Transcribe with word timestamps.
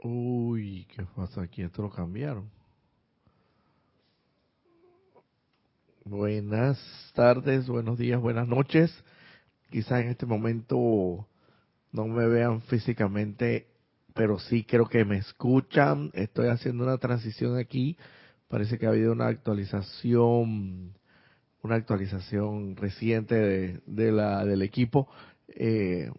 Uy, 0.00 0.86
¿qué 0.94 1.04
pasa 1.16 1.42
aquí? 1.42 1.62
Esto 1.62 1.82
lo 1.82 1.90
cambiaron. 1.90 2.48
Buenas 6.04 6.78
tardes, 7.14 7.66
buenos 7.66 7.98
días, 7.98 8.20
buenas 8.20 8.46
noches. 8.46 8.92
Quizás 9.70 10.02
en 10.02 10.10
este 10.10 10.24
momento 10.24 11.26
no 11.90 12.06
me 12.06 12.28
vean 12.28 12.62
físicamente, 12.62 13.66
pero 14.14 14.38
sí 14.38 14.62
creo 14.62 14.86
que 14.86 15.04
me 15.04 15.18
escuchan. 15.18 16.12
Estoy 16.14 16.46
haciendo 16.46 16.84
una 16.84 16.98
transición 16.98 17.58
aquí. 17.58 17.96
Parece 18.46 18.78
que 18.78 18.86
ha 18.86 18.90
habido 18.90 19.12
una 19.12 19.26
actualización, 19.26 20.94
una 21.62 21.74
actualización 21.74 22.76
reciente 22.76 23.80
de, 23.84 24.12
la 24.12 24.44
del 24.44 24.62
equipo. 24.62 25.08
Eh, 25.48 26.12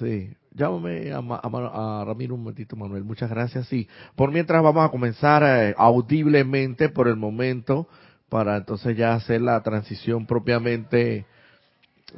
sí, 0.00 0.34
Llámame 0.52 1.12
a, 1.12 2.04
Ramiro 2.04 2.34
un 2.34 2.40
momentito, 2.40 2.74
Manuel. 2.74 3.04
Muchas 3.04 3.30
gracias. 3.30 3.68
Sí, 3.68 3.88
por 4.16 4.32
mientras 4.32 4.62
vamos 4.62 4.84
a 4.84 4.90
comenzar 4.90 5.42
eh, 5.44 5.74
audiblemente 5.78 6.88
por 6.88 7.06
el 7.06 7.16
momento, 7.16 7.86
para 8.28 8.56
entonces 8.56 8.96
ya 8.96 9.14
hacer 9.14 9.40
la 9.42 9.62
transición 9.62 10.26
propiamente 10.26 11.24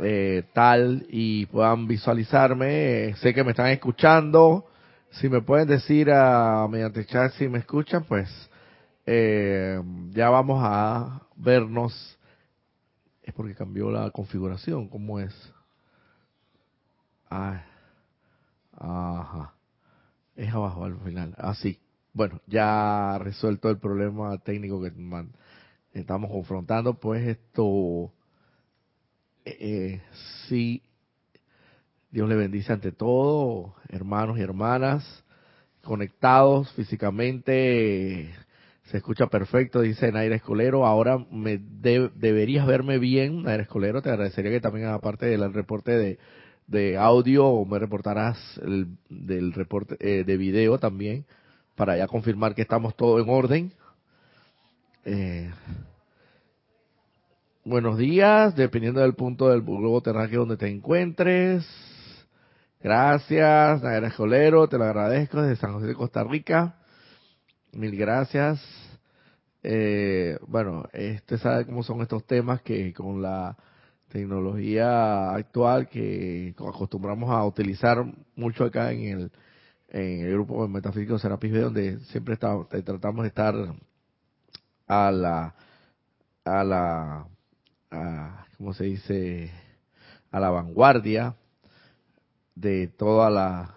eh, 0.00 0.44
tal 0.54 1.06
y 1.10 1.44
puedan 1.46 1.86
visualizarme. 1.86 3.08
Eh, 3.08 3.14
sé 3.16 3.34
que 3.34 3.44
me 3.44 3.50
están 3.50 3.68
escuchando. 3.68 4.66
Si 5.10 5.28
me 5.28 5.42
pueden 5.42 5.68
decir 5.68 6.10
a, 6.10 6.66
mediante 6.70 7.04
chat 7.04 7.32
si 7.34 7.48
me 7.48 7.58
escuchan, 7.58 8.04
pues 8.04 8.30
ya 9.04 10.30
vamos 10.30 10.62
a 10.64 11.20
vernos. 11.36 12.18
Es 13.22 13.34
porque 13.34 13.54
cambió 13.54 13.90
la 13.90 14.10
configuración. 14.10 14.88
¿Cómo 14.88 15.20
es? 15.20 15.34
Ah. 17.28 17.62
Ajá. 18.72 19.54
Es 20.36 20.52
abajo 20.52 20.84
al 20.84 20.98
final. 21.00 21.34
Así. 21.38 21.78
Ah, 21.80 21.86
bueno, 22.14 22.40
ya 22.46 23.18
resuelto 23.18 23.70
el 23.70 23.78
problema 23.78 24.36
técnico 24.38 24.82
que 24.82 24.92
estamos 25.94 26.30
confrontando, 26.30 26.94
pues 26.94 27.26
esto 27.26 28.12
eh, 29.46 29.56
eh, 29.60 30.02
sí 30.46 30.82
Dios 32.12 32.28
le 32.28 32.36
bendice 32.36 32.70
ante 32.70 32.92
todo, 32.92 33.74
hermanos 33.88 34.38
y 34.38 34.42
hermanas, 34.42 35.24
conectados 35.82 36.70
físicamente, 36.74 38.30
se 38.84 38.98
escucha 38.98 39.28
perfecto, 39.28 39.80
dice 39.80 40.12
Naira 40.12 40.36
Escolero, 40.36 40.84
ahora 40.84 41.16
me 41.30 41.56
deberías 41.58 42.66
verme 42.66 42.98
bien, 42.98 43.44
Naira 43.44 43.62
Escolero, 43.62 44.02
te 44.02 44.10
agradecería 44.10 44.50
que 44.50 44.60
también 44.60 44.88
aparte 44.88 45.24
del 45.24 45.54
reporte 45.54 45.92
de 45.92 46.18
de 46.66 46.96
audio 46.96 47.46
o 47.46 47.64
me 47.64 47.78
reportarás 47.78 48.38
el, 48.62 48.96
del 49.08 49.52
reporte 49.52 49.96
eh, 50.00 50.24
de 50.24 50.36
video 50.36 50.78
también 50.78 51.24
para 51.74 51.96
ya 51.96 52.06
confirmar 52.06 52.54
que 52.54 52.62
estamos 52.62 52.96
todo 52.96 53.20
en 53.20 53.28
orden. 53.28 53.72
Eh, 55.04 55.50
buenos 57.64 57.98
días, 57.98 58.54
dependiendo 58.54 59.00
del 59.00 59.14
punto 59.14 59.48
del 59.48 59.62
globo 59.62 60.00
terráqueo 60.00 60.40
donde 60.40 60.56
te 60.56 60.68
encuentres. 60.68 61.66
Gracias, 62.80 63.82
Nayara 63.82 64.08
Escolero, 64.08 64.68
te 64.68 64.78
lo 64.78 64.84
agradezco 64.84 65.40
desde 65.40 65.60
San 65.60 65.72
José 65.72 65.86
de 65.86 65.94
Costa 65.94 66.24
Rica. 66.24 66.76
Mil 67.72 67.96
gracias. 67.96 68.60
Eh, 69.62 70.36
bueno, 70.46 70.88
este 70.92 71.38
sabe 71.38 71.64
cómo 71.64 71.82
son 71.82 72.02
estos 72.02 72.24
temas 72.26 72.60
que 72.62 72.92
con 72.92 73.22
la 73.22 73.56
tecnología 74.12 75.32
actual 75.32 75.88
que 75.88 76.54
acostumbramos 76.58 77.30
a 77.30 77.44
utilizar 77.46 78.04
mucho 78.36 78.64
acá 78.64 78.92
en 78.92 79.04
el, 79.04 79.32
en 79.88 80.26
el 80.26 80.32
grupo 80.34 80.68
Metafísico 80.68 81.18
Serapis 81.18 81.50
B, 81.50 81.60
donde 81.60 81.98
siempre 82.00 82.36
tratamos 82.36 83.22
de 83.22 83.28
estar 83.28 83.54
a 84.86 85.10
la, 85.10 85.54
a 86.44 86.62
la, 86.62 87.26
a, 87.90 88.46
¿cómo 88.58 88.74
se 88.74 88.84
dice? 88.84 89.50
A 90.30 90.38
la 90.38 90.50
vanguardia 90.50 91.34
de 92.54 92.88
toda 92.88 93.30
la, 93.30 93.74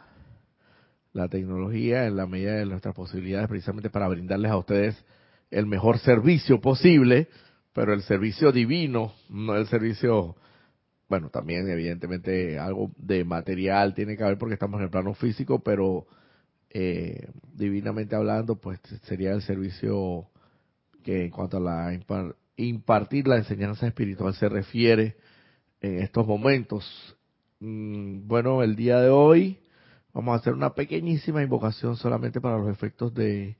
la 1.14 1.30
tecnología 1.30 2.08
en 2.08 2.18
la 2.18 2.26
medida 2.26 2.56
de 2.56 2.66
nuestras 2.66 2.94
posibilidades, 2.94 3.48
precisamente 3.48 3.90
para 3.90 4.10
brindarles 4.10 4.52
a 4.52 4.58
ustedes 4.58 5.06
el 5.50 5.66
mejor 5.66 5.98
servicio 6.00 6.60
posible 6.60 7.30
pero 7.76 7.94
el 7.94 8.04
servicio 8.04 8.54
divino, 8.54 9.14
no 9.30 9.58
el 9.58 9.68
servicio, 9.68 10.38
bueno, 11.10 11.30
también 11.30 11.70
evidentemente 11.70 12.58
algo 12.58 12.90
de 12.98 13.26
material 13.26 13.94
tiene 13.94 14.16
que 14.16 14.24
haber 14.24 14.38
porque 14.38 14.54
estamos 14.54 14.80
en 14.80 14.86
el 14.86 14.90
plano 14.90 15.14
físico, 15.14 15.60
pero 15.60 16.08
eh, 16.70 17.28
divinamente 17.54 18.16
hablando, 18.16 18.56
pues 18.56 18.80
sería 19.04 19.34
el 19.34 19.42
servicio 19.42 20.30
que 21.04 21.26
en 21.26 21.32
cuanto 21.32 21.58
a 21.58 21.60
la 21.60 22.34
impartir 22.56 23.28
la 23.28 23.36
enseñanza 23.36 23.88
espiritual 23.88 24.34
se 24.36 24.48
refiere 24.48 25.18
en 25.82 26.00
estos 26.00 26.26
momentos. 26.26 27.18
Mm, 27.60 28.26
bueno, 28.26 28.64
el 28.64 28.78
día 28.78 29.02
de 29.02 29.10
hoy 29.10 29.60
vamos 30.14 30.32
a 30.32 30.40
hacer 30.40 30.54
una 30.54 30.76
pequeñísima 30.76 31.44
invocación 31.44 31.98
solamente 31.98 32.40
para 32.40 32.58
los 32.58 32.70
efectos 32.70 33.14
de 33.14 33.58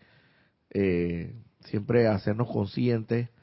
eh, 0.70 1.36
siempre 1.66 2.08
hacernos 2.08 2.50
conscientes 2.50 3.35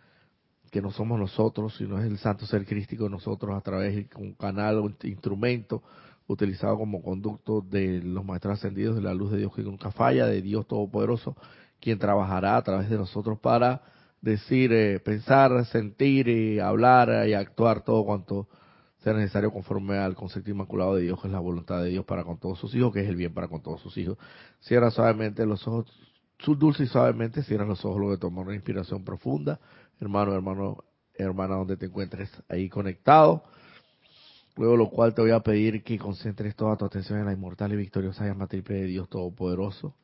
que 0.73 0.81
no 0.81 0.91
somos 0.91 1.21
nosotros, 1.21 1.77
sino 1.77 1.99
es 1.99 2.07
el 2.07 2.17
santo 2.17 2.47
ser 2.47 2.65
crístico 2.65 3.07
nosotros 3.11 3.55
a 3.55 3.61
través 3.61 3.95
de 3.95 4.09
un 4.17 4.33
canal 4.33 4.79
o 4.79 4.91
instrumento 5.03 5.83
utilizado 6.27 6.79
como 6.79 7.03
conducto 7.03 7.61
de 7.61 8.01
los 8.03 8.25
maestros 8.25 8.55
ascendidos 8.55 8.97
de 8.97 9.03
la 9.03 9.13
luz 9.13 9.33
de 9.33 9.37
Dios 9.37 9.55
que 9.55 9.63
nunca 9.63 9.91
falla, 9.91 10.25
de 10.25 10.41
Dios 10.41 10.67
Todopoderoso, 10.67 11.37
quien 11.79 11.99
trabajará 11.99 12.57
a 12.57 12.63
través 12.63 12.89
de 12.89 12.97
nosotros 12.97 13.39
para 13.39 13.83
decir, 14.23 14.73
eh, 14.73 14.99
pensar, 14.99 15.63
sentir 15.67 16.63
hablar 16.63 17.29
y 17.29 17.35
actuar 17.35 17.85
todo 17.85 18.07
cuanto 18.07 18.49
sea 19.01 19.13
necesario 19.13 19.53
conforme 19.53 19.99
al 19.99 20.15
concepto 20.15 20.51
inmaculado 20.51 20.95
de 20.95 21.03
Dios, 21.03 21.21
que 21.21 21.29
es 21.29 21.33
la 21.35 21.41
voluntad 21.41 21.83
de 21.83 21.91
Dios 21.91 22.07
para 22.07 22.25
con 22.25 22.39
todos 22.39 22.59
sus 22.59 22.75
hijos, 22.75 22.95
que 22.95 23.01
es 23.01 23.09
el 23.11 23.17
bien 23.17 23.35
para 23.35 23.49
con 23.49 23.61
todos 23.61 23.83
sus 23.83 23.95
hijos. 23.99 24.17
Cierra 24.61 24.91
suavemente 24.91 25.45
los 25.45 25.69
ojos, 25.69 25.93
dulce 26.59 26.85
y 26.85 26.87
suavemente, 26.87 27.43
cierra 27.43 27.67
los 27.67 27.85
ojos 27.85 27.99
luego 27.99 28.13
de 28.13 28.19
tomar 28.19 28.47
una 28.47 28.55
inspiración 28.55 29.05
profunda 29.05 29.61
hermano, 30.03 30.35
hermano, 30.35 30.85
hermana, 31.15 31.55
donde 31.55 31.77
te 31.77 31.87
encuentres 31.87 32.31
ahí 32.49 32.69
conectado. 32.69 33.45
Luego 34.57 34.77
lo 34.77 34.91
cual 34.91 35.15
te 35.15 35.23
voy 35.23 35.31
a 35.31 35.41
pedir 35.41 35.83
que 35.83 35.99
concentres 35.99 36.55
toda 36.57 36.77
tu 36.77 36.85
atención 36.85 37.21
en 37.21 37.27
la 37.27 37.33
inmortal 37.33 37.73
y 37.73 37.77
victoriosa 37.77 38.27
llama 38.27 38.49
triple 38.49 38.75
de 38.81 38.87
Dios 38.87 39.09
Todopoderoso. 39.09 39.95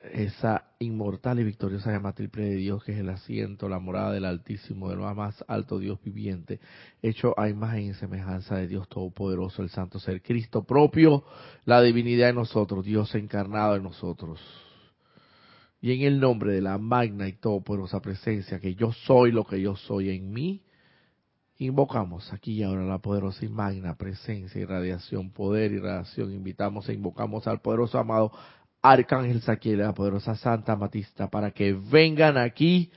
Esa 0.00 0.64
inmortal 0.78 1.40
y 1.40 1.44
victoriosa 1.44 1.92
llama 1.92 2.14
triple 2.14 2.44
de 2.44 2.56
Dios 2.56 2.82
que 2.82 2.92
es 2.92 2.98
el 2.98 3.10
asiento, 3.10 3.68
la 3.68 3.78
morada 3.78 4.12
del 4.12 4.24
Altísimo, 4.24 4.88
del 4.88 4.98
más 4.98 5.44
alto 5.46 5.78
Dios 5.78 6.00
viviente, 6.02 6.60
hecho 7.02 7.38
a 7.38 7.48
imagen 7.48 7.90
y 7.90 7.94
semejanza 7.94 8.56
de 8.56 8.68
Dios 8.68 8.88
Todopoderoso, 8.88 9.62
el 9.62 9.70
Santo 9.70 9.98
Ser 9.98 10.22
Cristo 10.22 10.64
propio, 10.64 11.24
la 11.64 11.82
divinidad 11.82 12.30
en 12.30 12.36
nosotros, 12.36 12.84
Dios 12.84 13.14
encarnado 13.14 13.76
en 13.76 13.82
nosotros 13.82 14.40
y 15.86 15.92
en 15.92 16.02
el 16.02 16.18
nombre 16.18 16.52
de 16.52 16.60
la 16.60 16.78
magna 16.78 17.28
y 17.28 17.34
todopoderosa 17.34 18.00
presencia 18.00 18.58
que 18.58 18.74
yo 18.74 18.90
soy 18.90 19.30
lo 19.30 19.44
que 19.44 19.60
yo 19.60 19.76
soy 19.76 20.10
en 20.10 20.32
mí, 20.32 20.64
invocamos 21.58 22.32
aquí 22.32 22.54
y 22.54 22.62
ahora 22.64 22.82
la 22.82 22.98
poderosa 22.98 23.44
y 23.44 23.48
magna 23.48 23.94
presencia 23.94 24.60
y 24.60 24.64
radiación, 24.64 25.30
poder 25.30 25.70
y 25.70 25.78
radiación. 25.78 26.32
Invitamos 26.32 26.88
e 26.88 26.94
invocamos 26.94 27.46
al 27.46 27.60
poderoso 27.60 28.00
amado 28.00 28.32
Arcángel 28.82 29.42
Saquiel, 29.42 29.78
la 29.78 29.94
poderosa 29.94 30.34
Santa 30.34 30.74
Matista, 30.74 31.30
para 31.30 31.52
que 31.52 31.72
vengan 31.72 32.36
aquí, 32.36 32.90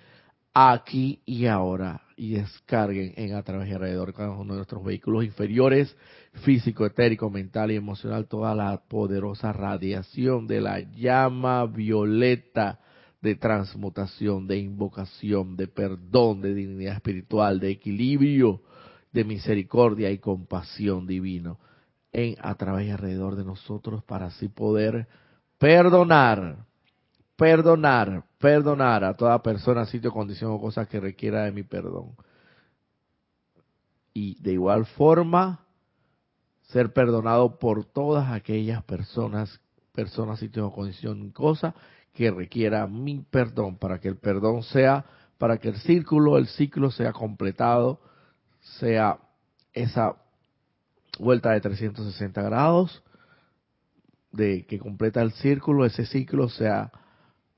aquí 0.52 1.22
y 1.28 1.46
ahora 1.46 2.02
y 2.20 2.34
descarguen 2.34 3.14
en 3.16 3.34
a 3.34 3.44
través 3.44 3.70
y 3.70 3.72
alrededor 3.72 4.14
cada 4.14 4.32
uno 4.32 4.54
de 4.54 4.58
nuestros 4.58 4.84
vehículos 4.84 5.24
inferiores, 5.24 5.96
físico, 6.44 6.86
etérico, 6.86 7.30
mental 7.30 7.72
y 7.72 7.78
emocional, 7.78 8.28
toda 8.28 8.54
la 8.54 8.78
poderosa 8.88 9.54
radiación 9.54 10.46
de 10.46 10.60
la 10.60 10.82
llama 10.82 11.66
violeta 11.66 12.80
de 13.22 13.36
transmutación, 13.36 14.48
de 14.48 14.58
invocación, 14.58 15.56
de 15.56 15.68
perdón, 15.68 16.42
de 16.42 16.54
dignidad 16.54 16.96
espiritual, 16.96 17.60
de 17.62 17.72
equilibrio, 17.72 18.62
de 19.14 19.24
misericordia 19.24 20.12
y 20.12 20.18
compasión 20.18 21.08
divino 21.08 21.58
en 22.12 22.36
a 22.42 22.56
través 22.56 22.88
y 22.88 22.92
alrededor 22.92 23.38
de 23.38 23.46
nosotros 23.46 24.04
para 24.04 24.26
así 24.26 24.50
poder 24.50 25.08
perdonar 25.58 26.66
perdonar, 27.40 28.26
perdonar 28.40 29.04
a 29.04 29.14
toda 29.14 29.44
persona, 29.44 29.86
sitio, 29.86 30.12
condición 30.12 30.52
o 30.52 30.60
cosa 30.60 30.86
que 30.86 31.00
requiera 31.00 31.44
de 31.44 31.52
mi 31.52 31.64
perdón. 31.64 32.16
Y 34.14 34.42
de 34.42 34.54
igual 34.54 34.86
forma, 34.86 35.66
ser 36.70 36.94
perdonado 36.94 37.60
por 37.60 37.86
todas 37.86 38.32
aquellas 38.32 38.84
personas, 38.84 39.60
personas, 39.94 40.40
sitio 40.40 40.68
o 40.68 40.74
condición, 40.74 41.32
cosa 41.32 41.76
que 42.14 42.32
requiera 42.32 42.88
mi 42.88 43.20
perdón, 43.20 43.78
para 43.78 44.00
que 44.00 44.08
el 44.08 44.18
perdón 44.18 44.64
sea, 44.64 45.06
para 45.38 45.58
que 45.58 45.70
el 45.70 45.78
círculo, 45.78 46.38
el 46.38 46.48
ciclo 46.48 46.92
sea 46.92 47.12
completado, 47.12 48.00
sea 48.80 49.20
esa 49.74 50.16
vuelta 51.20 51.52
de 51.52 51.62
360 51.62 52.42
grados 52.42 53.04
de 54.32 54.66
que 54.66 54.80
completa 54.80 55.22
el 55.22 55.32
círculo, 55.34 55.86
ese 55.86 56.06
ciclo 56.06 56.50
sea 56.50 56.92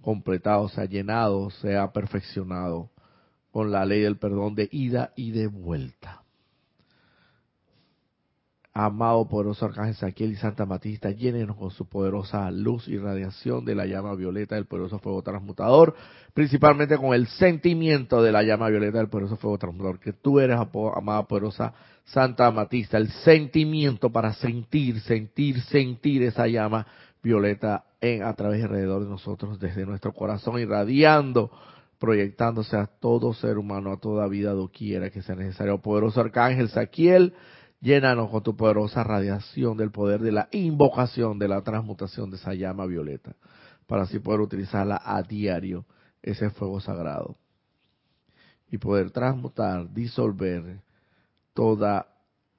completado, 0.01 0.68
sea 0.69 0.86
llenado, 0.86 1.50
sea 1.50 1.92
perfeccionado 1.92 2.89
con 3.51 3.71
la 3.71 3.86
ley 3.86 4.01
del 4.01 4.18
perdón 4.18 4.56
de 4.56 4.69
ida 4.71 5.12
y 5.15 5.31
de 5.31 5.48
vuelta. 5.48 6.21
Amado 8.74 9.27
poderoso 9.27 9.65
Arcángel 9.65 9.95
Saquiel 9.95 10.31
y 10.31 10.36
Santa 10.38 10.65
Matista, 10.65 11.12
llénenos 11.12 11.57
con 11.57 11.71
su 11.71 11.89
poderosa 11.89 12.50
luz 12.51 12.88
y 12.88 12.98
radiación 12.98 13.65
de 13.65 13.75
la 13.75 13.86
llama 13.86 14.15
violeta 14.15 14.56
del 14.56 14.65
poderoso 14.65 14.98
fuego 15.00 15.21
transmutador, 15.21 15.94
principalmente 16.33 16.97
con 16.97 17.13
el 17.13 17.27
sentimiento 17.27 18.24
de 18.24 18.31
la 18.31 18.44
llama 18.44 18.69
violeta 18.69 19.00
del 19.00 19.09
poderoso 19.09 19.36
fuego 19.36 19.57
transmutador, 19.57 20.00
que 20.00 20.13
tú 20.13 20.39
eres, 20.39 20.57
amada 20.57 21.27
poderosa 21.27 21.74
Santa 22.06 22.50
Matista, 22.50 22.97
el 22.97 23.09
sentimiento 23.09 24.09
para 24.09 24.31
sentir, 24.36 25.01
sentir, 25.01 25.62
sentir 25.63 26.24
esa 26.24 26.47
llama 26.47 26.88
violeta 27.23 27.85
en, 28.00 28.23
a 28.23 28.33
través 28.33 28.59
y 28.59 28.63
alrededor 28.63 29.03
de 29.03 29.09
nosotros, 29.09 29.59
desde 29.59 29.85
nuestro 29.85 30.13
corazón, 30.13 30.59
irradiando, 30.59 31.51
proyectándose 32.00 32.75
a 32.77 32.88
todo 32.88 33.33
ser 33.33 33.57
humano, 33.57 33.91
a 33.91 33.97
toda 33.97 34.27
vida, 34.27 34.51
doquiera 34.51 35.09
que 35.09 35.21
sea 35.21 35.35
necesario. 35.35 35.81
Poderoso 35.81 36.21
Arcángel 36.21 36.69
Saquiel, 36.69 37.33
Llénanos 37.81 38.29
con 38.29 38.44
tu 38.44 38.56
poderosa 38.56 39.03
radiación 39.03 39.75
del 39.75 39.89
poder 39.89 40.21
de 40.21 40.31
la 40.31 40.47
invocación, 40.51 41.39
de 41.39 41.47
la 41.47 41.63
transmutación 41.63 42.29
de 42.29 42.38
esa 42.38 42.53
llama 42.53 42.85
violeta, 42.85 43.35
para 43.88 44.03
así 44.03 44.19
poder 44.19 44.39
utilizarla 44.39 45.01
a 45.03 45.23
diario, 45.23 45.85
ese 46.21 46.51
fuego 46.51 46.79
sagrado. 46.79 47.38
Y 48.69 48.77
poder 48.77 49.09
transmutar, 49.09 49.91
disolver 49.91 50.79
toda 51.56 52.10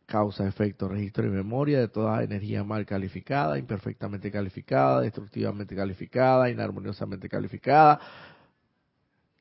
causa, 0.07 0.47
efecto, 0.47 0.89
registro 0.89 1.27
y 1.27 1.31
memoria 1.31 1.81
de 1.81 1.89
toda 1.89 2.23
energía 2.23 2.65
mal 2.65 2.87
calificada, 2.87 3.59
imperfectamente 3.59 4.31
calificada, 4.31 5.01
destructivamente 5.01 5.75
calificada, 5.75 6.51
inarmoniosamente 6.51 7.29
calificada, 7.29 8.01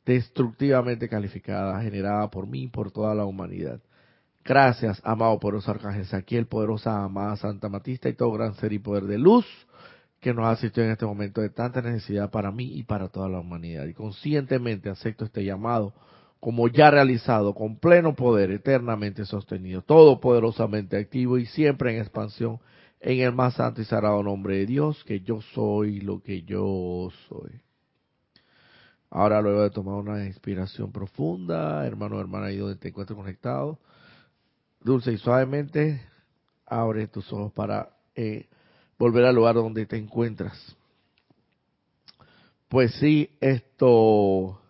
destructivamente 0.05 1.07
calificada, 1.09 1.81
generada 1.81 2.29
por 2.29 2.47
mí 2.47 2.63
y 2.63 2.67
por 2.67 2.91
toda 2.91 3.13
la 3.15 3.25
humanidad 3.25 3.81
Gracias, 4.43 4.99
amado 5.03 5.39
poderoso 5.39 5.69
Arcángel 5.69 6.05
Saquiel, 6.05 6.47
poderosa 6.47 7.03
amada 7.03 7.35
Santa 7.35 7.69
Matista 7.69 8.09
y 8.09 8.13
todo 8.13 8.31
gran 8.31 8.55
ser 8.55 8.73
y 8.73 8.79
poder 8.79 9.03
de 9.03 9.19
luz 9.19 9.45
que 10.19 10.33
nos 10.33 10.47
asistió 10.47 10.83
en 10.83 10.91
este 10.91 11.05
momento 11.05 11.41
de 11.41 11.51
tanta 11.51 11.81
necesidad 11.81 12.31
para 12.31 12.51
mí 12.51 12.73
y 12.73 12.83
para 12.83 13.07
toda 13.07 13.29
la 13.29 13.39
humanidad. 13.39 13.85
Y 13.85 13.93
conscientemente 13.93 14.89
acepto 14.89 15.25
este 15.25 15.43
llamado 15.43 15.93
como 16.41 16.67
ya 16.67 16.89
realizado, 16.89 17.53
con 17.53 17.77
pleno 17.77 18.15
poder, 18.15 18.49
eternamente 18.49 19.25
sostenido, 19.25 19.83
todopoderosamente 19.83 20.97
activo 20.97 21.37
y 21.37 21.45
siempre 21.45 21.93
en 21.93 22.01
expansión 22.01 22.59
en 22.99 23.19
el 23.19 23.31
más 23.31 23.53
santo 23.53 23.79
y 23.79 23.85
sagrado 23.85 24.23
nombre 24.23 24.57
de 24.57 24.65
Dios, 24.65 25.03
que 25.03 25.21
yo 25.21 25.41
soy 25.53 26.01
lo 26.01 26.21
que 26.21 26.41
yo 26.41 27.09
soy. 27.29 27.61
Ahora, 29.11 29.39
luego 29.39 29.61
de 29.61 29.69
tomar 29.69 29.95
una 29.95 30.25
inspiración 30.25 30.91
profunda, 30.91 31.85
hermano, 31.85 32.19
hermana, 32.19 32.47
ahí 32.47 32.57
donde 32.57 32.77
te 32.77 32.87
encuentres 32.87 33.15
conectado, 33.15 33.77
dulce 34.79 35.13
y 35.13 35.17
suavemente, 35.17 36.01
abre 36.65 37.07
tus 37.07 37.31
ojos 37.33 37.51
para 37.53 37.89
eh, 38.15 38.47
volver 38.97 39.25
al 39.25 39.35
lugar 39.35 39.55
donde 39.55 39.85
te 39.85 39.97
encuentras. 39.97 40.75
Pues 42.67 42.93
sí, 42.95 43.29
esto, 43.41 44.60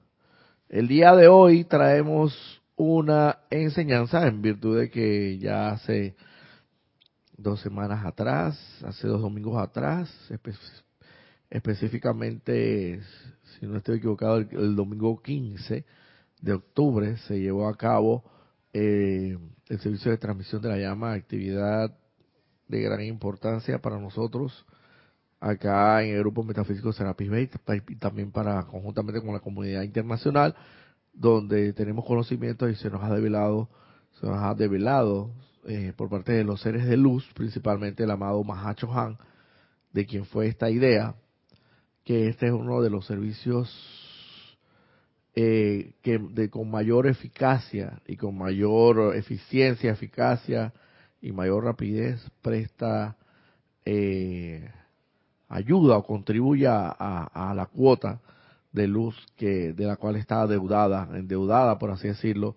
el 0.71 0.88
día 0.88 1.13
de 1.13 1.27
hoy 1.27 1.65
traemos 1.65 2.33
una 2.77 3.39
enseñanza 3.50 4.25
en 4.25 4.41
virtud 4.41 4.79
de 4.79 4.89
que 4.89 5.38
ya 5.38 5.71
hace 5.71 6.15
dos 7.35 7.59
semanas 7.59 8.06
atrás, 8.06 8.57
hace 8.85 9.06
dos 9.06 9.21
domingos 9.21 9.62
atrás, 9.62 10.09
específicamente, 11.50 13.01
si 13.59 13.68
no 13.68 13.75
estoy 13.75 13.97
equivocado, 13.97 14.38
el, 14.38 14.73
domingo 14.77 15.21
15 15.21 15.83
de 16.39 16.53
octubre 16.53 17.17
se 17.17 17.41
llevó 17.41 17.67
a 17.67 17.75
cabo 17.75 18.24
eh, 18.71 19.38
el 19.67 19.79
servicio 19.81 20.10
de 20.10 20.17
transmisión 20.17 20.62
de 20.62 20.69
la 20.69 20.77
llama, 20.77 21.12
actividad 21.12 21.93
de 22.69 22.79
gran 22.79 23.01
importancia 23.01 23.81
para 23.81 24.00
nosotros 24.00 24.65
acá 25.41 26.03
en 26.03 26.13
el 26.13 26.19
grupo 26.19 26.43
metafísico 26.43 26.93
Serapis 26.93 27.29
Bay 27.29 27.50
y 27.89 27.95
también 27.95 28.31
para 28.31 28.63
conjuntamente 28.67 29.21
con 29.21 29.33
la 29.33 29.39
comunidad 29.39 29.81
internacional 29.81 30.55
donde 31.13 31.74
tenemos 31.74 32.05
conocimiento 32.05 32.69
y 32.69 32.75
se 32.75 32.91
nos 32.91 33.03
ha 33.03 33.13
develado 33.13 33.67
se 34.19 34.27
nos 34.27 34.38
ha 34.38 34.53
develado 34.53 35.31
eh, 35.65 35.93
por 35.98 36.10
parte 36.10 36.31
de 36.31 36.43
los 36.43 36.62
seres 36.62 36.86
de 36.86 36.95
luz 36.95 37.27
principalmente 37.33 38.03
el 38.03 38.12
amado 38.12 38.43
Mahacho 38.43 38.93
Han 38.93 39.17
de 39.91 40.05
quien 40.05 40.25
fue 40.25 40.48
esta 40.48 40.69
idea 40.69 41.15
que 42.05 42.27
este 42.27 42.45
es 42.48 42.53
uno 42.53 42.81
de 42.81 42.91
los 42.91 43.07
servicios 43.07 43.67
eh, 45.33 45.93
que 46.03 46.19
de, 46.19 46.51
con 46.51 46.69
mayor 46.69 47.07
eficacia 47.07 48.00
y 48.05 48.15
con 48.15 48.38
mayor 48.38 49.15
eficiencia, 49.15 49.91
eficacia 49.91 50.71
y 51.19 51.31
mayor 51.31 51.63
rapidez 51.63 52.21
presta 52.43 53.15
eh, 53.86 54.69
ayuda 55.51 55.98
o 55.98 56.03
contribuye 56.03 56.65
a, 56.67 57.53
la 57.55 57.65
cuota 57.65 58.22
de 58.72 58.88
luz 58.88 59.15
que 59.36 59.74
de 59.74 59.86
la 59.86 59.98
cual 59.98 60.15
está 60.15 60.41
adeudada, 60.41 61.10
endeudada 61.13 61.77
por 61.77 61.91
así 61.91 62.08
decirlo, 62.08 62.55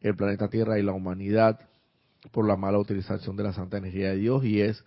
el 0.00 0.14
planeta 0.14 0.48
Tierra 0.48 0.78
y 0.78 0.82
la 0.82 0.92
humanidad 0.92 1.58
por 2.30 2.46
la 2.46 2.56
mala 2.56 2.78
utilización 2.78 3.36
de 3.36 3.42
la 3.42 3.52
santa 3.52 3.78
energía 3.78 4.10
de 4.10 4.16
Dios. 4.16 4.44
Y 4.44 4.60
es 4.60 4.84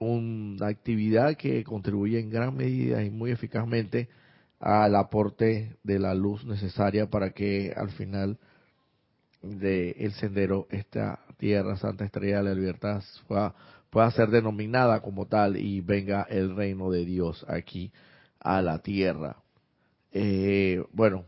una 0.00 0.66
actividad 0.66 1.36
que 1.36 1.62
contribuye 1.62 2.18
en 2.18 2.30
gran 2.30 2.56
medida 2.56 3.04
y 3.04 3.10
muy 3.10 3.30
eficazmente 3.30 4.08
al 4.58 4.96
aporte 4.96 5.76
de 5.84 5.98
la 6.00 6.14
luz 6.14 6.44
necesaria 6.44 7.08
para 7.08 7.30
que 7.30 7.72
al 7.76 7.90
final 7.90 8.38
del 9.42 9.94
el 9.98 10.12
sendero 10.14 10.66
esta 10.70 11.20
tierra 11.36 11.76
santa 11.76 12.04
estrella 12.04 12.38
de 12.38 12.44
la 12.44 12.54
libertad 12.54 13.02
pueda, 13.94 14.10
ser 14.10 14.28
denominada 14.28 15.00
como 15.00 15.26
tal 15.26 15.56
y 15.56 15.80
venga 15.80 16.26
el 16.28 16.56
reino 16.56 16.90
de 16.90 17.04
Dios 17.04 17.46
aquí 17.48 17.92
a 18.40 18.60
la 18.60 18.80
tierra. 18.80 19.36
Eh, 20.12 20.84
bueno, 20.92 21.24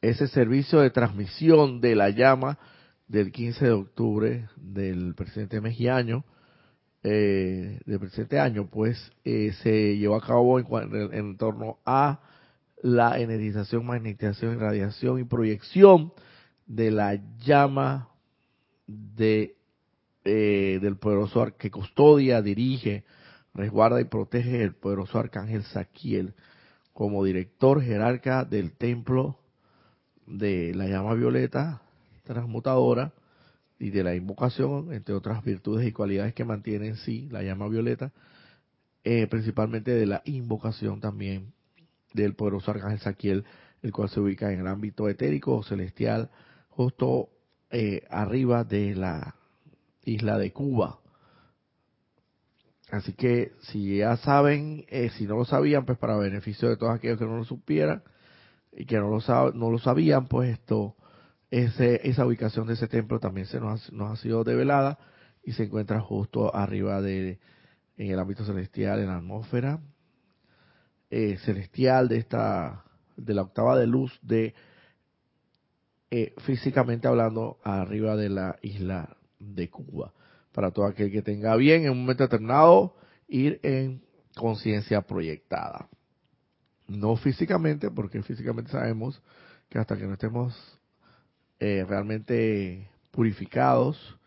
ese 0.00 0.26
servicio 0.26 0.80
de 0.80 0.90
transmisión 0.90 1.80
de 1.80 1.94
la 1.94 2.10
llama 2.10 2.58
del 3.06 3.30
15 3.30 3.64
de 3.66 3.72
octubre 3.72 4.48
del 4.56 5.14
presidente 5.14 5.60
Mejiaño 5.60 6.24
eh, 7.04 7.80
del 7.84 7.98
presente 7.98 8.38
año, 8.38 8.68
pues 8.70 9.10
eh, 9.24 9.52
se 9.62 9.98
llevó 9.98 10.16
a 10.16 10.24
cabo 10.24 10.58
en, 10.60 11.36
torno 11.36 11.78
a 11.84 12.20
la 12.80 13.18
energización, 13.18 13.84
magnetización, 13.84 14.60
radiación 14.60 15.18
y 15.18 15.24
proyección 15.24 16.12
de 16.66 16.92
la 16.92 17.20
llama 17.38 18.08
de 18.86 19.56
eh, 20.24 20.78
del 20.80 20.96
poderoso 20.96 21.56
que 21.58 21.70
custodia, 21.70 22.42
dirige, 22.42 23.04
resguarda 23.54 24.00
y 24.00 24.04
protege 24.04 24.62
el 24.62 24.74
poderoso 24.74 25.18
arcángel 25.18 25.64
Saquiel 25.64 26.34
como 26.92 27.24
director 27.24 27.82
jerarca 27.82 28.44
del 28.44 28.72
templo 28.72 29.38
de 30.26 30.74
la 30.74 30.86
llama 30.86 31.14
violeta 31.14 31.82
transmutadora 32.24 33.12
y 33.78 33.90
de 33.90 34.04
la 34.04 34.14
invocación, 34.14 34.92
entre 34.92 35.14
otras 35.14 35.42
virtudes 35.44 35.86
y 35.86 35.92
cualidades 35.92 36.34
que 36.34 36.44
mantiene 36.44 36.88
en 36.88 36.96
sí 36.96 37.28
la 37.30 37.42
llama 37.42 37.68
violeta, 37.68 38.12
eh, 39.02 39.26
principalmente 39.26 39.90
de 39.90 40.06
la 40.06 40.22
invocación 40.24 41.00
también 41.00 41.52
del 42.12 42.34
poderoso 42.34 42.70
arcángel 42.70 43.00
Saquiel, 43.00 43.44
el 43.82 43.92
cual 43.92 44.08
se 44.08 44.20
ubica 44.20 44.52
en 44.52 44.60
el 44.60 44.68
ámbito 44.68 45.08
etérico 45.08 45.56
o 45.56 45.64
celestial, 45.64 46.30
justo 46.68 47.30
eh, 47.70 48.04
arriba 48.08 48.62
de 48.62 48.94
la 48.94 49.34
isla 50.04 50.38
de 50.38 50.52
Cuba. 50.52 50.98
Así 52.90 53.14
que 53.14 53.52
si 53.60 53.98
ya 53.98 54.16
saben, 54.18 54.84
eh, 54.88 55.10
si 55.16 55.26
no 55.26 55.36
lo 55.36 55.44
sabían, 55.44 55.86
pues 55.86 55.98
para 55.98 56.16
beneficio 56.16 56.68
de 56.68 56.76
todos 56.76 56.94
aquellos 56.94 57.18
que 57.18 57.24
no 57.24 57.38
lo 57.38 57.44
supieran 57.44 58.02
y 58.70 58.84
que 58.84 58.98
no 58.98 59.08
lo, 59.08 59.52
no 59.52 59.70
lo 59.70 59.78
sabían, 59.78 60.26
pues 60.26 60.50
esto 60.50 60.96
esa 61.50 62.24
ubicación 62.24 62.66
de 62.66 62.74
ese 62.74 62.88
templo 62.88 63.20
también 63.20 63.46
se 63.46 63.60
nos 63.60 63.88
ha, 63.88 63.92
nos 63.92 64.12
ha 64.12 64.22
sido 64.22 64.42
develada 64.42 64.98
y 65.44 65.52
se 65.52 65.64
encuentra 65.64 66.00
justo 66.00 66.54
arriba 66.54 67.02
de 67.02 67.40
en 67.98 68.10
el 68.10 68.18
ámbito 68.18 68.44
celestial, 68.44 69.00
en 69.00 69.08
la 69.08 69.18
atmósfera 69.18 69.80
eh, 71.10 71.36
celestial 71.44 72.08
de 72.08 72.16
esta 72.16 72.84
de 73.18 73.34
la 73.34 73.42
octava 73.42 73.78
de 73.78 73.86
luz 73.86 74.18
de 74.22 74.54
eh, 76.10 76.34
físicamente 76.38 77.06
hablando 77.06 77.58
arriba 77.62 78.16
de 78.16 78.30
la 78.30 78.56
isla 78.62 79.18
de 79.42 79.68
Cuba. 79.68 80.12
Para 80.52 80.70
todo 80.70 80.86
aquel 80.86 81.10
que 81.10 81.22
tenga 81.22 81.56
bien 81.56 81.84
en 81.84 81.92
un 81.92 82.00
momento 82.02 82.24
determinado 82.24 82.94
ir 83.28 83.58
en 83.62 84.02
conciencia 84.34 85.02
proyectada. 85.02 85.88
No 86.88 87.16
físicamente 87.16 87.90
porque 87.90 88.22
físicamente 88.22 88.70
sabemos 88.70 89.22
que 89.68 89.78
hasta 89.78 89.96
que 89.96 90.06
no 90.06 90.14
estemos 90.14 90.54
eh, 91.58 91.84
realmente 91.88 92.88
purificados 93.10 94.18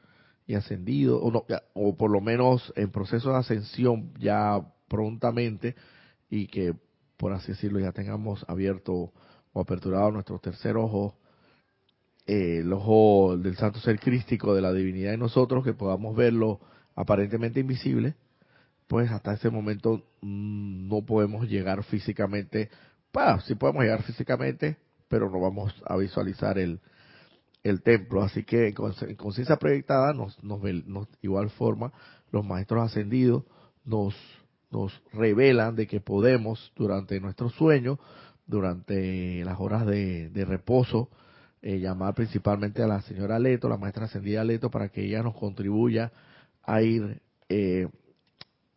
y 0.48 0.54
ascendido, 0.56 1.22
o, 1.22 1.32
no, 1.32 1.46
o 1.74 1.96
por 1.98 2.12
lo 2.12 2.22
menos 2.22 2.72
en 2.76 2.92
proceso 2.92 3.32
de 3.32 3.38
ascensión 3.38 4.14
ya 4.18 4.62
prontamente, 4.88 5.76
y 6.30 6.48
que, 6.48 6.74
por 7.18 7.34
así 7.34 7.52
decirlo, 7.52 7.80
ya 7.80 7.92
tengamos 7.92 8.46
abierto 8.48 9.12
o 9.54 9.60
aperturado 9.60 10.12
nuestro 10.12 10.40
tercer 10.40 10.78
ojo, 10.78 11.18
eh, 12.28 12.60
el 12.62 12.74
ojo 12.74 13.38
del 13.38 13.56
santo 13.56 13.80
ser 13.80 14.00
crístico 14.00 14.56
de 14.56 14.62
la 14.62 14.74
divinidad 14.74 15.14
en 15.14 15.20
nosotros, 15.20 15.64
que 15.64 15.74
podamos 15.74 16.16
verlo 16.16 16.60
aparentemente 16.96 17.60
invisible, 17.60 18.16
pues 18.88 19.12
hasta 19.12 19.34
ese 19.34 19.50
momento 19.50 20.04
mm, 20.22 20.88
no 20.88 21.06
podemos 21.06 21.48
llegar 21.48 21.84
físicamente, 21.84 22.70
bueno, 23.14 23.40
sí 23.42 23.56
podemos 23.56 23.84
llegar 23.84 24.04
físicamente, 24.04 24.78
pero 25.08 25.30
no 25.30 25.40
vamos 25.40 25.74
a 25.86 25.98
visualizar 25.98 26.58
el, 26.58 26.80
el 27.64 27.82
templo. 27.84 28.24
Así 28.24 28.44
que 28.44 28.68
en 28.70 29.16
conciencia 29.16 29.58
proyectada, 29.58 30.14
nos, 30.14 30.44
nos, 30.44 30.62
nos, 30.88 31.08
igual 31.22 31.52
forma, 31.52 31.94
los 32.32 32.44
maestros 32.44 32.84
ascendidos 32.86 33.44
nos, 33.84 34.16
nos 34.72 35.00
revelan 35.14 35.76
de 35.76 35.86
que 35.86 36.02
podemos, 36.02 36.74
durante 36.76 37.20
nuestro 37.20 37.50
sueño, 37.50 38.00
durante 38.48 39.44
las 39.46 39.60
horas 39.60 39.86
de 39.86 40.46
reposo, 40.48 41.10
eh, 41.66 41.80
llamar 41.80 42.14
principalmente 42.14 42.84
a 42.84 42.88
la 42.88 43.02
señora 43.02 43.40
Leto, 43.40 43.68
la 43.68 43.78
maestra 43.78 44.06
ascendida 44.06 44.44
Leto, 44.44 44.70
para 44.70 44.90
que 44.90 45.04
ella 45.04 45.24
nos 45.24 45.34
contribuya 45.34 46.12
a 46.62 46.84
ir 46.84 47.24
eh, 47.50 47.88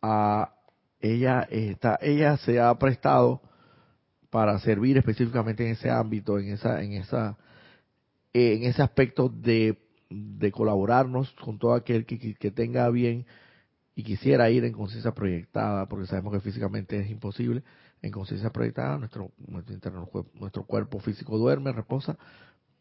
a 0.01 0.55
ella 0.99 1.47
está 1.51 1.99
ella 2.01 2.37
se 2.37 2.59
ha 2.59 2.73
prestado 2.79 3.41
para 4.31 4.57
servir 4.57 4.97
específicamente 4.97 5.63
en 5.63 5.73
ese 5.73 5.91
ámbito, 5.91 6.39
en 6.39 6.49
esa 6.49 6.81
en 6.81 6.93
esa 6.93 7.37
en 8.33 8.63
ese 8.63 8.81
aspecto 8.81 9.29
de, 9.29 9.77
de 10.09 10.51
colaborarnos 10.51 11.31
con 11.33 11.59
todo 11.59 11.75
aquel 11.75 12.07
que, 12.07 12.17
que, 12.17 12.51
tenga 12.51 12.89
bien 12.89 13.27
y 13.93 14.03
quisiera 14.03 14.49
ir 14.49 14.65
en 14.65 14.73
conciencia 14.73 15.11
proyectada, 15.11 15.87
porque 15.87 16.07
sabemos 16.07 16.33
que 16.33 16.39
físicamente 16.39 16.99
es 16.99 17.09
imposible, 17.11 17.63
en 18.01 18.11
conciencia 18.11 18.49
proyectada, 18.51 18.97
nuestro, 18.97 19.31
nuestro, 19.37 20.25
nuestro 20.33 20.63
cuerpo 20.63 20.99
físico 20.99 21.37
duerme, 21.37 21.71
reposa, 21.71 22.17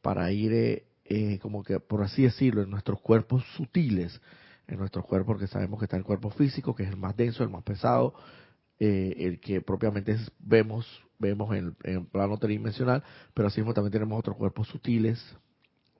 para 0.02 0.30
ir, 0.32 0.52
eh, 0.52 0.84
eh, 1.04 1.38
como 1.40 1.62
que, 1.62 1.80
por 1.80 2.02
así 2.02 2.22
decirlo, 2.22 2.62
en 2.62 2.70
nuestros 2.70 3.00
cuerpos 3.00 3.44
sutiles, 3.56 4.20
en 4.66 4.78
nuestro 4.78 5.02
cuerpo, 5.02 5.32
porque 5.32 5.46
sabemos 5.46 5.78
que 5.78 5.86
está 5.86 5.96
el 5.96 6.04
cuerpo 6.04 6.30
físico, 6.30 6.74
que 6.74 6.84
es 6.84 6.90
el 6.90 6.96
más 6.96 7.16
denso, 7.16 7.42
el 7.42 7.50
más 7.50 7.62
pesado, 7.62 8.14
eh, 8.78 9.14
el 9.18 9.40
que 9.40 9.60
propiamente 9.60 10.16
vemos 10.38 10.86
vemos 11.18 11.54
en, 11.56 11.76
el 11.82 12.06
plano 12.06 12.38
tridimensional, 12.38 13.02
pero 13.34 13.48
así 13.48 13.60
mismo 13.60 13.74
también 13.74 13.92
tenemos 13.92 14.18
otros 14.18 14.36
cuerpos 14.36 14.68
sutiles, 14.68 15.20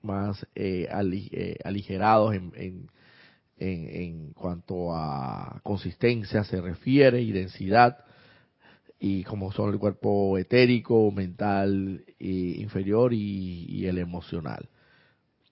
más 0.01 0.47
eh, 0.55 0.87
eh, 0.89 1.57
aligerados 1.63 2.33
en, 2.33 2.53
en, 2.55 2.89
en, 3.57 4.33
cuanto 4.33 4.95
a 4.95 5.59
consistencia 5.63 6.45
se 6.45 6.61
refiere 6.61 7.21
y 7.21 7.33
densidad, 7.33 7.97
y 8.99 9.23
como 9.23 9.51
son 9.51 9.73
el 9.73 9.79
cuerpo 9.79 10.37
etérico, 10.37 11.11
mental 11.11 12.03
inferior 12.19 13.13
y, 13.13 13.65
y 13.69 13.85
el 13.85 13.97
emocional. 13.97 14.69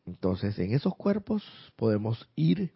Entonces, 0.06 0.58
en 0.60 0.74
esos 0.74 0.96
cuerpos 0.96 1.44
podemos 1.76 2.30
ir 2.36 2.74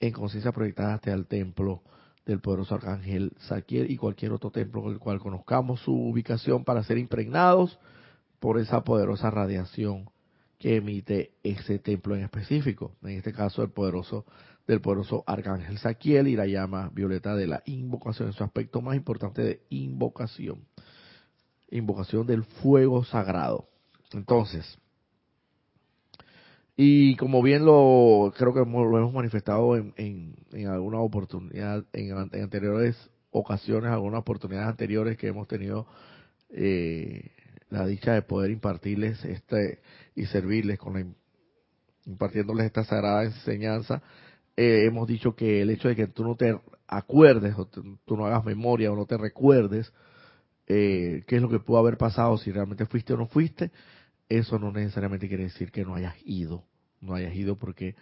en 0.00 0.12
conciencia 0.12 0.52
proyectada 0.52 0.94
hasta 0.94 1.12
el 1.12 1.26
templo 1.26 1.82
del 2.26 2.40
poderoso 2.40 2.74
arcángel 2.74 3.32
Saquiel 3.38 3.90
y 3.90 3.96
cualquier 3.96 4.32
otro 4.32 4.50
templo 4.50 4.82
con 4.82 4.92
el 4.92 4.98
cual 4.98 5.20
conozcamos 5.20 5.80
su 5.80 5.92
ubicación 5.92 6.64
para 6.64 6.82
ser 6.82 6.98
impregnados 6.98 7.78
por 8.40 8.58
esa 8.58 8.82
poderosa 8.84 9.30
radiación 9.30 10.10
que 10.64 10.76
emite 10.76 11.32
ese 11.42 11.78
templo 11.78 12.16
en 12.16 12.22
específico. 12.22 12.96
En 13.02 13.18
este 13.18 13.34
caso, 13.34 13.62
el 13.62 13.68
poderoso 13.68 14.24
del 14.66 14.80
poderoso 14.80 15.22
arcángel 15.26 15.76
Saquiel 15.76 16.26
y 16.26 16.36
la 16.36 16.46
llama 16.46 16.90
violeta 16.94 17.36
de 17.36 17.46
la 17.46 17.62
invocación, 17.66 18.28
en 18.28 18.32
su 18.32 18.44
aspecto 18.44 18.80
más 18.80 18.96
importante 18.96 19.42
de 19.42 19.60
invocación. 19.68 20.64
Invocación 21.70 22.26
del 22.26 22.44
fuego 22.44 23.04
sagrado. 23.04 23.68
Entonces, 24.14 24.78
y 26.78 27.14
como 27.16 27.42
bien 27.42 27.66
lo 27.66 28.32
creo 28.34 28.54
que 28.54 28.60
lo 28.60 28.98
hemos 28.98 29.12
manifestado 29.12 29.76
en, 29.76 29.92
en, 29.98 30.66
alguna 30.66 30.98
oportunidad, 31.00 31.84
en, 31.92 32.16
anteriores 32.16 32.96
ocasiones, 33.32 33.90
algunas 33.90 34.20
oportunidades 34.20 34.70
anteriores 34.70 35.18
que 35.18 35.26
hemos 35.26 35.46
tenido 35.46 35.86
eh, 36.48 37.33
la 37.74 37.86
dicha 37.86 38.12
de 38.12 38.22
poder 38.22 38.50
impartirles 38.50 39.24
este 39.24 39.80
y 40.14 40.26
servirles 40.26 40.78
con 40.78 40.94
la, 40.94 41.06
impartiéndoles 42.06 42.66
esta 42.66 42.84
sagrada 42.84 43.24
enseñanza, 43.24 44.02
eh, 44.56 44.84
hemos 44.86 45.08
dicho 45.08 45.34
que 45.34 45.62
el 45.62 45.70
hecho 45.70 45.88
de 45.88 45.96
que 45.96 46.06
tú 46.06 46.24
no 46.24 46.36
te 46.36 46.58
acuerdes 46.86 47.54
o 47.58 47.66
tú 47.66 48.16
no 48.16 48.26
hagas 48.26 48.44
memoria 48.44 48.92
o 48.92 48.96
no 48.96 49.06
te 49.06 49.16
recuerdes 49.16 49.92
eh, 50.66 51.24
qué 51.26 51.36
es 51.36 51.42
lo 51.42 51.48
que 51.48 51.58
pudo 51.58 51.78
haber 51.78 51.98
pasado 51.98 52.38
si 52.38 52.50
realmente 52.50 52.86
fuiste 52.86 53.12
o 53.12 53.16
no 53.16 53.26
fuiste, 53.26 53.70
eso 54.28 54.58
no 54.58 54.72
necesariamente 54.72 55.28
quiere 55.28 55.44
decir 55.44 55.70
que 55.70 55.84
no 55.84 55.94
hayas 55.94 56.14
ido, 56.24 56.64
no 57.00 57.14
hayas 57.14 57.34
ido 57.34 57.56
porque 57.56 57.96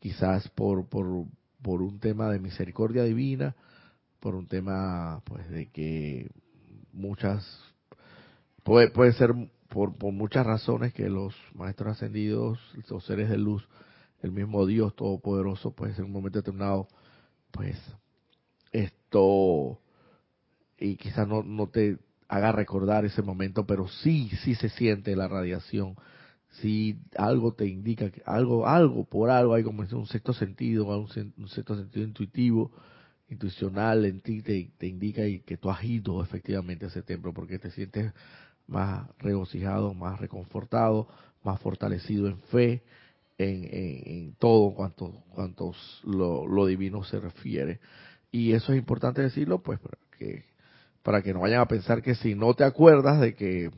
quizás 0.00 0.48
por, 0.50 0.88
por, 0.88 1.26
por 1.62 1.82
un 1.82 2.00
tema 2.00 2.28
de 2.30 2.40
misericordia 2.40 3.04
divina, 3.04 3.54
por 4.18 4.34
un 4.34 4.48
tema 4.48 5.22
pues 5.24 5.48
de 5.50 5.70
que 5.70 6.30
muchas, 6.92 7.46
puede, 8.62 8.90
puede 8.90 9.12
ser 9.12 9.34
por, 9.68 9.96
por 9.96 10.12
muchas 10.12 10.46
razones 10.46 10.92
que 10.92 11.08
los 11.08 11.34
maestros 11.54 11.92
ascendidos, 11.92 12.58
los 12.88 13.04
seres 13.04 13.30
de 13.30 13.38
luz, 13.38 13.66
el 14.22 14.32
mismo 14.32 14.66
Dios 14.66 14.94
Todopoderoso, 14.96 15.72
pues 15.72 15.98
en 15.98 16.06
un 16.06 16.12
momento 16.12 16.40
determinado, 16.40 16.88
pues 17.50 17.76
esto, 18.72 19.80
y 20.78 20.96
quizás 20.96 21.26
no, 21.26 21.42
no 21.42 21.68
te 21.68 21.98
haga 22.28 22.52
recordar 22.52 23.04
ese 23.04 23.22
momento, 23.22 23.66
pero 23.66 23.88
sí, 23.88 24.30
sí 24.44 24.54
se 24.54 24.68
siente 24.68 25.16
la 25.16 25.28
radiación. 25.28 25.96
Si 26.60 26.98
algo 27.16 27.54
te 27.54 27.66
indica, 27.66 28.10
que 28.10 28.22
algo, 28.26 28.66
algo, 28.66 29.04
por 29.04 29.30
algo 29.30 29.54
hay 29.54 29.62
como 29.62 29.82
un 29.82 30.06
sexto 30.06 30.32
sentido, 30.32 30.86
un, 30.86 31.48
sexto 31.48 31.76
sentido 31.76 32.04
intuitivo, 32.04 32.72
intuicional 33.28 34.04
en 34.04 34.20
ti, 34.20 34.42
te, 34.42 34.70
te 34.76 34.86
indica 34.86 35.22
que 35.44 35.56
tú 35.56 35.70
has 35.70 35.82
ido 35.84 36.22
efectivamente 36.22 36.84
a 36.84 36.88
ese 36.88 37.02
templo 37.02 37.32
porque 37.32 37.58
te 37.58 37.70
sientes 37.70 38.12
más 38.70 39.06
regocijado, 39.18 39.92
más 39.92 40.20
reconfortado, 40.20 41.08
más 41.42 41.60
fortalecido 41.60 42.28
en 42.28 42.38
fe, 42.38 42.82
en, 43.36 43.68
en, 43.72 44.34
todo 44.38 44.72
cuanto, 44.74 45.12
cuanto 45.34 45.74
lo, 46.04 46.46
lo 46.46 46.66
divino 46.66 47.02
se 47.04 47.18
refiere. 47.18 47.80
Y 48.30 48.52
eso 48.52 48.72
es 48.72 48.78
importante 48.78 49.22
decirlo, 49.22 49.60
pues, 49.60 49.80
que 50.18 50.44
para 51.02 51.22
que 51.22 51.32
no 51.32 51.40
vayan 51.40 51.60
a 51.60 51.66
pensar 51.66 52.02
que 52.02 52.14
si 52.14 52.34
no 52.34 52.54
te 52.54 52.64
acuerdas 52.64 53.20
de 53.20 53.34
que 53.34 53.70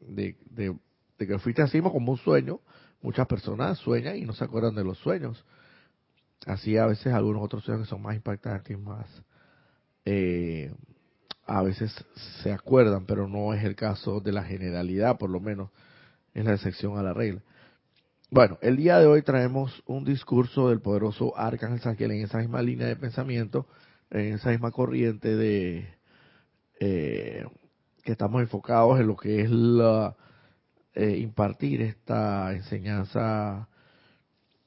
de, 0.00 0.36
de, 0.50 0.76
que 1.18 1.38
fuiste 1.38 1.62
así 1.62 1.80
como 1.80 2.12
un 2.12 2.18
sueño, 2.18 2.60
muchas 3.02 3.26
personas 3.26 3.78
sueñan 3.78 4.16
y 4.16 4.22
no 4.22 4.32
se 4.32 4.44
acuerdan 4.44 4.74
de 4.74 4.84
los 4.84 4.98
sueños. 4.98 5.44
Así 6.46 6.76
a 6.76 6.86
veces 6.86 7.12
algunos 7.12 7.42
otros 7.42 7.64
sueños 7.64 7.86
que 7.86 7.90
son 7.90 8.02
más 8.02 8.16
impactantes 8.16 8.78
más 8.78 9.06
eh, 10.04 10.72
a 11.52 11.62
veces 11.62 11.92
se 12.42 12.50
acuerdan, 12.50 13.04
pero 13.04 13.28
no 13.28 13.52
es 13.52 13.62
el 13.62 13.76
caso 13.76 14.20
de 14.20 14.32
la 14.32 14.42
generalidad, 14.42 15.18
por 15.18 15.28
lo 15.28 15.38
menos 15.38 15.68
es 16.32 16.46
la 16.46 16.54
excepción 16.54 16.96
a 16.96 17.02
la 17.02 17.12
regla. 17.12 17.42
Bueno, 18.30 18.56
el 18.62 18.78
día 18.78 18.98
de 18.98 19.04
hoy 19.04 19.20
traemos 19.20 19.82
un 19.84 20.02
discurso 20.02 20.70
del 20.70 20.80
poderoso 20.80 21.36
Arcángel 21.36 21.80
Sanquiel 21.80 22.12
en 22.12 22.22
esa 22.22 22.38
misma 22.38 22.62
línea 22.62 22.86
de 22.86 22.96
pensamiento, 22.96 23.66
en 24.10 24.32
esa 24.32 24.48
misma 24.48 24.70
corriente 24.70 25.36
de, 25.36 25.94
eh, 26.80 27.44
que 28.02 28.12
estamos 28.12 28.40
enfocados 28.40 28.98
en 28.98 29.08
lo 29.08 29.16
que 29.18 29.42
es 29.42 29.50
la, 29.50 30.16
eh, 30.94 31.18
impartir 31.18 31.82
esta 31.82 32.54
enseñanza 32.54 33.68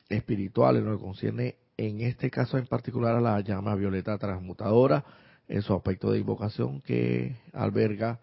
espiritual 0.07 0.77
en 0.77 0.85
lo 0.85 0.97
que 0.97 1.03
concierne 1.03 1.55
en 1.77 2.01
este 2.01 2.29
caso 2.29 2.59
en 2.59 2.67
particular 2.67 3.15
a 3.15 3.21
la 3.21 3.39
llama 3.41 3.73
violeta 3.73 4.19
transmutadora 4.19 5.03
en 5.47 5.61
su 5.61 5.73
aspecto 5.73 6.11
de 6.11 6.19
invocación 6.19 6.81
que 6.81 7.35
alberga, 7.53 8.19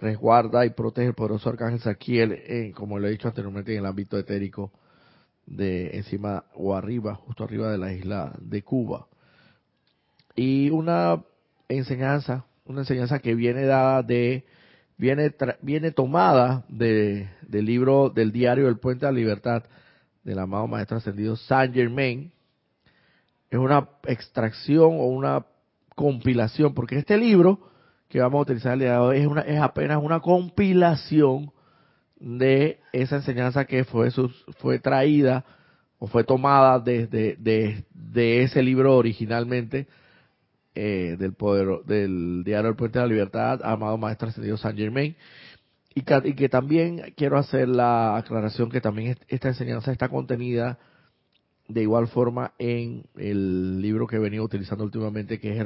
resguarda 0.00 0.64
y 0.64 0.70
protege 0.70 1.08
el 1.08 1.14
poderoso 1.14 1.48
arcángel 1.48 1.80
Saquiel, 1.80 2.72
como 2.74 2.98
le 2.98 3.08
he 3.08 3.10
dicho 3.12 3.28
anteriormente, 3.28 3.72
en 3.72 3.80
el 3.80 3.86
ámbito 3.86 4.18
etérico 4.18 4.72
de 5.46 5.96
encima 5.96 6.44
o 6.54 6.74
arriba, 6.74 7.14
justo 7.14 7.44
arriba 7.44 7.70
de 7.70 7.78
la 7.78 7.92
isla 7.92 8.32
de 8.40 8.62
Cuba. 8.62 9.06
Y 10.36 10.70
una 10.70 11.24
enseñanza 11.68 12.44
una 12.68 12.80
enseñanza 12.80 13.18
que 13.18 13.34
viene 13.34 13.64
dada 13.64 14.02
de, 14.02 14.44
viene, 14.98 15.34
viene 15.62 15.90
tomada 15.90 16.64
de, 16.68 17.28
del 17.42 17.64
libro 17.64 18.10
del 18.10 18.30
diario 18.30 18.68
El 18.68 18.78
Puente 18.78 19.06
a 19.06 19.10
la 19.10 19.18
Libertad 19.18 19.64
del 20.22 20.38
amado 20.38 20.66
Maestro 20.66 20.98
Ascendido 20.98 21.34
Saint 21.36 21.74
Germain. 21.74 22.30
Es 23.50 23.58
una 23.58 23.88
extracción 24.06 25.00
o 25.00 25.06
una 25.06 25.46
compilación, 25.98 26.74
porque 26.74 26.96
este 26.96 27.18
libro 27.18 27.58
que 28.08 28.20
vamos 28.20 28.38
a 28.38 28.42
utilizar 28.42 28.74
el 28.74 28.78
día 28.78 28.92
de 28.92 28.98
hoy 28.98 29.18
es, 29.18 29.26
una, 29.26 29.40
es 29.40 29.60
apenas 29.60 30.00
una 30.00 30.20
compilación 30.20 31.50
de 32.20 32.78
esa 32.92 33.16
enseñanza 33.16 33.64
que 33.64 33.82
fue, 33.82 34.10
fue 34.58 34.78
traída 34.78 35.44
o 35.98 36.06
fue 36.06 36.22
tomada 36.22 36.78
desde 36.78 37.36
de, 37.36 38.42
ese 38.44 38.62
libro 38.62 38.96
originalmente 38.96 39.88
eh, 40.76 41.16
del 41.18 41.32
poder 41.32 41.84
del 41.84 42.44
diario 42.44 42.70
El 42.70 42.76
Puente 42.76 43.00
de 43.00 43.04
la 43.04 43.12
Libertad, 43.12 43.60
amado 43.64 43.98
Maestro 43.98 44.28
Ascendido 44.28 44.56
San 44.56 44.76
Germain. 44.76 45.16
Y 45.96 46.02
que, 46.02 46.48
también 46.48 47.12
quiero 47.16 47.38
hacer 47.38 47.68
la 47.68 48.16
aclaración 48.16 48.70
que 48.70 48.80
también 48.80 49.18
esta 49.26 49.48
enseñanza 49.48 49.90
está 49.90 50.08
contenida 50.08 50.78
de 51.68 51.82
igual 51.82 52.08
forma 52.08 52.54
en 52.58 53.04
el 53.16 53.82
libro 53.82 54.06
que 54.06 54.16
he 54.16 54.18
venido 54.18 54.42
utilizando 54.42 54.84
últimamente, 54.84 55.38
que 55.38 55.52
es 55.52 55.58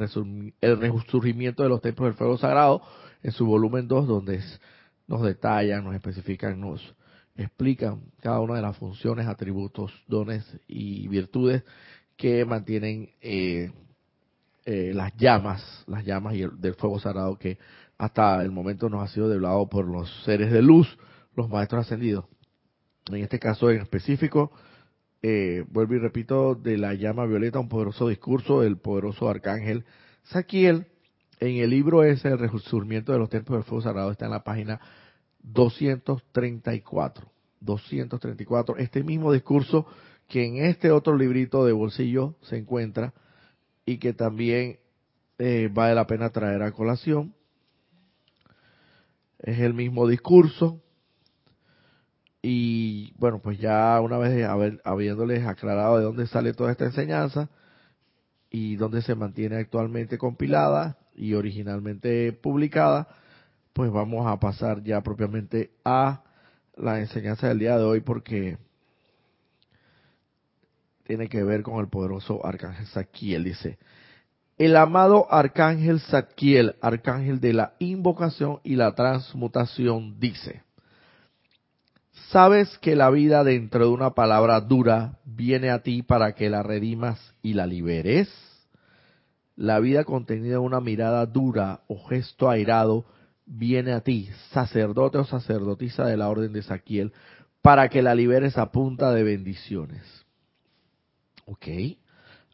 el, 0.60 0.80
resurgimiento 0.80 1.62
de 1.62 1.68
los 1.68 1.80
templos 1.80 2.08
del 2.08 2.18
fuego 2.18 2.36
sagrado, 2.36 2.82
en 3.22 3.30
su 3.30 3.46
volumen 3.46 3.86
2, 3.86 4.08
donde 4.08 4.40
nos 5.06 5.22
detallan, 5.22 5.84
nos 5.84 5.94
especifican, 5.94 6.60
nos 6.60 6.94
explican 7.36 8.02
cada 8.20 8.40
una 8.40 8.56
de 8.56 8.62
las 8.62 8.76
funciones, 8.76 9.28
atributos, 9.28 9.92
dones 10.08 10.44
y 10.66 11.06
virtudes 11.06 11.62
que 12.16 12.44
mantienen 12.44 13.10
eh, 13.20 13.70
eh, 14.64 14.92
las 14.94 15.16
llamas, 15.16 15.84
las 15.86 16.04
llamas 16.04 16.34
y 16.34 16.42
el, 16.42 16.60
del 16.60 16.74
fuego 16.74 16.98
sagrado 16.98 17.38
que 17.38 17.58
hasta 17.96 18.42
el 18.42 18.50
momento 18.50 18.88
nos 18.88 19.04
ha 19.04 19.12
sido 19.14 19.28
develado 19.28 19.68
por 19.68 19.86
los 19.86 20.10
seres 20.24 20.50
de 20.50 20.62
luz, 20.62 20.98
los 21.36 21.48
maestros 21.48 21.86
ascendidos. 21.86 22.24
En 23.06 23.22
este 23.22 23.38
caso 23.38 23.70
en 23.70 23.80
específico, 23.80 24.52
eh, 25.22 25.64
vuelvo 25.68 25.94
y 25.94 25.98
repito, 25.98 26.54
de 26.56 26.76
la 26.76 26.94
llama 26.94 27.26
violeta, 27.26 27.60
un 27.60 27.68
poderoso 27.68 28.08
discurso 28.08 28.60
del 28.60 28.76
poderoso 28.76 29.28
arcángel 29.28 29.84
Saquiel. 30.24 30.86
En 31.38 31.56
el 31.56 31.70
libro 31.70 32.04
ese, 32.04 32.28
El 32.28 32.38
resurgimiento 32.38 33.12
de 33.12 33.18
los 33.18 33.30
templos 33.30 33.58
del 33.58 33.64
fuego 33.64 33.82
sagrado, 33.82 34.10
está 34.10 34.26
en 34.26 34.32
la 34.32 34.44
página 34.44 34.80
234. 35.42 37.30
234. 37.60 38.76
Este 38.76 39.02
mismo 39.02 39.32
discurso 39.32 39.86
que 40.28 40.44
en 40.44 40.64
este 40.64 40.90
otro 40.90 41.16
librito 41.16 41.64
de 41.64 41.72
bolsillo 41.72 42.36
se 42.42 42.56
encuentra 42.56 43.12
y 43.84 43.98
que 43.98 44.12
también 44.12 44.78
eh, 45.38 45.68
vale 45.72 45.94
la 45.94 46.06
pena 46.06 46.30
traer 46.30 46.62
a 46.62 46.72
colación. 46.72 47.34
Es 49.38 49.58
el 49.58 49.74
mismo 49.74 50.06
discurso. 50.06 50.80
Y 52.42 53.14
bueno, 53.18 53.38
pues 53.40 53.58
ya 53.60 54.00
una 54.00 54.18
vez 54.18 54.48
habiéndoles 54.84 55.46
aclarado 55.46 55.98
de 55.98 56.04
dónde 56.04 56.26
sale 56.26 56.52
toda 56.52 56.72
esta 56.72 56.86
enseñanza 56.86 57.48
y 58.50 58.74
dónde 58.74 59.00
se 59.02 59.14
mantiene 59.14 59.56
actualmente 59.56 60.18
compilada 60.18 60.98
y 61.14 61.34
originalmente 61.34 62.32
publicada, 62.32 63.06
pues 63.72 63.92
vamos 63.92 64.26
a 64.26 64.40
pasar 64.40 64.82
ya 64.82 65.00
propiamente 65.02 65.70
a 65.84 66.24
la 66.76 66.98
enseñanza 66.98 67.48
del 67.48 67.60
día 67.60 67.78
de 67.78 67.84
hoy 67.84 68.00
porque 68.00 68.58
tiene 71.04 71.28
que 71.28 71.44
ver 71.44 71.62
con 71.62 71.78
el 71.78 71.88
poderoso 71.88 72.44
arcángel 72.44 72.86
Saquiel. 72.86 73.44
Dice, 73.44 73.78
el 74.58 74.76
amado 74.76 75.32
arcángel 75.32 76.00
Saquiel, 76.00 76.74
arcángel 76.80 77.40
de 77.40 77.52
la 77.52 77.74
invocación 77.78 78.60
y 78.64 78.74
la 78.74 78.94
transmutación, 78.94 80.18
dice, 80.18 80.62
sabes 82.32 82.78
que 82.78 82.96
la 82.96 83.10
vida 83.10 83.44
dentro 83.44 83.84
de 83.84 83.90
una 83.90 84.14
palabra 84.14 84.60
dura 84.62 85.18
viene 85.24 85.70
a 85.70 85.82
ti 85.82 86.02
para 86.02 86.34
que 86.34 86.48
la 86.48 86.62
redimas 86.62 87.20
y 87.42 87.52
la 87.52 87.66
liberes. 87.66 88.28
La 89.54 89.78
vida 89.80 90.04
contenida 90.04 90.54
en 90.54 90.62
una 90.62 90.80
mirada 90.80 91.26
dura 91.26 91.82
o 91.88 92.02
gesto 92.08 92.48
airado 92.48 93.04
viene 93.44 93.92
a 93.92 94.00
ti, 94.00 94.30
sacerdote 94.50 95.18
o 95.18 95.24
sacerdotisa 95.24 96.06
de 96.06 96.16
la 96.16 96.30
orden 96.30 96.54
de 96.54 96.62
Saquiel, 96.62 97.12
para 97.60 97.90
que 97.90 98.00
la 98.00 98.14
liberes 98.14 98.56
a 98.56 98.72
punta 98.72 99.12
de 99.12 99.22
bendiciones. 99.22 100.02
Ok, 101.44 101.66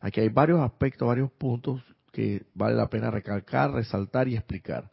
aquí 0.01 0.21
hay 0.21 0.29
varios 0.29 0.61
aspectos, 0.61 1.07
varios 1.07 1.31
puntos 1.31 1.81
que 2.11 2.47
vale 2.53 2.75
la 2.75 2.91
pena 2.91 3.13
recalcar, 3.13 3.71
resaltar 3.71 4.27
y 4.27 4.35
explicar. 4.35 4.91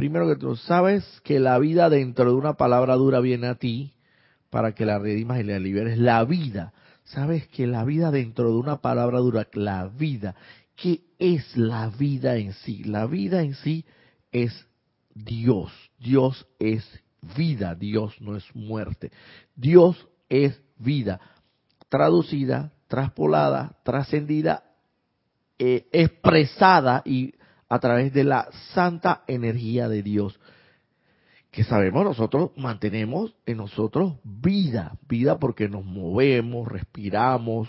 Primero 0.00 0.26
que 0.26 0.36
tú 0.36 0.56
sabes 0.56 1.04
que 1.24 1.38
la 1.38 1.58
vida 1.58 1.90
dentro 1.90 2.24
de 2.24 2.34
una 2.34 2.54
palabra 2.54 2.94
dura 2.94 3.20
viene 3.20 3.48
a 3.48 3.56
ti 3.56 3.92
para 4.48 4.72
que 4.72 4.86
la 4.86 4.98
redimas 4.98 5.40
y 5.40 5.42
la 5.42 5.58
liberes. 5.58 5.98
La 5.98 6.24
vida, 6.24 6.72
sabes 7.04 7.46
que 7.48 7.66
la 7.66 7.84
vida 7.84 8.10
dentro 8.10 8.48
de 8.48 8.56
una 8.56 8.80
palabra 8.80 9.18
dura, 9.18 9.46
la 9.52 9.88
vida, 9.88 10.36
¿qué 10.74 11.02
es 11.18 11.54
la 11.54 11.90
vida 11.90 12.36
en 12.36 12.54
sí? 12.54 12.82
La 12.82 13.04
vida 13.04 13.42
en 13.42 13.52
sí 13.52 13.84
es 14.32 14.66
Dios. 15.14 15.70
Dios 15.98 16.46
es 16.58 16.82
vida, 17.36 17.74
Dios 17.74 18.22
no 18.22 18.38
es 18.38 18.56
muerte. 18.56 19.12
Dios 19.54 20.08
es 20.30 20.58
vida, 20.78 21.20
traducida, 21.90 22.72
traspolada, 22.88 23.76
trascendida, 23.84 24.64
eh, 25.58 25.88
expresada 25.92 27.02
y 27.04 27.34
a 27.70 27.78
través 27.78 28.12
de 28.12 28.24
la 28.24 28.48
santa 28.74 29.22
energía 29.28 29.88
de 29.88 30.02
Dios. 30.02 30.38
Que 31.50 31.64
sabemos 31.64 32.04
nosotros 32.04 32.50
mantenemos 32.56 33.34
en 33.46 33.56
nosotros 33.56 34.14
vida, 34.24 34.98
vida 35.08 35.38
porque 35.38 35.68
nos 35.68 35.84
movemos, 35.84 36.68
respiramos, 36.68 37.68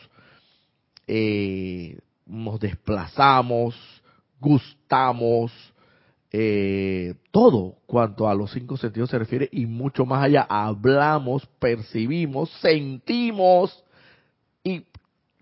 eh, 1.07 1.99
nos 2.25 2.59
desplazamos, 2.59 3.75
gustamos, 4.39 5.51
eh, 6.31 7.15
todo 7.31 7.75
cuanto 7.85 8.27
a 8.27 8.33
los 8.33 8.51
cinco 8.51 8.77
sentidos 8.77 9.09
se 9.09 9.19
refiere 9.19 9.49
y 9.51 9.65
mucho 9.67 10.05
más 10.05 10.23
allá. 10.23 10.47
Hablamos, 10.49 11.45
percibimos, 11.59 12.49
sentimos. 12.61 13.83
¿Y 14.63 14.85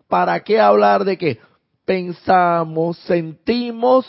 para 0.08 0.44
qué 0.44 0.60
hablar 0.60 1.06
de 1.06 1.18
que 1.18 1.40
pensamos, 1.86 2.98
sentimos, 3.00 4.06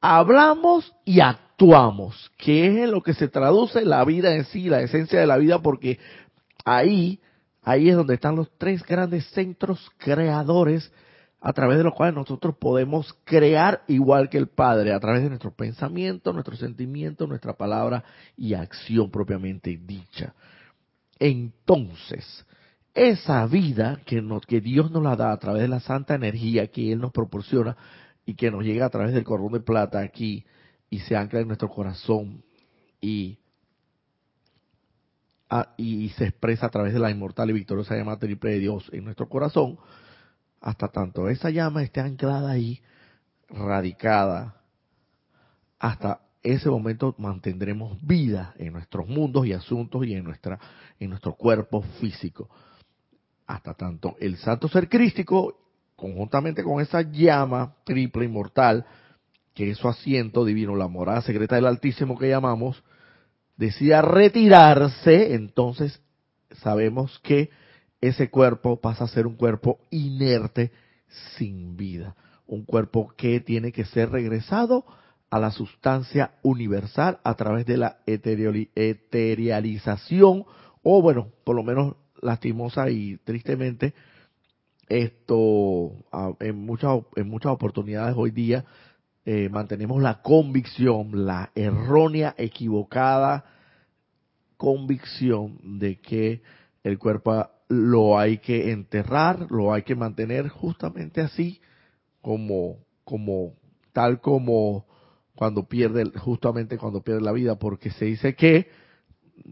hablamos 0.00 0.94
y 1.04 1.20
actuamos? 1.20 2.30
Que 2.36 2.66
es 2.66 2.76
en 2.84 2.90
lo 2.90 3.02
que 3.02 3.14
se 3.14 3.28
traduce 3.28 3.84
la 3.84 4.04
vida 4.04 4.34
en 4.34 4.44
sí, 4.46 4.68
la 4.68 4.80
esencia 4.80 5.20
de 5.20 5.26
la 5.26 5.36
vida, 5.36 5.60
porque 5.60 5.98
ahí, 6.64 7.20
ahí 7.62 7.88
es 7.88 7.96
donde 7.96 8.14
están 8.14 8.36
los 8.36 8.50
tres 8.58 8.82
grandes 8.84 9.26
centros 9.30 9.90
creadores 9.98 10.92
a 11.40 11.52
través 11.52 11.78
de 11.78 11.84
los 11.84 11.94
cuales 11.94 12.16
nosotros 12.16 12.56
podemos 12.58 13.16
crear 13.24 13.82
igual 13.86 14.28
que 14.28 14.38
el 14.38 14.48
Padre, 14.48 14.92
a 14.92 15.00
través 15.00 15.22
de 15.22 15.28
nuestros 15.28 15.54
pensamientos, 15.54 16.34
nuestros 16.34 16.58
sentimientos, 16.58 17.28
nuestra 17.28 17.52
palabra 17.52 18.02
y 18.36 18.54
acción 18.54 19.10
propiamente 19.10 19.78
dicha. 19.80 20.34
Entonces, 21.20 22.44
esa 22.94 23.46
vida 23.46 24.00
que, 24.04 24.20
nos, 24.20 24.44
que 24.46 24.60
Dios 24.60 24.90
nos 24.90 25.02
la 25.02 25.14
da 25.14 25.32
a 25.32 25.38
través 25.38 25.62
de 25.62 25.68
la 25.68 25.80
santa 25.80 26.14
energía 26.14 26.66
que 26.68 26.92
Él 26.92 26.98
nos 26.98 27.12
proporciona 27.12 27.76
y 28.28 28.34
que 28.34 28.50
nos 28.50 28.62
llega 28.62 28.84
a 28.84 28.90
través 28.90 29.14
del 29.14 29.24
cordón 29.24 29.52
de 29.52 29.60
plata 29.60 30.00
aquí 30.00 30.44
y 30.90 30.98
se 30.98 31.16
ancla 31.16 31.40
en 31.40 31.46
nuestro 31.46 31.70
corazón 31.70 32.44
y, 33.00 33.38
se 36.14 36.26
expresa 36.26 36.66
a 36.66 36.68
través 36.68 36.92
de 36.92 36.98
la 36.98 37.10
inmortal 37.10 37.48
y 37.48 37.54
victoriosa 37.54 37.96
llama 37.96 38.18
triple 38.18 38.50
de 38.50 38.58
Dios 38.58 38.90
en 38.92 39.04
nuestro 39.04 39.30
corazón, 39.30 39.78
hasta 40.60 40.88
tanto 40.88 41.30
esa 41.30 41.48
llama 41.48 41.82
esté 41.82 42.02
anclada 42.02 42.50
ahí, 42.50 42.82
radicada, 43.48 44.60
hasta 45.78 46.20
ese 46.42 46.68
momento 46.68 47.14
mantendremos 47.16 47.96
vida 48.06 48.52
en 48.58 48.74
nuestros 48.74 49.08
mundos 49.08 49.46
y 49.46 49.54
asuntos 49.54 50.04
y 50.04 50.12
en 50.12 50.24
nuestra 50.24 50.58
en 51.00 51.08
nuestro 51.08 51.32
cuerpo 51.32 51.80
físico. 51.98 52.50
Hasta 53.46 53.72
tanto 53.72 54.16
el 54.20 54.36
santo 54.36 54.68
ser 54.68 54.86
crístico, 54.90 55.67
conjuntamente 55.98 56.62
con 56.62 56.80
esa 56.80 57.02
llama 57.02 57.74
triple 57.84 58.24
inmortal, 58.24 58.86
que 59.52 59.70
es 59.70 59.76
su 59.78 59.88
asiento 59.88 60.44
divino, 60.44 60.76
la 60.76 60.86
morada 60.86 61.22
secreta 61.22 61.56
del 61.56 61.66
Altísimo 61.66 62.16
que 62.16 62.28
llamamos, 62.28 62.84
decida 63.56 64.00
retirarse, 64.00 65.34
entonces 65.34 66.00
sabemos 66.62 67.18
que 67.24 67.50
ese 68.00 68.30
cuerpo 68.30 68.80
pasa 68.80 69.02
a 69.04 69.08
ser 69.08 69.26
un 69.26 69.34
cuerpo 69.34 69.80
inerte 69.90 70.70
sin 71.36 71.76
vida, 71.76 72.14
un 72.46 72.64
cuerpo 72.64 73.12
que 73.16 73.40
tiene 73.40 73.72
que 73.72 73.84
ser 73.84 74.10
regresado 74.10 74.84
a 75.30 75.40
la 75.40 75.50
sustancia 75.50 76.34
universal 76.44 77.18
a 77.24 77.34
través 77.34 77.66
de 77.66 77.76
la 77.76 77.98
eterialización 78.06 80.44
o 80.84 81.02
bueno, 81.02 81.32
por 81.42 81.56
lo 81.56 81.64
menos 81.64 81.96
lastimosa 82.22 82.88
y 82.88 83.16
tristemente 83.24 83.94
esto 84.88 85.92
en 86.40 86.64
muchas 86.64 87.00
en 87.16 87.28
muchas 87.28 87.52
oportunidades 87.52 88.14
hoy 88.16 88.30
día 88.30 88.64
eh, 89.24 89.48
mantenemos 89.50 90.02
la 90.02 90.22
convicción, 90.22 91.26
la 91.26 91.50
errónea, 91.54 92.34
equivocada 92.38 93.44
convicción 94.58 95.78
de 95.78 96.00
que 96.00 96.42
el 96.82 96.98
cuerpo 96.98 97.48
lo 97.68 98.18
hay 98.18 98.38
que 98.38 98.72
enterrar, 98.72 99.50
lo 99.50 99.72
hay 99.72 99.82
que 99.82 99.94
mantener 99.94 100.48
justamente 100.48 101.20
así, 101.22 101.60
como, 102.20 102.78
como, 103.04 103.54
tal 103.92 104.20
como 104.20 104.86
cuando 105.34 105.68
pierde, 105.68 106.10
justamente 106.18 106.76
cuando 106.76 107.02
pierde 107.02 107.20
la 107.20 107.32
vida, 107.32 107.58
porque 107.58 107.90
se 107.90 108.06
dice 108.06 108.34
que 108.34 108.68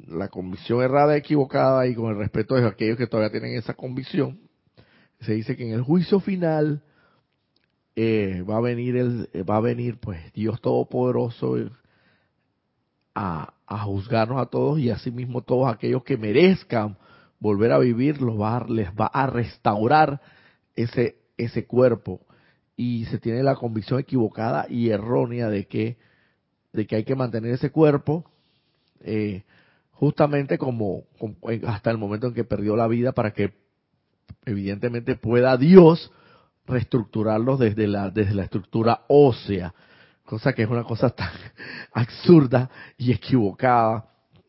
la 0.08 0.28
convicción 0.28 0.82
errada, 0.82 1.16
equivocada 1.16 1.86
y 1.86 1.94
con 1.94 2.10
el 2.10 2.18
respeto 2.18 2.56
de 2.56 2.66
aquellos 2.66 2.98
que 2.98 3.06
todavía 3.06 3.30
tienen 3.30 3.56
esa 3.56 3.74
convicción, 3.74 4.40
se 5.20 5.34
dice 5.34 5.56
que 5.56 5.66
en 5.66 5.72
el 5.72 5.82
juicio 5.82 6.20
final 6.20 6.82
eh, 7.94 8.44
va 8.48 8.58
a 8.58 8.60
venir 8.60 8.96
el, 8.96 9.28
va 9.48 9.56
a 9.56 9.60
venir 9.60 9.98
pues 9.98 10.32
Dios 10.32 10.60
todopoderoso 10.60 11.56
a, 13.14 13.54
a 13.66 13.78
juzgarnos 13.84 14.40
a 14.40 14.46
todos 14.46 14.78
y 14.78 14.90
asimismo 14.90 15.42
todos 15.42 15.72
aquellos 15.72 16.04
que 16.04 16.16
merezcan 16.16 16.98
volver 17.40 17.72
a 17.72 17.78
vivir 17.78 18.20
los 18.20 18.40
va, 18.40 18.64
les 18.68 18.88
va 18.90 19.06
a 19.06 19.26
restaurar 19.26 20.20
ese 20.74 21.16
ese 21.36 21.66
cuerpo. 21.66 22.20
Y 22.76 23.06
se 23.06 23.18
tiene 23.18 23.42
la 23.42 23.56
convicción 23.56 24.00
equivocada 24.00 24.66
y 24.68 24.90
errónea 24.90 25.48
de 25.48 25.66
que 25.66 25.96
de 26.72 26.86
que 26.86 26.96
hay 26.96 27.04
que 27.04 27.16
mantener 27.16 27.52
ese 27.52 27.70
cuerpo 27.70 28.24
eh, 29.00 29.44
justamente 29.92 30.58
como, 30.58 31.04
hasta 31.66 31.90
el 31.90 31.96
momento 31.96 32.26
en 32.26 32.34
que 32.34 32.44
perdió 32.44 32.76
la 32.76 32.86
vida 32.86 33.12
para 33.12 33.32
que 33.32 33.54
evidentemente 34.44 35.16
pueda 35.16 35.56
Dios 35.56 36.10
reestructurarlos 36.66 37.58
desde 37.58 37.86
la 37.86 38.10
desde 38.10 38.34
la 38.34 38.44
estructura 38.44 39.02
ósea 39.08 39.74
cosa 40.24 40.52
que 40.52 40.62
es 40.62 40.68
una 40.68 40.84
cosa 40.84 41.10
tan 41.10 41.30
absurda 41.92 42.70
y 42.98 43.12
equivocada 43.12 44.06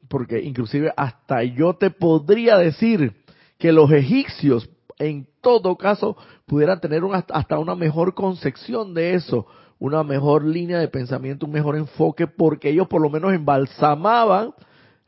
porque 0.08 0.42
inclusive 0.42 0.94
hasta 0.96 1.44
yo 1.44 1.76
te 1.76 1.90
podría 1.90 2.58
decir 2.58 3.13
que 3.58 3.72
los 3.72 3.92
egipcios 3.92 4.70
en 5.00 5.28
todo 5.42 5.78
caso 5.78 6.18
pudieran 6.46 6.80
tener 6.80 7.04
hasta 7.30 7.60
una 7.60 7.76
mejor 7.76 8.13
concepción 8.13 8.94
de 8.94 9.13
eso, 9.13 9.46
una 9.80 10.04
mejor 10.04 10.44
línea 10.44 10.80
de 10.80 10.88
pensamiento, 10.88 11.46
un 11.46 11.52
mejor 11.52 11.76
enfoque, 11.76 12.28
porque 12.28 12.70
ellos 12.70 12.88
por 12.88 13.02
lo 13.02 13.10
menos 13.10 13.34
embalsamaban 13.34 14.54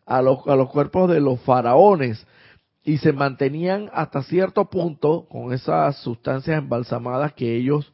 a 0.06 0.22
los, 0.22 0.46
a 0.48 0.56
los 0.56 0.70
cuerpos 0.70 1.10
de 1.10 1.20
los 1.22 1.40
faraones 1.42 2.26
y 2.90 2.98
se 2.98 3.14
mantenían 3.14 3.88
hasta 3.94 4.24
cierto 4.24 4.68
punto 4.68 5.28
con 5.30 5.54
esas 5.54 5.96
sustancias 5.98 6.58
embalsamadas 6.58 7.34
que 7.34 7.56
ellos 7.56 7.94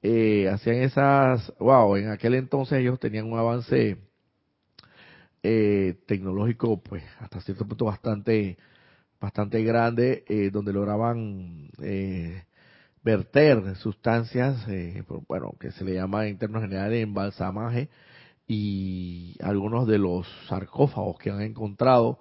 eh, 0.00 0.48
hacían 0.48 0.76
esas, 0.76 1.52
wow, 1.58 1.94
en 1.96 2.08
aquel 2.08 2.32
entonces 2.32 2.78
ellos 2.78 2.98
tenían 2.98 3.30
un 3.30 3.38
avance 3.38 3.98
eh, 5.42 5.94
tecnológico 6.06 6.80
pues 6.82 7.02
hasta 7.18 7.42
cierto 7.42 7.68
punto 7.68 7.84
bastante 7.84 8.56
bastante 9.20 9.62
grande 9.62 10.24
eh, 10.26 10.48
donde 10.50 10.72
lograban 10.72 11.68
eh, 11.82 12.44
verter 13.04 13.76
sustancias, 13.76 14.66
bueno, 15.28 15.52
que 15.60 15.70
se 15.72 15.84
le 15.84 15.96
llama 15.96 16.28
en 16.28 16.38
términos 16.38 16.62
generales 16.62 17.02
embalsamaje, 17.02 17.90
y 18.46 19.36
algunos 19.42 19.86
de 19.86 19.98
los 19.98 20.26
sarcófagos 20.48 21.18
que 21.18 21.30
han 21.30 21.42
encontrado 21.42 22.18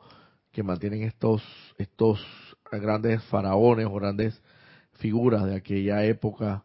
que 0.51 0.63
mantienen 0.63 1.03
estos, 1.03 1.43
estos 1.77 2.19
grandes 2.71 3.23
faraones 3.25 3.85
o 3.85 3.93
grandes 3.93 4.41
figuras 4.93 5.45
de 5.45 5.55
aquella 5.55 6.03
época 6.03 6.63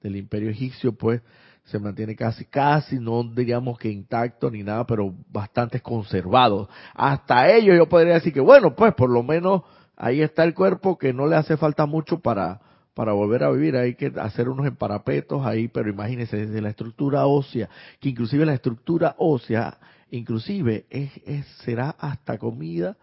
del 0.00 0.16
imperio 0.16 0.50
egipcio, 0.50 0.92
pues 0.92 1.22
se 1.64 1.78
mantiene 1.78 2.14
casi, 2.14 2.44
casi, 2.44 2.98
no 2.98 3.24
diríamos 3.24 3.78
que 3.78 3.90
intacto 3.90 4.50
ni 4.50 4.62
nada, 4.62 4.86
pero 4.86 5.14
bastante 5.30 5.80
conservados. 5.80 6.68
Hasta 6.94 7.50
ellos 7.50 7.76
yo 7.76 7.88
podría 7.88 8.14
decir 8.14 8.32
que, 8.32 8.40
bueno, 8.40 8.74
pues 8.74 8.92
por 8.94 9.10
lo 9.10 9.22
menos 9.22 9.62
ahí 9.96 10.20
está 10.20 10.44
el 10.44 10.54
cuerpo 10.54 10.98
que 10.98 11.12
no 11.14 11.26
le 11.26 11.36
hace 11.36 11.56
falta 11.56 11.86
mucho 11.86 12.20
para, 12.20 12.60
para 12.92 13.14
volver 13.14 13.44
a 13.44 13.50
vivir. 13.50 13.76
Hay 13.76 13.94
que 13.94 14.12
hacer 14.20 14.50
unos 14.50 14.66
emparapetos 14.66 15.46
ahí, 15.46 15.68
pero 15.68 15.88
imagínense, 15.88 16.36
desde 16.36 16.60
la 16.60 16.68
estructura 16.68 17.26
ósea, 17.26 17.70
que 17.98 18.10
inclusive 18.10 18.44
la 18.44 18.54
estructura 18.54 19.14
ósea, 19.18 19.78
inclusive 20.10 20.84
es, 20.90 21.12
es 21.24 21.46
será 21.64 21.90
hasta 21.98 22.36
comida 22.36 22.96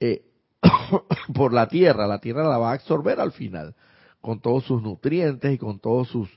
eh, 0.00 0.24
por 1.34 1.52
la 1.52 1.68
tierra. 1.68 2.06
La 2.06 2.20
tierra 2.20 2.48
la 2.48 2.58
va 2.58 2.70
a 2.70 2.74
absorber 2.74 3.20
al 3.20 3.32
final, 3.32 3.74
con 4.20 4.40
todos 4.40 4.64
sus 4.64 4.82
nutrientes 4.82 5.52
y 5.52 5.58
con 5.58 5.78
todos 5.78 6.08
sus 6.08 6.28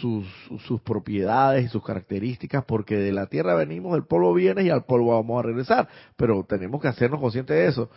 sus, 0.00 0.26
sus 0.66 0.80
propiedades 0.80 1.64
y 1.64 1.68
sus 1.68 1.82
características, 1.82 2.64
porque 2.64 2.96
de 2.96 3.12
la 3.12 3.26
tierra 3.26 3.54
venimos, 3.54 3.92
del 3.92 4.04
polvo 4.04 4.34
viene 4.34 4.64
y 4.64 4.70
al 4.70 4.84
polvo 4.84 5.14
vamos 5.14 5.38
a 5.38 5.46
regresar, 5.46 5.88
pero 6.16 6.44
tenemos 6.44 6.80
que 6.80 6.88
hacernos 6.88 7.20
conscientes 7.20 7.56
de 7.56 7.66
eso. 7.66 7.90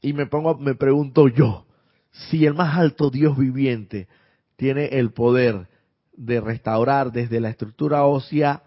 Y 0.00 0.12
me 0.12 0.26
pongo, 0.26 0.56
me 0.56 0.74
pregunto 0.74 1.28
yo, 1.28 1.66
si 2.10 2.46
el 2.46 2.54
más 2.54 2.76
alto 2.76 3.10
Dios 3.10 3.36
viviente 3.36 4.08
tiene 4.56 4.86
el 4.86 5.12
poder 5.12 5.68
de 6.12 6.40
restaurar 6.40 7.12
desde 7.12 7.40
la 7.40 7.50
estructura 7.50 8.04
ósea 8.04 8.62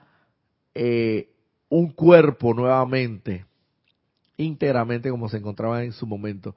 eh, 0.74 1.30
un 1.70 1.92
cuerpo 1.92 2.54
nuevamente, 2.54 3.46
íntegramente 4.38 5.10
como 5.10 5.30
se 5.30 5.38
encontraba 5.38 5.84
en 5.84 5.92
su 5.92 6.08
momento, 6.08 6.56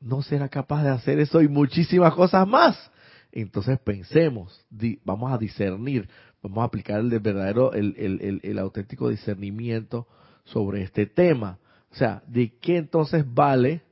no 0.00 0.22
será 0.22 0.48
capaz 0.48 0.82
de 0.82 0.90
hacer 0.90 1.18
eso 1.20 1.42
y 1.42 1.48
muchísimas 1.48 2.14
cosas 2.14 2.46
más. 2.46 2.90
Entonces 3.32 3.78
pensemos, 3.78 4.66
vamos 5.04 5.32
a 5.32 5.38
discernir, 5.38 6.08
vamos 6.42 6.58
a 6.58 6.64
aplicar 6.64 7.00
el 7.00 7.10
verdadero, 7.20 7.72
el, 7.72 7.94
el, 7.96 8.40
el, 8.42 8.58
auténtico 8.58 9.08
discernimiento 9.08 10.08
sobre 10.44 10.82
este 10.82 11.06
tema. 11.06 11.58
O 11.92 11.94
sea, 11.94 12.22
¿de 12.26 12.56
qué 12.58 12.76
entonces 12.76 13.24
vale 13.32 13.82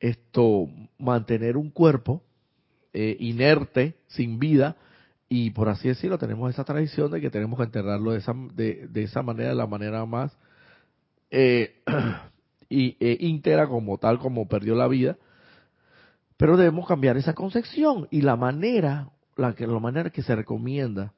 esto 0.00 0.68
mantener 0.98 1.56
un 1.56 1.70
cuerpo 1.70 2.22
eh, 2.92 3.16
inerte, 3.20 3.94
sin 4.08 4.38
vida? 4.38 4.76
Y 5.28 5.50
por 5.50 5.68
así 5.68 5.88
decirlo, 5.88 6.18
tenemos 6.18 6.50
esa 6.50 6.64
tradición 6.64 7.10
de 7.10 7.20
que 7.20 7.30
tenemos 7.30 7.58
que 7.58 7.64
enterrarlo 7.64 8.12
de 8.12 8.18
esa, 8.18 8.34
de, 8.54 8.88
de 8.88 9.02
esa 9.02 9.22
manera, 9.22 9.50
de 9.50 9.56
la 9.56 9.66
manera 9.66 10.04
más 10.06 10.36
eh, 11.30 11.82
y, 12.68 12.96
eh, 13.00 13.16
íntegra 13.20 13.68
como 13.68 13.98
tal, 13.98 14.18
como 14.18 14.48
perdió 14.48 14.74
la 14.74 14.88
vida. 14.88 15.16
Pero 16.36 16.56
debemos 16.56 16.86
cambiar 16.86 17.16
esa 17.16 17.34
concepción 17.34 18.08
y 18.10 18.22
la 18.22 18.36
manera, 18.36 19.10
la, 19.36 19.54
que, 19.54 19.66
la 19.66 19.78
manera 19.78 20.10
que 20.10 20.22
se 20.22 20.36
recomienda 20.36 21.14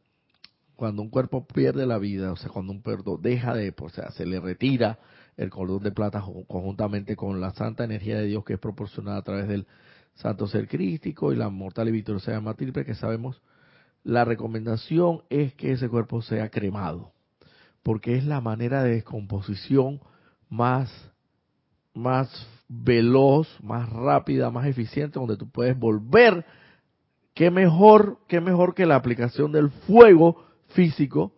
cuando 0.76 1.02
un 1.02 1.10
cuerpo 1.10 1.44
pierde 1.44 1.86
la 1.86 1.98
vida, 1.98 2.30
o 2.30 2.36
sea, 2.36 2.50
cuando 2.50 2.72
un 2.72 2.82
cuerpo 2.82 3.18
deja 3.20 3.52
de, 3.52 3.74
o 3.76 3.88
sea, 3.88 4.12
se 4.12 4.24
le 4.24 4.38
retira 4.38 5.00
el 5.36 5.50
cordón 5.50 5.82
de 5.82 5.90
plata 5.90 6.20
conjuntamente 6.46 7.16
con 7.16 7.40
la 7.40 7.50
santa 7.50 7.82
energía 7.82 8.16
de 8.16 8.26
Dios 8.26 8.44
que 8.44 8.54
es 8.54 8.58
proporcionada 8.60 9.18
a 9.18 9.22
través 9.22 9.48
del 9.48 9.66
santo 10.14 10.46
ser 10.46 10.68
crístico 10.68 11.32
y 11.32 11.36
la 11.36 11.48
mortal 11.48 11.88
y 11.88 11.92
victoriosa 11.92 12.40
triple 12.54 12.84
que 12.84 12.94
sabemos, 12.94 13.42
la 14.04 14.24
recomendación 14.24 15.22
es 15.30 15.54
que 15.54 15.72
ese 15.72 15.88
cuerpo 15.88 16.22
sea 16.22 16.48
cremado, 16.48 17.12
porque 17.82 18.16
es 18.16 18.24
la 18.24 18.40
manera 18.40 18.82
de 18.82 18.94
descomposición 18.94 20.00
más, 20.48 20.90
más 21.94 22.28
veloz, 22.68 23.48
más 23.62 23.88
rápida, 23.90 24.50
más 24.50 24.66
eficiente, 24.66 25.18
donde 25.18 25.36
tú 25.36 25.50
puedes 25.50 25.78
volver. 25.78 26.44
Qué 27.34 27.50
mejor, 27.50 28.18
qué 28.28 28.40
mejor 28.40 28.74
que 28.74 28.86
la 28.86 28.96
aplicación 28.96 29.52
del 29.52 29.70
fuego 29.70 30.44
físico. 30.68 31.32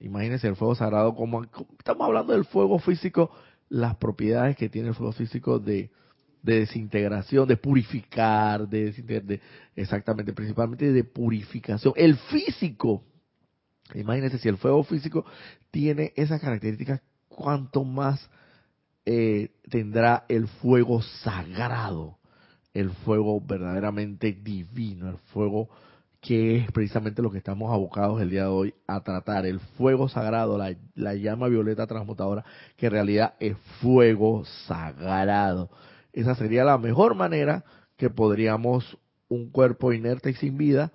Imagínense 0.00 0.46
el 0.48 0.56
fuego 0.56 0.74
sagrado, 0.74 1.14
como 1.14 1.44
estamos 1.44 2.06
hablando 2.06 2.32
del 2.32 2.44
fuego 2.44 2.78
físico, 2.78 3.30
las 3.68 3.96
propiedades 3.96 4.56
que 4.56 4.68
tiene 4.68 4.88
el 4.88 4.94
fuego 4.94 5.12
físico 5.12 5.58
de, 5.58 5.90
de 6.42 6.60
desintegración, 6.60 7.48
de 7.48 7.56
purificar, 7.56 8.68
de, 8.68 8.92
de, 8.92 9.40
exactamente, 9.74 10.32
principalmente 10.32 10.92
de 10.92 11.04
purificación. 11.04 11.92
El 11.96 12.16
físico, 12.16 13.02
imagínense 13.94 14.38
si 14.38 14.48
el 14.48 14.56
fuego 14.56 14.82
físico 14.84 15.24
tiene 15.70 16.12
esas 16.16 16.40
características, 16.40 17.00
cuanto 17.28 17.84
más 17.84 18.28
eh, 19.06 19.50
tendrá 19.70 20.24
el 20.28 20.48
fuego 20.48 21.02
sagrado, 21.02 22.18
el 22.74 22.90
fuego 22.90 23.40
verdaderamente 23.40 24.32
divino, 24.32 25.08
el 25.08 25.18
fuego 25.32 25.68
que 26.20 26.56
es 26.56 26.72
precisamente 26.72 27.22
lo 27.22 27.30
que 27.30 27.38
estamos 27.38 27.72
abocados 27.72 28.20
el 28.20 28.30
día 28.30 28.42
de 28.42 28.48
hoy 28.48 28.74
a 28.86 29.00
tratar, 29.00 29.46
el 29.46 29.60
fuego 29.60 30.08
sagrado, 30.08 30.58
la, 30.58 30.74
la 30.94 31.14
llama 31.14 31.48
violeta 31.48 31.86
transmutadora, 31.86 32.44
que 32.76 32.86
en 32.86 32.92
realidad 32.92 33.34
es 33.38 33.56
fuego 33.80 34.44
sagrado. 34.66 35.70
Esa 36.12 36.34
sería 36.34 36.64
la 36.64 36.76
mejor 36.76 37.14
manera 37.14 37.64
que 37.96 38.10
podríamos 38.10 38.98
un 39.28 39.50
cuerpo 39.50 39.92
inerte 39.92 40.30
y 40.30 40.34
sin 40.34 40.56
vida 40.58 40.92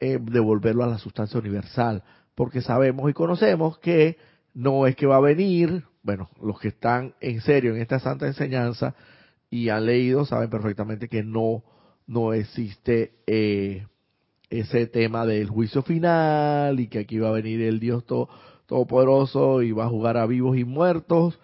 eh, 0.00 0.18
devolverlo 0.20 0.84
a 0.84 0.88
la 0.88 0.98
sustancia 0.98 1.40
universal, 1.40 2.02
porque 2.38 2.62
sabemos 2.62 3.10
y 3.10 3.14
conocemos 3.14 3.78
que 3.78 4.16
no 4.54 4.86
es 4.86 4.94
que 4.94 5.06
va 5.06 5.16
a 5.16 5.20
venir 5.20 5.82
bueno, 6.04 6.30
los 6.40 6.60
que 6.60 6.68
están 6.68 7.14
en 7.20 7.40
serio 7.40 7.74
en 7.74 7.82
esta 7.82 7.98
santa 7.98 8.28
enseñanza 8.28 8.94
y 9.50 9.70
han 9.70 9.86
leído 9.86 10.24
saben 10.24 10.48
perfectamente 10.48 11.08
que 11.08 11.24
no, 11.24 11.64
no 12.06 12.32
existe 12.32 13.14
eh, 13.26 13.88
ese 14.50 14.86
tema 14.86 15.26
del 15.26 15.48
juicio 15.48 15.82
final 15.82 16.78
y 16.78 16.86
que 16.86 17.00
aquí 17.00 17.18
va 17.18 17.30
a 17.30 17.32
venir 17.32 17.60
el 17.60 17.80
Dios 17.80 18.06
todo, 18.06 18.28
todopoderoso 18.66 19.60
y 19.62 19.72
va 19.72 19.86
a 19.86 19.90
jugar 19.90 20.16
a 20.16 20.26
vivos 20.26 20.56
y 20.56 20.62
muertos 20.62 21.40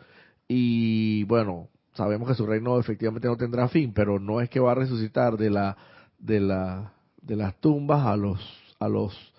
y 0.47 1.25
bueno, 1.25 1.71
sabemos 1.95 2.29
que 2.29 2.37
su 2.37 2.47
reino 2.47 2.79
efectivamente 2.79 3.27
no 3.27 3.37
tendrá 3.37 3.67
fin, 3.67 3.93
pero 3.93 4.21
no 4.21 4.41
es 4.41 4.49
que 4.49 4.61
va 4.61 4.71
a 4.71 4.77
resucitar 4.77 5.39
de 5.39 5.51
la 5.51 5.77
de 6.21 6.39
la 6.39 6.93
de 7.21 7.35
las 7.35 7.61
tumbas 7.61 8.07
a 8.07 8.17
los 8.17 8.41
a 8.79 8.89
los 8.89 9.34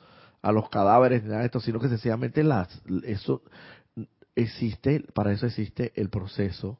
a 0.45 0.51
los 0.51 0.69
cadáveres 0.69 1.23
nada 1.23 1.39
de 1.39 1.47
esto, 1.47 1.59
sino 1.59 1.79
que 1.79 1.89
sencillamente 1.89 2.43
las 2.43 2.69
eso 3.03 3.41
existe, 4.35 5.03
para 5.15 5.31
eso 5.31 5.47
existe 5.47 5.91
el 5.95 6.11
proceso 6.11 6.79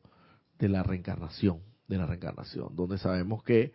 de 0.60 0.70
la 0.70 0.84
reencarnación, 0.84 1.62
de 1.88 1.98
la 1.98 2.06
reencarnación, 2.06 2.76
donde 2.76 3.00
sabemos 3.00 3.42
que 3.42 3.74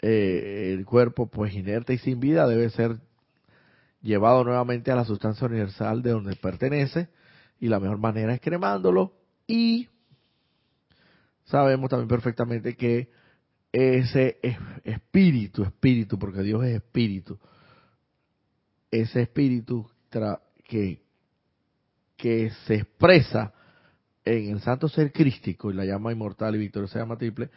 eh, 0.00 0.72
el 0.72 0.86
cuerpo, 0.86 1.26
pues 1.26 1.52
inerte 1.52 1.92
y 1.92 1.98
sin 1.98 2.20
vida, 2.20 2.46
debe 2.46 2.70
ser 2.70 3.00
llevado 4.00 4.44
nuevamente 4.44 4.90
a 4.90 4.96
la 4.96 5.04
sustancia 5.04 5.46
universal 5.46 6.00
de 6.00 6.12
donde 6.12 6.34
pertenece, 6.34 7.10
y 7.60 7.68
la 7.68 7.80
mejor 7.80 7.98
manera 7.98 8.32
es 8.32 8.40
cremándolo, 8.40 9.12
y 9.46 9.90
sabemos 11.44 11.90
también 11.90 12.08
perfectamente 12.08 12.76
que 12.76 13.10
ese 13.72 14.38
espíritu, 14.84 15.64
espíritu, 15.64 16.18
porque 16.18 16.40
Dios 16.40 16.64
es 16.64 16.76
espíritu, 16.76 17.38
ese 18.92 19.22
espíritu 19.22 19.90
que, 20.68 21.02
que 22.16 22.50
se 22.66 22.74
expresa 22.74 23.52
en 24.24 24.50
el 24.50 24.60
santo 24.60 24.88
ser 24.88 25.12
crístico 25.12 25.70
y 25.70 25.74
la 25.74 25.84
llama 25.84 26.12
inmortal 26.12 26.54
y 26.54 26.58
victoriosa 26.58 27.00
llama 27.00 27.16
triple, 27.16 27.50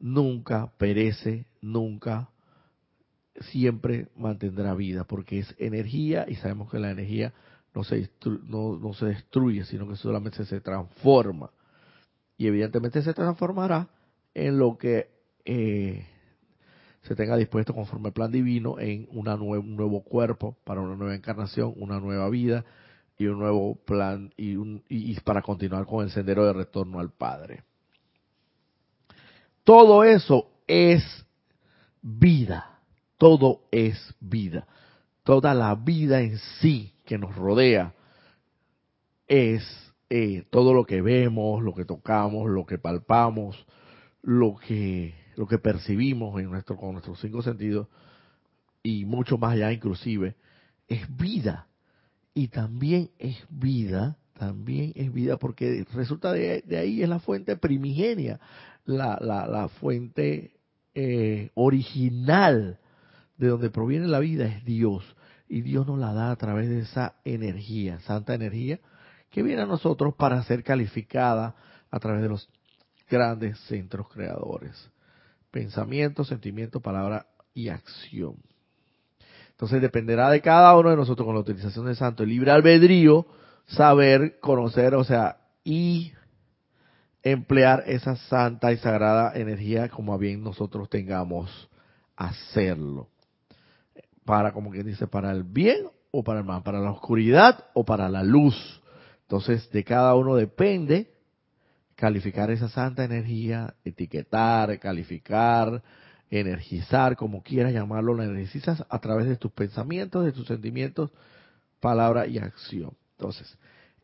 nunca 0.00 0.72
perece, 0.78 1.46
nunca, 1.60 2.30
siempre 3.52 4.08
mantendrá 4.16 4.74
vida, 4.74 5.04
porque 5.04 5.40
es 5.40 5.54
energía 5.58 6.24
y 6.26 6.36
sabemos 6.36 6.70
que 6.70 6.78
la 6.78 6.90
energía 6.90 7.34
no 7.74 7.84
se, 7.84 8.10
no, 8.44 8.78
no 8.78 8.94
se 8.94 9.06
destruye, 9.06 9.64
sino 9.64 9.86
que 9.86 9.96
solamente 9.96 10.44
se 10.46 10.60
transforma. 10.60 11.50
Y 12.38 12.46
evidentemente 12.46 13.02
se 13.02 13.12
transformará 13.12 13.88
en 14.34 14.58
lo 14.58 14.78
que 14.78 15.10
eh, 15.44 16.06
se 17.06 17.14
tenga 17.14 17.36
dispuesto 17.36 17.72
conforme 17.72 18.08
al 18.08 18.12
plan 18.12 18.32
divino 18.32 18.78
en 18.80 19.06
una 19.12 19.36
un 19.36 19.76
nuevo 19.76 20.02
cuerpo 20.02 20.56
para 20.64 20.80
una 20.80 20.96
nueva 20.96 21.14
encarnación, 21.14 21.72
una 21.76 22.00
nueva 22.00 22.28
vida 22.28 22.64
y 23.16 23.26
un 23.26 23.38
nuevo 23.38 23.76
plan 23.76 24.32
y, 24.36 24.56
un, 24.56 24.82
y 24.88 25.18
para 25.20 25.40
continuar 25.40 25.86
con 25.86 26.04
el 26.04 26.10
sendero 26.10 26.44
de 26.44 26.52
retorno 26.52 26.98
al 26.98 27.10
Padre. 27.10 27.62
Todo 29.62 30.04
eso 30.04 30.50
es 30.66 31.02
vida, 32.02 32.80
todo 33.18 33.62
es 33.70 34.14
vida. 34.20 34.66
Toda 35.22 35.54
la 35.54 35.74
vida 35.74 36.20
en 36.20 36.38
sí 36.60 36.92
que 37.04 37.18
nos 37.18 37.34
rodea 37.36 37.94
es 39.28 39.64
eh, 40.10 40.44
todo 40.50 40.74
lo 40.74 40.84
que 40.84 41.02
vemos, 41.02 41.62
lo 41.62 41.74
que 41.74 41.84
tocamos, 41.84 42.48
lo 42.48 42.66
que 42.66 42.78
palpamos, 42.78 43.64
lo 44.22 44.56
que 44.56 45.25
lo 45.36 45.46
que 45.46 45.58
percibimos 45.58 46.40
en 46.40 46.50
nuestro, 46.50 46.76
con 46.76 46.92
nuestros 46.92 47.20
cinco 47.20 47.42
sentidos 47.42 47.88
y 48.82 49.04
mucho 49.04 49.38
más 49.38 49.52
allá 49.52 49.72
inclusive, 49.72 50.34
es 50.88 51.14
vida. 51.16 51.68
Y 52.34 52.48
también 52.48 53.10
es 53.18 53.36
vida, 53.48 54.18
también 54.34 54.92
es 54.94 55.12
vida 55.12 55.36
porque 55.36 55.86
resulta 55.92 56.32
de, 56.32 56.62
ahí 56.78 57.02
es 57.02 57.08
la 57.08 57.18
fuente 57.18 57.56
primigenia, 57.56 58.40
la, 58.84 59.18
la, 59.20 59.46
la 59.46 59.68
fuente 59.68 60.52
eh, 60.94 61.50
original 61.54 62.78
de 63.36 63.48
donde 63.48 63.70
proviene 63.70 64.06
la 64.06 64.20
vida 64.20 64.46
es 64.46 64.64
Dios. 64.64 65.04
Y 65.48 65.60
Dios 65.60 65.86
nos 65.86 65.98
la 65.98 66.12
da 66.12 66.30
a 66.30 66.36
través 66.36 66.68
de 66.68 66.80
esa 66.80 67.16
energía, 67.24 68.00
santa 68.00 68.34
energía, 68.34 68.80
que 69.30 69.42
viene 69.42 69.62
a 69.62 69.66
nosotros 69.66 70.14
para 70.14 70.42
ser 70.44 70.64
calificada 70.64 71.54
a 71.90 72.00
través 72.00 72.22
de 72.22 72.28
los 72.28 72.48
grandes 73.08 73.58
centros 73.60 74.08
creadores 74.08 74.90
pensamiento, 75.56 76.22
sentimiento, 76.22 76.80
palabra 76.80 77.28
y 77.54 77.70
acción. 77.70 78.36
Entonces 79.52 79.80
dependerá 79.80 80.28
de 80.28 80.42
cada 80.42 80.76
uno 80.76 80.90
de 80.90 80.96
nosotros 80.96 81.24
con 81.24 81.34
la 81.34 81.40
utilización 81.40 81.86
del 81.86 81.96
santo 81.96 82.24
el 82.24 82.28
libre 82.28 82.50
albedrío, 82.50 83.24
saber, 83.64 84.38
conocer, 84.40 84.94
o 84.94 85.02
sea, 85.02 85.38
y 85.64 86.12
emplear 87.22 87.84
esa 87.86 88.16
santa 88.16 88.70
y 88.70 88.76
sagrada 88.76 89.32
energía 89.34 89.88
como 89.88 90.12
a 90.12 90.18
bien 90.18 90.44
nosotros 90.44 90.90
tengamos 90.90 91.70
hacerlo. 92.16 93.08
Para, 94.26 94.52
como 94.52 94.70
quien 94.70 94.84
dice, 94.84 95.06
para 95.06 95.30
el 95.32 95.42
bien 95.42 95.86
o 96.10 96.22
para 96.22 96.40
el 96.40 96.44
mal, 96.44 96.64
para 96.64 96.80
la 96.80 96.90
oscuridad 96.90 97.64
o 97.72 97.82
para 97.82 98.10
la 98.10 98.22
luz. 98.22 98.82
Entonces, 99.22 99.70
de 99.70 99.84
cada 99.84 100.14
uno 100.16 100.36
depende 100.36 101.15
calificar 101.96 102.50
esa 102.50 102.68
santa 102.68 103.04
energía, 103.04 103.74
etiquetar, 103.84 104.78
calificar, 104.78 105.82
energizar, 106.30 107.16
como 107.16 107.42
quieras 107.42 107.72
llamarlo, 107.72 108.14
la 108.14 108.24
energizas 108.24 108.84
a 108.88 108.98
través 108.98 109.26
de 109.26 109.36
tus 109.36 109.50
pensamientos, 109.52 110.24
de 110.24 110.32
tus 110.32 110.46
sentimientos, 110.46 111.10
palabra 111.80 112.26
y 112.26 112.38
acción. 112.38 112.92
Entonces, 113.12 113.58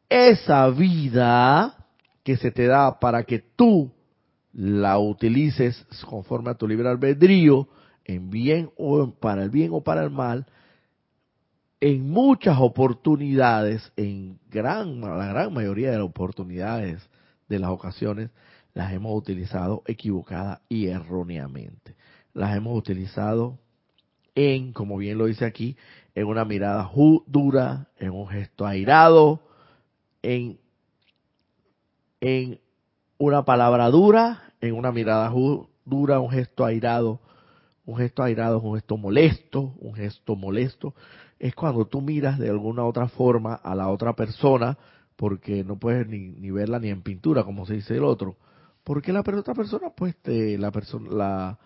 esa 0.08 0.68
vida 0.70 1.86
que 2.22 2.36
se 2.36 2.50
te 2.50 2.66
da 2.66 2.98
para 2.98 3.24
que 3.24 3.40
tú 3.40 3.92
la 4.52 4.98
utilices 4.98 5.86
conforme 6.08 6.50
a 6.50 6.54
tu 6.54 6.66
libre 6.66 6.88
albedrío, 6.88 7.68
en 8.04 8.30
bien 8.30 8.70
o 8.76 9.12
para 9.14 9.42
el 9.42 9.50
bien 9.50 9.70
o 9.72 9.82
para 9.82 10.02
el 10.02 10.10
mal, 10.10 10.46
en 11.80 12.08
muchas 12.08 12.56
oportunidades, 12.58 13.92
en 13.96 14.38
gran, 14.50 15.00
la 15.00 15.26
gran 15.26 15.52
mayoría 15.52 15.90
de 15.90 15.98
las 15.98 16.06
oportunidades, 16.06 17.08
de 17.52 17.58
las 17.58 17.70
ocasiones 17.70 18.30
las 18.72 18.92
hemos 18.92 19.16
utilizado 19.16 19.82
equivocada 19.86 20.62
y 20.68 20.86
erróneamente. 20.86 21.94
Las 22.32 22.56
hemos 22.56 22.76
utilizado 22.76 23.58
en, 24.34 24.72
como 24.72 24.96
bien 24.96 25.18
lo 25.18 25.26
dice 25.26 25.44
aquí, 25.44 25.76
en 26.14 26.26
una 26.26 26.46
mirada 26.46 26.90
dura, 27.26 27.88
en 27.98 28.10
un 28.10 28.26
gesto 28.28 28.66
airado, 28.66 29.42
en, 30.22 30.58
en 32.22 32.58
una 33.18 33.44
palabra 33.44 33.90
dura, 33.90 34.54
en 34.62 34.74
una 34.74 34.90
mirada 34.90 35.30
dura, 35.84 36.20
un 36.20 36.30
gesto 36.30 36.64
airado. 36.64 37.20
Un 37.84 37.96
gesto 37.96 38.22
airado 38.22 38.58
es 38.58 38.64
un 38.64 38.74
gesto 38.74 38.96
molesto, 38.96 39.74
un 39.78 39.94
gesto 39.94 40.36
molesto. 40.36 40.94
Es 41.38 41.54
cuando 41.54 41.84
tú 41.84 42.00
miras 42.00 42.38
de 42.38 42.48
alguna 42.48 42.84
otra 42.84 43.08
forma 43.08 43.54
a 43.54 43.74
la 43.74 43.88
otra 43.88 44.14
persona 44.14 44.78
porque 45.16 45.64
no 45.64 45.78
puedes 45.78 46.06
ni, 46.08 46.50
verla 46.50 46.78
ni 46.78 46.88
en 46.88 47.02
pintura, 47.02 47.44
como 47.44 47.66
se 47.66 47.74
dice 47.74 47.96
el 47.96 48.04
otro. 48.04 48.36
Porque 48.84 49.12
la 49.12 49.20
otra 49.20 49.54
persona, 49.54 49.90
pues, 49.96 50.16
te, 50.16 50.58
la 50.58 50.70
persona, 50.70 51.10
la, 51.10 51.58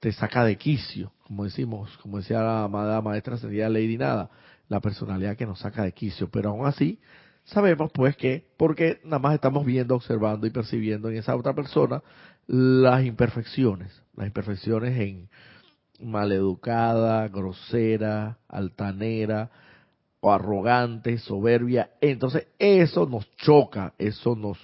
te 0.00 0.12
saca 0.12 0.44
de 0.44 0.56
quicio, 0.56 1.12
como 1.26 1.44
decimos, 1.44 1.96
como 1.98 2.18
decía 2.18 2.42
la 2.42 3.00
maestra 3.02 3.36
sería 3.36 3.68
Lady 3.68 3.98
Nada, 3.98 4.30
la 4.68 4.80
personalidad 4.80 5.36
que 5.36 5.46
nos 5.46 5.60
saca 5.60 5.82
de 5.82 5.92
quicio. 5.92 6.30
Pero 6.30 6.50
aún 6.50 6.66
así, 6.66 6.98
sabemos, 7.44 7.90
pues, 7.92 8.16
que, 8.16 8.48
porque 8.56 9.00
nada 9.04 9.18
más 9.18 9.34
estamos 9.34 9.64
viendo, 9.66 9.94
observando 9.94 10.46
y 10.46 10.50
percibiendo 10.50 11.10
en 11.10 11.18
esa 11.18 11.36
otra 11.36 11.54
persona 11.54 12.02
las 12.46 13.04
imperfecciones, 13.04 14.02
las 14.16 14.26
imperfecciones 14.26 14.98
en 14.98 15.28
maleducada, 16.00 17.28
grosera, 17.28 18.38
altanera, 18.48 19.50
o 20.22 20.32
arrogante, 20.32 21.18
soberbia. 21.18 21.90
Entonces 22.00 22.46
eso 22.58 23.06
nos 23.06 23.28
choca, 23.36 23.92
eso 23.98 24.36
nos 24.36 24.56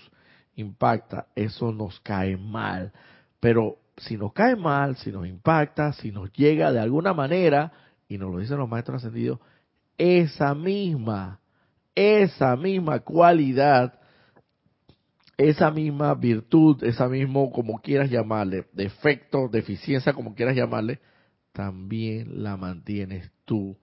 impacta, 0.54 1.26
eso 1.34 1.72
nos 1.72 1.98
cae 2.00 2.36
mal. 2.36 2.92
Pero 3.40 3.76
si 3.96 4.16
nos 4.16 4.32
cae 4.32 4.54
mal, 4.54 4.96
si 4.96 5.10
nos 5.10 5.26
impacta, 5.26 5.92
si 5.92 6.12
nos 6.12 6.32
llega 6.32 6.72
de 6.72 6.78
alguna 6.78 7.12
manera, 7.12 7.72
y 8.08 8.18
nos 8.18 8.32
lo 8.32 8.38
dicen 8.38 8.56
los 8.56 8.68
maestros 8.68 9.02
ascendidos, 9.02 9.40
esa 9.98 10.54
misma, 10.54 11.40
esa 11.92 12.54
misma 12.54 13.00
cualidad, 13.00 13.98
esa 15.36 15.72
misma 15.72 16.14
virtud, 16.14 16.84
esa 16.84 17.08
mismo, 17.08 17.50
como 17.50 17.80
quieras 17.80 18.10
llamarle, 18.10 18.66
defecto, 18.72 19.48
deficiencia, 19.48 20.12
como 20.12 20.36
quieras 20.36 20.54
llamarle, 20.54 21.00
también 21.52 22.44
la 22.44 22.56
mantienes 22.56 23.32
tú 23.44 23.76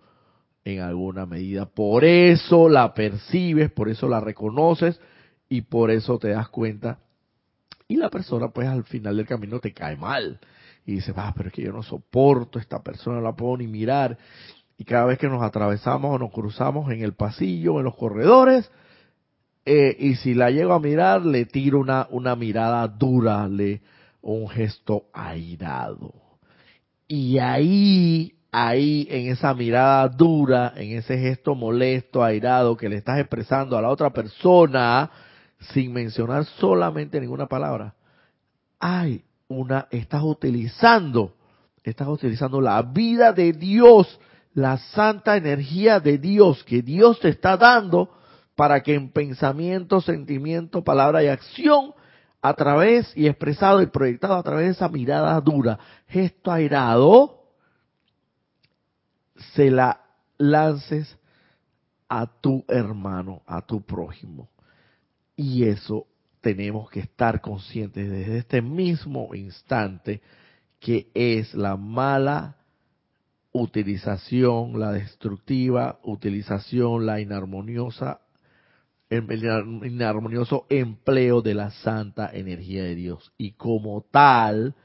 en 0.65 0.79
alguna 0.81 1.25
medida. 1.25 1.67
Por 1.67 2.03
eso 2.03 2.67
la 2.67 2.93
percibes, 2.93 3.71
por 3.71 3.87
eso 3.87 4.09
la 4.09 4.19
reconoces 4.19 4.99
y 5.47 5.61
por 5.61 5.91
eso 5.91 6.17
te 6.17 6.29
das 6.29 6.49
cuenta. 6.49 6.99
Y 7.87 7.97
la 7.97 8.09
persona 8.09 8.49
pues 8.49 8.67
al 8.67 8.83
final 8.83 9.15
del 9.15 9.27
camino 9.27 9.59
te 9.59 9.73
cae 9.73 9.95
mal. 9.95 10.39
Y 10.85 10.93
dices, 10.93 11.13
ah, 11.17 11.33
pero 11.35 11.49
es 11.49 11.53
que 11.55 11.61
yo 11.61 11.71
no 11.71 11.83
soporto 11.83 12.59
esta 12.59 12.83
persona, 12.83 13.17
no 13.17 13.21
la 13.21 13.35
puedo 13.35 13.57
ni 13.57 13.67
mirar. 13.67 14.17
Y 14.77 14.83
cada 14.83 15.05
vez 15.05 15.19
que 15.19 15.29
nos 15.29 15.41
atravesamos 15.41 16.15
o 16.15 16.19
nos 16.19 16.31
cruzamos 16.31 16.91
en 16.91 17.01
el 17.01 17.13
pasillo, 17.13 17.77
en 17.77 17.85
los 17.85 17.95
corredores, 17.95 18.69
eh, 19.65 19.95
y 19.99 20.15
si 20.15 20.33
la 20.33 20.51
llego 20.51 20.73
a 20.73 20.79
mirar, 20.79 21.25
le 21.25 21.45
tiro 21.45 21.79
una, 21.79 22.07
una 22.11 22.35
mirada 22.35 22.87
dura, 22.87 23.47
le, 23.47 23.81
un 24.21 24.47
gesto 24.47 25.05
airado. 25.13 26.13
Y 27.07 27.37
ahí 27.37 28.34
ahí 28.57 29.05
en 29.09 29.27
esa 29.27 29.53
mirada 29.53 30.07
dura, 30.07 30.71
en 30.77 30.97
ese 30.97 31.17
gesto 31.17 31.55
molesto, 31.55 32.23
airado 32.23 32.77
que 32.77 32.87
le 32.87 32.95
estás 32.95 33.19
expresando 33.19 33.77
a 33.77 33.81
la 33.81 33.89
otra 33.89 34.11
persona, 34.11 35.11
sin 35.73 35.91
mencionar 35.91 36.45
solamente 36.45 37.19
ninguna 37.19 37.47
palabra, 37.47 37.95
hay 38.79 39.25
una, 39.49 39.87
estás 39.91 40.23
utilizando, 40.23 41.33
estás 41.83 42.07
utilizando 42.07 42.61
la 42.61 42.81
vida 42.81 43.33
de 43.33 43.51
Dios, 43.51 44.19
la 44.53 44.77
santa 44.77 45.35
energía 45.35 45.99
de 45.99 46.17
Dios 46.17 46.63
que 46.63 46.81
Dios 46.81 47.19
te 47.19 47.27
está 47.27 47.57
dando 47.57 48.09
para 48.55 48.81
que 48.83 48.95
en 48.95 49.11
pensamiento, 49.11 49.99
sentimiento, 49.99 50.81
palabra 50.81 51.21
y 51.21 51.27
acción, 51.27 51.93
a 52.41 52.53
través 52.53 53.11
y 53.17 53.27
expresado 53.27 53.81
y 53.81 53.87
proyectado 53.87 54.35
a 54.35 54.43
través 54.43 54.67
de 54.67 54.71
esa 54.71 54.87
mirada 54.87 55.41
dura, 55.41 55.77
gesto 56.07 56.53
airado, 56.53 57.34
se 59.35 59.69
la 59.71 60.01
lances 60.37 61.17
a 62.09 62.27
tu 62.27 62.63
hermano, 62.67 63.41
a 63.45 63.61
tu 63.61 63.81
prójimo. 63.81 64.49
Y 65.35 65.63
eso 65.65 66.07
tenemos 66.41 66.89
que 66.89 67.01
estar 67.01 67.41
conscientes 67.41 68.09
desde 68.09 68.37
este 68.37 68.61
mismo 68.61 69.33
instante 69.33 70.21
que 70.79 71.09
es 71.13 71.53
la 71.55 71.75
mala 71.75 72.57
utilización, 73.51 74.79
la 74.79 74.91
destructiva 74.91 75.99
utilización, 76.03 77.05
la 77.05 77.19
inarmoniosa, 77.19 78.21
el 79.09 79.25
inarmonioso 79.83 80.65
empleo 80.69 81.41
de 81.41 81.55
la 81.55 81.71
santa 81.71 82.29
energía 82.31 82.83
de 82.83 82.95
Dios. 82.95 83.33
Y 83.37 83.53
como 83.53 84.01
tal, 84.11 84.75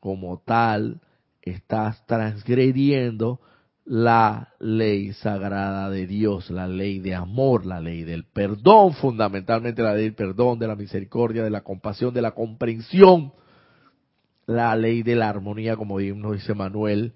como 0.00 0.38
tal, 0.38 1.00
estás 1.42 2.06
transgrediendo 2.06 3.40
la 3.84 4.50
ley 4.60 5.12
sagrada 5.14 5.90
de 5.90 6.06
Dios, 6.06 6.50
la 6.50 6.68
ley 6.68 7.00
de 7.00 7.14
amor, 7.14 7.66
la 7.66 7.80
ley 7.80 8.04
del 8.04 8.24
perdón, 8.24 8.94
fundamentalmente 8.94 9.82
la 9.82 9.94
ley 9.94 10.04
del 10.04 10.14
perdón, 10.14 10.58
de 10.58 10.68
la 10.68 10.76
misericordia, 10.76 11.42
de 11.42 11.50
la 11.50 11.62
compasión, 11.62 12.14
de 12.14 12.22
la 12.22 12.32
comprensión, 12.32 13.32
la 14.46 14.74
ley 14.76 15.02
de 15.02 15.16
la 15.16 15.28
armonía, 15.28 15.76
como 15.76 16.00
nos 16.00 16.32
dice 16.34 16.54
Manuel. 16.54 17.14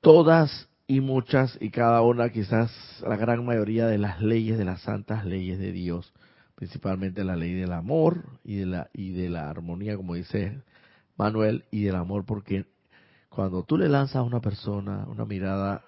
Todas 0.00 0.68
y 0.86 1.00
muchas 1.00 1.56
y 1.60 1.70
cada 1.70 2.02
una, 2.02 2.28
quizás 2.28 2.70
la 3.06 3.16
gran 3.16 3.44
mayoría 3.44 3.86
de 3.86 3.96
las 3.96 4.20
leyes, 4.20 4.58
de 4.58 4.66
las 4.66 4.82
santas 4.82 5.24
leyes 5.24 5.58
de 5.58 5.72
Dios, 5.72 6.12
principalmente 6.56 7.24
la 7.24 7.36
ley 7.36 7.54
del 7.54 7.72
amor 7.72 8.24
y 8.44 8.56
de 8.56 8.66
la, 8.66 8.90
y 8.92 9.12
de 9.12 9.30
la 9.30 9.48
armonía, 9.48 9.96
como 9.96 10.14
dice 10.14 10.60
Manuel, 11.16 11.64
y 11.70 11.84
del 11.84 11.96
amor, 11.96 12.26
porque 12.26 12.66
cuando 13.34 13.64
tú 13.64 13.76
le 13.76 13.88
lanzas 13.88 14.16
a 14.16 14.22
una 14.22 14.40
persona 14.40 15.06
una 15.08 15.24
mirada 15.24 15.82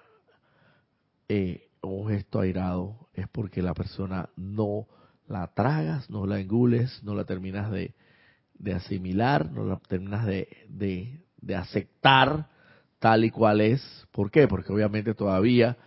eh, 1.29 1.69
o 1.81 1.89
un 1.89 2.09
gesto 2.09 2.41
airado, 2.41 3.07
es 3.13 3.27
porque 3.29 3.61
la 3.61 3.73
persona 3.73 4.29
no 4.35 4.87
la 5.27 5.47
tragas, 5.47 6.09
no 6.09 6.25
la 6.25 6.39
engules, 6.39 7.01
no 7.03 7.15
la 7.15 7.23
terminas 7.23 7.71
de, 7.71 7.93
asimilar, 8.73 9.49
no 9.51 9.65
la 9.65 9.77
terminas 9.77 10.25
de, 10.25 10.47
de, 10.67 11.55
aceptar 11.55 12.49
tal 12.99 13.23
y 13.23 13.31
cual 13.31 13.61
es. 13.61 13.81
¿Por 14.11 14.29
qué? 14.29 14.47
Porque 14.47 14.73
obviamente 14.73 15.13
todavía 15.13 15.77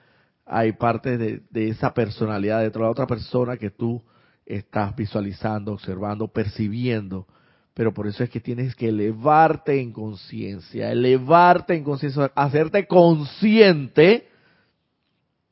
hay 0.46 0.72
parte 0.72 1.18
de, 1.18 1.42
de 1.50 1.68
esa 1.68 1.92
personalidad 1.92 2.60
de 2.60 2.78
la 2.78 2.90
otra 2.90 3.06
persona 3.06 3.56
que 3.58 3.70
tú 3.70 4.02
estás 4.46 4.96
visualizando, 4.96 5.72
observando, 5.72 6.28
percibiendo 6.28 7.26
pero 7.74 7.94
por 7.94 8.06
eso 8.06 8.24
es 8.24 8.30
que 8.30 8.40
tienes 8.40 8.74
que 8.74 8.88
elevarte 8.88 9.80
en 9.80 9.92
conciencia, 9.92 10.90
elevarte 10.90 11.74
en 11.74 11.84
conciencia, 11.84 12.30
hacerte 12.34 12.86
consciente 12.86 14.28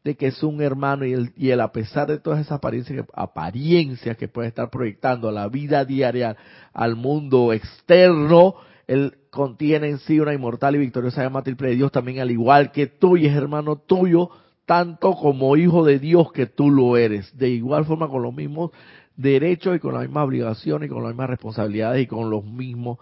de 0.05 0.17
que 0.17 0.29
es 0.29 0.43
un 0.43 0.63
hermano 0.63 1.05
y 1.05 1.51
él, 1.51 1.61
a 1.61 1.73
pesar 1.73 2.09
de 2.09 2.19
todas 2.19 2.41
esas 2.41 2.53
apariencias, 2.53 3.07
apariencias 3.15 4.17
que 4.17 4.29
puede 4.29 4.49
estar 4.49 4.71
proyectando 4.71 5.29
a 5.29 5.33
la 5.33 5.49
vida 5.49 5.85
diaria, 5.85 6.37
al 6.73 6.97
mundo 6.97 7.53
externo, 7.53 8.55
él 8.87 9.19
contiene 9.31 9.89
en 9.89 9.99
sí 9.99 10.19
una 10.19 10.33
inmortal 10.33 10.77
y 10.77 10.79
victoriosa 10.79 11.23
llama 11.23 11.43
triple 11.43 11.69
de 11.69 11.77
Dios 11.77 11.93
también 11.93 12.21
al 12.21 12.31
igual 12.31 12.73
que 12.73 12.87
tú 12.87 13.17
y 13.17 13.27
es 13.27 13.37
hermano 13.37 13.77
tuyo, 13.77 14.31
tanto 14.65 15.15
como 15.15 15.57
hijo 15.57 15.85
de 15.85 15.99
Dios 15.99 16.33
que 16.33 16.47
tú 16.47 16.71
lo 16.71 16.97
eres. 16.97 17.37
De 17.37 17.51
igual 17.51 17.85
forma 17.85 18.09
con 18.09 18.23
los 18.23 18.35
mismos 18.35 18.71
derechos 19.19 19.77
y 19.77 19.81
con 19.81 19.93
las 19.93 20.05
mismas 20.05 20.25
obligaciones 20.25 20.87
y 20.87 20.93
con 20.93 21.03
las 21.03 21.11
mismas 21.11 21.29
responsabilidades 21.29 22.03
y 22.03 22.07
con 22.07 22.31
los 22.31 22.45
mismos 22.45 22.99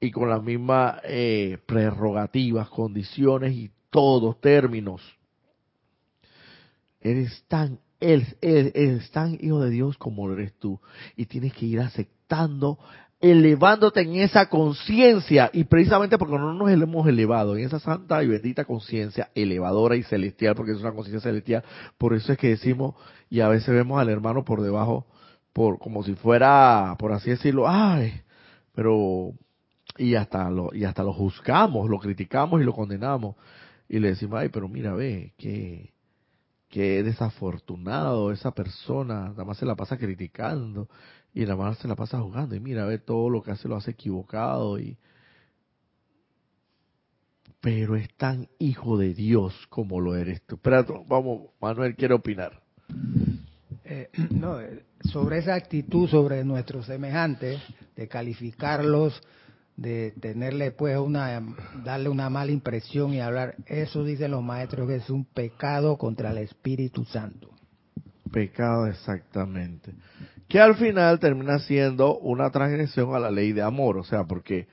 y 0.00 0.10
con 0.10 0.28
las 0.28 0.42
mismas 0.42 1.00
eh, 1.04 1.58
prerrogativas, 1.64 2.68
condiciones 2.68 3.52
y 3.52 3.70
todos 3.90 4.40
términos. 4.40 5.00
Eres 7.00 7.44
tan, 7.46 7.78
él, 8.00 8.26
eres 8.40 9.10
tan 9.12 9.38
hijo 9.40 9.60
de 9.60 9.70
Dios 9.70 9.96
como 9.98 10.26
lo 10.26 10.34
eres 10.34 10.54
tú. 10.54 10.80
Y 11.14 11.26
tienes 11.26 11.52
que 11.52 11.66
ir 11.66 11.80
aceptando 11.80 12.78
elevándote 13.20 14.00
en 14.00 14.16
esa 14.16 14.48
conciencia. 14.48 15.50
Y 15.52 15.64
precisamente 15.64 16.18
porque 16.18 16.36
no 16.36 16.52
nos 16.52 16.70
hemos 16.70 17.06
elevado 17.06 17.56
en 17.56 17.64
esa 17.64 17.78
santa 17.78 18.24
y 18.24 18.26
bendita 18.26 18.64
conciencia 18.64 19.30
elevadora 19.34 19.94
y 19.94 20.02
celestial 20.02 20.56
porque 20.56 20.72
es 20.72 20.80
una 20.80 20.92
conciencia 20.92 21.20
celestial. 21.20 21.62
Por 21.98 22.14
eso 22.14 22.32
es 22.32 22.38
que 22.38 22.48
decimos 22.48 22.96
y 23.30 23.40
a 23.40 23.48
veces 23.48 23.72
vemos 23.72 24.00
al 24.00 24.08
hermano 24.08 24.44
por 24.44 24.62
debajo 24.62 25.06
por 25.52 25.78
como 25.78 26.02
si 26.02 26.14
fuera, 26.14 26.96
por 26.98 27.12
así 27.12 27.30
decirlo, 27.30 27.68
ay, 27.68 28.22
pero 28.74 29.32
y 29.98 30.14
hasta 30.14 30.50
lo 30.50 30.74
y 30.74 30.84
hasta 30.84 31.02
lo 31.02 31.12
juzgamos, 31.12 31.88
lo 31.88 31.98
criticamos 31.98 32.60
y 32.60 32.64
lo 32.64 32.72
condenamos 32.72 33.36
y 33.88 33.98
le 33.98 34.08
decimos, 34.08 34.40
ay, 34.40 34.48
pero 34.48 34.68
mira, 34.68 34.94
ve 34.94 35.34
que 35.36 35.92
que 36.68 37.02
desafortunado 37.02 38.32
esa 38.32 38.52
persona, 38.52 39.28
nada 39.28 39.44
más 39.44 39.58
se 39.58 39.66
la 39.66 39.76
pasa 39.76 39.98
criticando 39.98 40.88
y 41.34 41.42
nada 41.42 41.56
más 41.56 41.78
se 41.78 41.88
la 41.88 41.96
pasa 41.96 42.18
jugando 42.20 42.54
y 42.54 42.60
mira, 42.60 42.86
ve 42.86 42.98
todo 42.98 43.28
lo 43.28 43.42
que 43.42 43.50
hace 43.50 43.68
lo 43.68 43.76
hace 43.76 43.90
equivocado 43.92 44.78
y 44.78 44.96
pero 47.60 47.94
es 47.94 48.12
tan 48.16 48.48
hijo 48.58 48.98
de 48.98 49.14
Dios 49.14 49.54
como 49.68 50.00
lo 50.00 50.16
eres 50.16 50.42
tú. 50.42 50.58
Pero 50.58 51.04
vamos, 51.06 51.50
Manuel 51.60 51.94
quiere 51.94 52.14
opinar. 52.14 52.60
Eh, 53.92 54.08
no, 54.30 54.58
eh, 54.58 54.84
sobre 55.04 55.38
esa 55.38 55.54
actitud 55.54 56.08
sobre 56.08 56.44
nuestros 56.44 56.86
semejantes, 56.86 57.60
de 57.94 58.08
calificarlos, 58.08 59.20
de 59.76 60.12
tenerle 60.12 60.70
pues 60.70 60.96
una, 60.96 61.42
darle 61.84 62.08
una 62.08 62.30
mala 62.30 62.52
impresión 62.52 63.12
y 63.12 63.20
hablar, 63.20 63.56
eso 63.66 64.02
dicen 64.02 64.30
los 64.30 64.42
maestros 64.42 64.88
que 64.88 64.96
es 64.96 65.10
un 65.10 65.26
pecado 65.26 65.98
contra 65.98 66.30
el 66.30 66.38
Espíritu 66.38 67.04
Santo. 67.04 67.50
Pecado 68.30 68.86
exactamente. 68.86 69.92
Que 70.48 70.58
al 70.58 70.76
final 70.76 71.18
termina 71.18 71.58
siendo 71.58 72.18
una 72.18 72.50
transgresión 72.50 73.14
a 73.14 73.18
la 73.18 73.30
ley 73.30 73.52
de 73.52 73.62
amor, 73.62 73.98
o 73.98 74.04
sea, 74.04 74.24
porque 74.24 74.68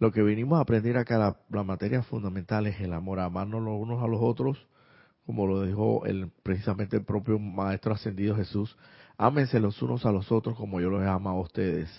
lo 0.00 0.10
que 0.10 0.22
vinimos 0.22 0.58
a 0.58 0.62
aprender 0.62 0.96
acá, 0.96 1.18
la, 1.18 1.36
la 1.50 1.62
materia 1.62 2.02
fundamental 2.02 2.66
es 2.66 2.80
el 2.80 2.92
amor, 2.92 3.20
amarnos 3.20 3.62
los 3.62 3.80
unos 3.80 4.02
a 4.02 4.08
los 4.08 4.20
otros, 4.20 4.66
como 5.26 5.46
lo 5.46 5.64
dijo 5.64 6.06
el, 6.06 6.30
precisamente 6.44 6.96
el 6.96 7.04
propio 7.04 7.38
Maestro 7.38 7.92
Ascendido 7.92 8.36
Jesús, 8.36 8.76
ámense 9.18 9.58
los 9.58 9.82
unos 9.82 10.06
a 10.06 10.12
los 10.12 10.30
otros 10.30 10.56
como 10.56 10.80
yo 10.80 10.88
los 10.88 11.02
he 11.02 11.08
amado 11.08 11.38
a 11.38 11.42
ustedes. 11.42 11.90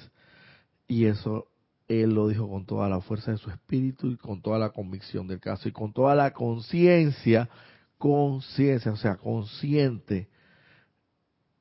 Y 0.88 1.06
eso 1.06 1.48
él 1.90 2.16
lo 2.16 2.30
dijo 2.30 2.50
con 2.50 2.66
toda 2.66 2.88
la 2.88 3.02
fuerza 3.02 3.32
de 3.32 3.38
su 3.38 3.50
espíritu 3.50 4.08
y 4.08 4.16
con 4.16 4.42
toda 4.42 4.58
la 4.58 4.70
convicción 4.70 5.28
del 5.28 5.42
caso 5.42 5.68
y 5.68 5.74
con 5.74 5.92
toda 5.92 6.16
la 6.16 6.32
conciencia, 6.32 7.50
conciencia, 7.98 8.94
o 8.94 8.98
sea, 8.98 9.18
consciente, 9.18 10.30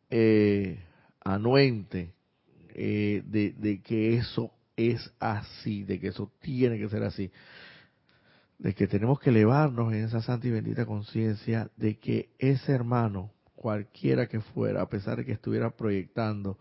eh, 0.09 0.79
anuente 1.21 2.14
eh, 2.75 3.23
de, 3.27 3.53
de 3.53 3.83
que 3.83 4.14
eso 4.17 4.53
es 4.77 5.12
así, 5.19 5.83
de 5.83 5.99
que 5.99 6.09
eso 6.09 6.31
tiene 6.41 6.79
que 6.79 6.89
ser 6.89 7.03
así 7.03 7.33
de 8.59 8.75
que 8.75 8.87
tenemos 8.87 9.21
que 9.21 9.31
elevarnos 9.31 9.93
en 9.93 10.05
esa 10.05 10.23
santa 10.23 10.47
y 10.47 10.51
bendita 10.51 10.87
conciencia 10.87 11.71
de 11.77 11.99
que 11.99 12.31
ese 12.39 12.73
hermano, 12.73 13.33
cualquiera 13.55 14.29
que 14.29 14.41
fuera, 14.41 14.83
a 14.83 14.89
pesar 14.89 15.19
de 15.19 15.25
que 15.25 15.33
estuviera 15.33 15.71
proyectando 15.71 16.59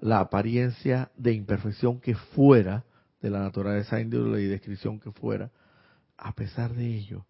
la 0.00 0.20
apariencia 0.20 1.10
de 1.16 1.32
imperfección 1.32 2.00
que 2.00 2.14
fuera, 2.14 2.84
de 3.20 3.30
la 3.30 3.40
naturaleza 3.40 4.00
índole 4.00 4.42
y 4.42 4.46
descripción 4.46 4.98
que 4.98 5.12
fuera, 5.12 5.52
a 6.16 6.34
pesar 6.34 6.74
de 6.74 6.86
ello, 6.86 7.24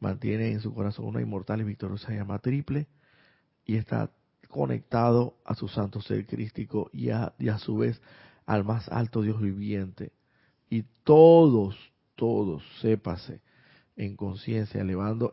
mantiene 0.00 0.52
en 0.52 0.60
su 0.60 0.72
corazón 0.72 1.06
una 1.06 1.20
inmortal 1.20 1.60
y 1.60 1.64
victoriosa 1.64 2.12
llama 2.12 2.38
triple 2.38 2.86
y 3.66 3.76
está 3.76 4.10
conectado 4.48 5.36
a 5.44 5.54
su 5.54 5.68
santo 5.68 6.00
ser 6.00 6.26
crístico 6.26 6.88
y 6.92 7.10
a, 7.10 7.34
y 7.38 7.48
a 7.48 7.58
su 7.58 7.76
vez 7.76 8.00
al 8.46 8.64
más 8.64 8.88
alto 8.88 9.20
Dios 9.20 9.40
viviente. 9.40 10.12
Y 10.70 10.84
todos, 11.04 11.76
todos, 12.18 12.64
sépase, 12.80 13.40
en 13.96 14.16
conciencia, 14.16 14.80
elevando, 14.80 15.32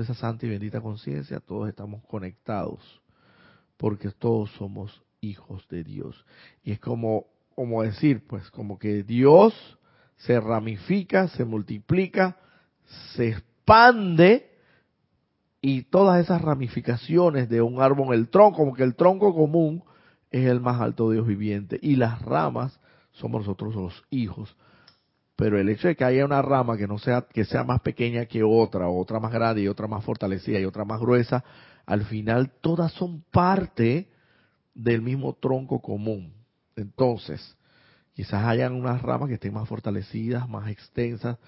esa 0.00 0.14
santa 0.14 0.46
y 0.46 0.48
bendita 0.48 0.80
conciencia, 0.80 1.38
todos 1.38 1.68
estamos 1.68 2.02
conectados, 2.06 2.80
porque 3.76 4.10
todos 4.10 4.50
somos 4.52 5.02
hijos 5.20 5.68
de 5.68 5.84
Dios. 5.84 6.24
Y 6.64 6.72
es 6.72 6.80
como, 6.80 7.26
como 7.54 7.82
decir, 7.82 8.26
pues, 8.26 8.50
como 8.50 8.78
que 8.78 9.02
Dios 9.02 9.54
se 10.16 10.40
ramifica, 10.40 11.28
se 11.28 11.44
multiplica, 11.44 12.38
se 13.14 13.28
expande, 13.28 14.50
y 15.60 15.82
todas 15.82 16.22
esas 16.24 16.40
ramificaciones 16.40 17.50
de 17.50 17.60
un 17.60 17.82
árbol, 17.82 18.14
el 18.14 18.28
tronco, 18.28 18.58
como 18.58 18.74
que 18.74 18.84
el 18.84 18.94
tronco 18.94 19.34
común 19.34 19.84
es 20.30 20.46
el 20.46 20.60
más 20.60 20.80
alto 20.80 21.10
Dios 21.10 21.26
viviente, 21.26 21.78
y 21.82 21.96
las 21.96 22.22
ramas 22.22 22.80
somos 23.12 23.42
nosotros 23.42 23.74
los 23.74 24.04
hijos 24.10 24.56
pero 25.38 25.56
el 25.56 25.68
hecho 25.68 25.86
de 25.86 25.94
que 25.94 26.02
haya 26.02 26.24
una 26.24 26.42
rama 26.42 26.76
que 26.76 26.88
no 26.88 26.98
sea 26.98 27.22
que 27.32 27.44
sea 27.44 27.62
más 27.62 27.80
pequeña 27.80 28.26
que 28.26 28.42
otra, 28.42 28.88
otra 28.88 29.20
más 29.20 29.30
grande 29.30 29.62
y 29.62 29.68
otra 29.68 29.86
más 29.86 30.04
fortalecida 30.04 30.58
y 30.58 30.64
otra 30.64 30.84
más 30.84 30.98
gruesa, 30.98 31.44
al 31.86 32.04
final 32.06 32.50
todas 32.60 32.90
son 32.94 33.22
parte 33.30 34.08
del 34.74 35.00
mismo 35.00 35.34
tronco 35.34 35.80
común. 35.80 36.34
Entonces, 36.74 37.56
quizás 38.14 38.44
hayan 38.46 38.74
unas 38.74 39.00
ramas 39.00 39.28
que 39.28 39.34
estén 39.34 39.54
más 39.54 39.68
fortalecidas, 39.68 40.48
más 40.48 40.68
extensas, 40.70 41.38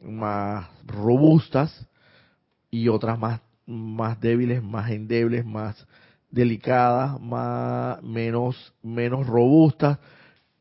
más 0.00 0.66
robustas 0.86 1.86
y 2.70 2.88
otras 2.88 3.18
más 3.18 3.42
más 3.66 4.18
débiles, 4.18 4.62
más 4.62 4.90
endebles, 4.90 5.44
más 5.44 5.86
delicadas, 6.30 7.20
más 7.20 8.02
menos 8.02 8.72
menos 8.82 9.26
robustas, 9.26 9.98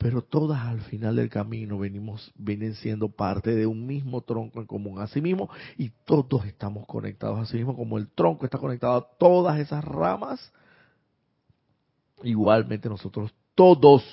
pero 0.03 0.21
todas 0.21 0.59
al 0.59 0.81
final 0.81 1.15
del 1.15 1.29
camino 1.29 1.79
venimos 1.79 2.33
vienen 2.35 2.75
siendo 2.75 3.07
parte 3.07 3.55
de 3.55 3.65
un 3.65 3.87
mismo 3.87 4.19
tronco 4.19 4.59
en 4.59 4.65
común, 4.65 4.99
así 4.99 5.21
mismo 5.21 5.49
y 5.77 5.91
todos 6.03 6.45
estamos 6.45 6.85
conectados, 6.85 7.39
así 7.39 7.55
mismo 7.55 7.73
como 7.73 7.97
el 7.97 8.09
tronco 8.09 8.43
está 8.43 8.57
conectado 8.57 8.95
a 8.95 9.17
todas 9.17 9.57
esas 9.59 9.81
ramas, 9.81 10.51
igualmente 12.21 12.89
nosotros 12.89 13.33
todos 13.55 14.03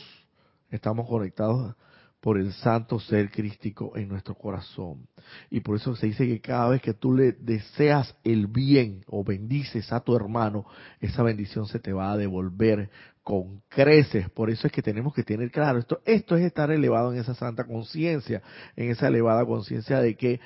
estamos 0.71 1.09
conectados 1.09 1.75
por 2.21 2.39
el 2.39 2.53
santo 2.53 3.01
ser 3.01 3.31
crístico 3.31 3.97
en 3.97 4.09
nuestro 4.09 4.35
corazón. 4.35 5.07
Y 5.51 5.61
por 5.61 5.77
eso 5.77 5.97
se 5.97 6.07
dice 6.07 6.27
que 6.27 6.41
cada 6.41 6.69
vez 6.69 6.83
que 6.83 6.95
tú 6.95 7.15
le 7.15 7.33
deseas 7.33 8.15
el 8.25 8.47
bien 8.47 9.05
o 9.07 9.25
bendices 9.25 9.93
a 9.93 10.01
tu 10.01 10.15
hermano, 10.15 10.67
esa 11.01 11.23
bendición 11.23 11.67
se 11.67 11.79
te 11.79 11.93
va 11.93 12.13
a 12.13 12.17
devolver 12.17 12.91
con 13.23 13.63
creces. 13.69 14.29
Por 14.31 14.51
eso 14.51 14.67
es 14.67 14.73
que 14.73 14.83
tenemos 14.83 15.15
que 15.15 15.23
tener 15.23 15.51
claro, 15.51 15.79
esto, 15.79 16.01
esto 16.05 16.37
es 16.37 16.45
estar 16.45 16.71
elevado 16.71 17.13
en 17.13 17.19
esa 17.19 17.35
santa 17.35 17.65
conciencia, 17.65 18.43
en 18.77 18.91
esa 18.91 19.09
elevada 19.09 19.47
conciencia 19.47 20.01
de 20.01 20.15
que 20.15 20.41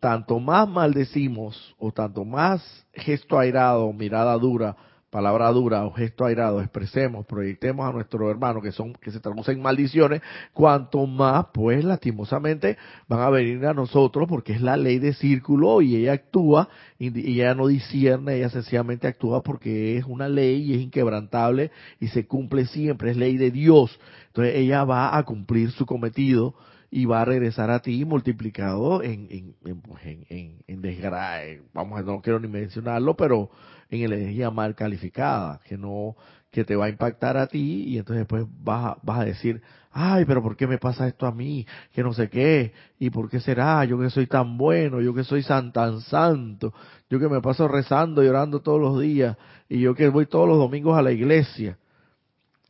tanto 0.00 0.40
más 0.40 0.68
maldecimos 0.68 1.74
o 1.78 1.92
tanto 1.92 2.24
más 2.24 2.86
gesto 2.92 3.38
airado, 3.38 3.92
mirada 3.92 4.36
dura, 4.36 4.76
palabra 5.16 5.50
dura 5.50 5.86
o 5.86 5.92
gesto 5.92 6.26
airado 6.26 6.60
expresemos, 6.60 7.24
proyectemos 7.24 7.88
a 7.88 7.90
nuestro 7.90 8.30
hermano 8.30 8.60
que 8.60 8.70
son 8.70 8.92
que 8.92 9.10
se 9.10 9.18
traducen 9.18 9.56
en 9.56 9.62
maldiciones, 9.62 10.20
cuanto 10.52 11.06
más 11.06 11.46
pues 11.54 11.82
lastimosamente 11.82 12.76
van 13.08 13.20
a 13.20 13.30
venir 13.30 13.64
a 13.64 13.72
nosotros 13.72 14.28
porque 14.28 14.52
es 14.52 14.60
la 14.60 14.76
ley 14.76 14.98
de 14.98 15.14
círculo 15.14 15.80
y 15.80 15.96
ella 15.96 16.12
actúa 16.12 16.68
y 16.98 17.32
ella 17.32 17.54
no 17.54 17.66
discierne, 17.66 18.36
ella 18.36 18.50
sencillamente 18.50 19.06
actúa 19.06 19.42
porque 19.42 19.96
es 19.96 20.04
una 20.04 20.28
ley 20.28 20.64
y 20.64 20.74
es 20.74 20.82
inquebrantable 20.82 21.70
y 21.98 22.08
se 22.08 22.26
cumple 22.26 22.66
siempre, 22.66 23.12
es 23.12 23.16
ley 23.16 23.38
de 23.38 23.50
Dios. 23.50 23.98
Entonces 24.26 24.56
ella 24.56 24.84
va 24.84 25.16
a 25.16 25.22
cumplir 25.22 25.70
su 25.70 25.86
cometido 25.86 26.54
y 26.90 27.06
va 27.06 27.22
a 27.22 27.24
regresar 27.24 27.70
a 27.70 27.80
ti 27.80 28.04
multiplicado 28.04 29.02
en, 29.02 29.28
en, 29.30 29.54
en, 29.64 29.80
pues, 29.80 30.04
en, 30.04 30.58
en 30.66 30.82
desgracia. 30.82 31.62
Vamos, 31.72 32.04
no 32.04 32.20
quiero 32.20 32.38
ni 32.38 32.48
mencionarlo, 32.48 33.16
pero 33.16 33.50
en 33.90 34.12
energía 34.12 34.50
mal 34.50 34.74
calificada, 34.74 35.60
que 35.66 35.76
no, 35.76 36.16
que 36.50 36.64
te 36.64 36.74
va 36.74 36.86
a 36.86 36.88
impactar 36.88 37.36
a 37.36 37.46
ti 37.46 37.84
y 37.86 37.98
entonces 37.98 38.20
después 38.20 38.46
vas 38.62 38.84
a, 38.84 38.98
vas 39.02 39.20
a 39.20 39.24
decir, 39.24 39.60
ay, 39.92 40.24
pero 40.24 40.42
¿por 40.42 40.56
qué 40.56 40.66
me 40.66 40.78
pasa 40.78 41.06
esto 41.06 41.26
a 41.26 41.32
mí? 41.32 41.66
Que 41.92 42.02
no 42.02 42.12
sé 42.12 42.28
qué, 42.28 42.72
y 42.98 43.10
por 43.10 43.30
qué 43.30 43.40
será, 43.40 43.84
yo 43.84 43.98
que 43.98 44.10
soy 44.10 44.26
tan 44.26 44.56
bueno, 44.56 45.00
yo 45.00 45.14
que 45.14 45.24
soy 45.24 45.42
tan, 45.42 45.72
tan 45.72 46.00
santo, 46.00 46.72
yo 47.08 47.18
que 47.18 47.28
me 47.28 47.40
paso 47.40 47.68
rezando 47.68 48.22
y 48.22 48.28
orando 48.28 48.60
todos 48.60 48.80
los 48.80 49.00
días, 49.00 49.36
y 49.68 49.80
yo 49.80 49.94
que 49.94 50.08
voy 50.08 50.26
todos 50.26 50.48
los 50.48 50.58
domingos 50.58 50.96
a 50.98 51.02
la 51.02 51.12
iglesia. 51.12 51.78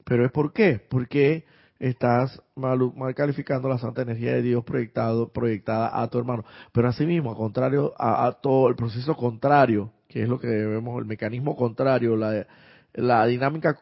Pero 0.04 0.24
es 0.24 0.30
por 0.30 0.52
qué, 0.52 0.80
porque 0.88 1.44
estás 1.78 2.42
mal, 2.54 2.78
mal, 2.94 3.14
calificando 3.14 3.68
la 3.68 3.78
santa 3.78 4.02
energía 4.02 4.32
de 4.32 4.42
Dios 4.42 4.64
proyectado, 4.64 5.28
proyectada 5.28 6.00
a 6.00 6.08
tu 6.08 6.18
hermano. 6.18 6.44
Pero 6.72 6.88
asimismo, 6.88 7.30
al 7.30 7.36
contrario, 7.36 7.94
a, 7.98 8.32
todo 8.40 8.68
el 8.68 8.76
proceso 8.76 9.14
contrario, 9.16 9.92
que 10.08 10.22
es 10.22 10.28
lo 10.28 10.38
que 10.38 10.48
vemos, 10.48 10.98
el 10.98 11.06
mecanismo 11.06 11.56
contrario, 11.56 12.16
la, 12.16 13.26
dinámica 13.26 13.78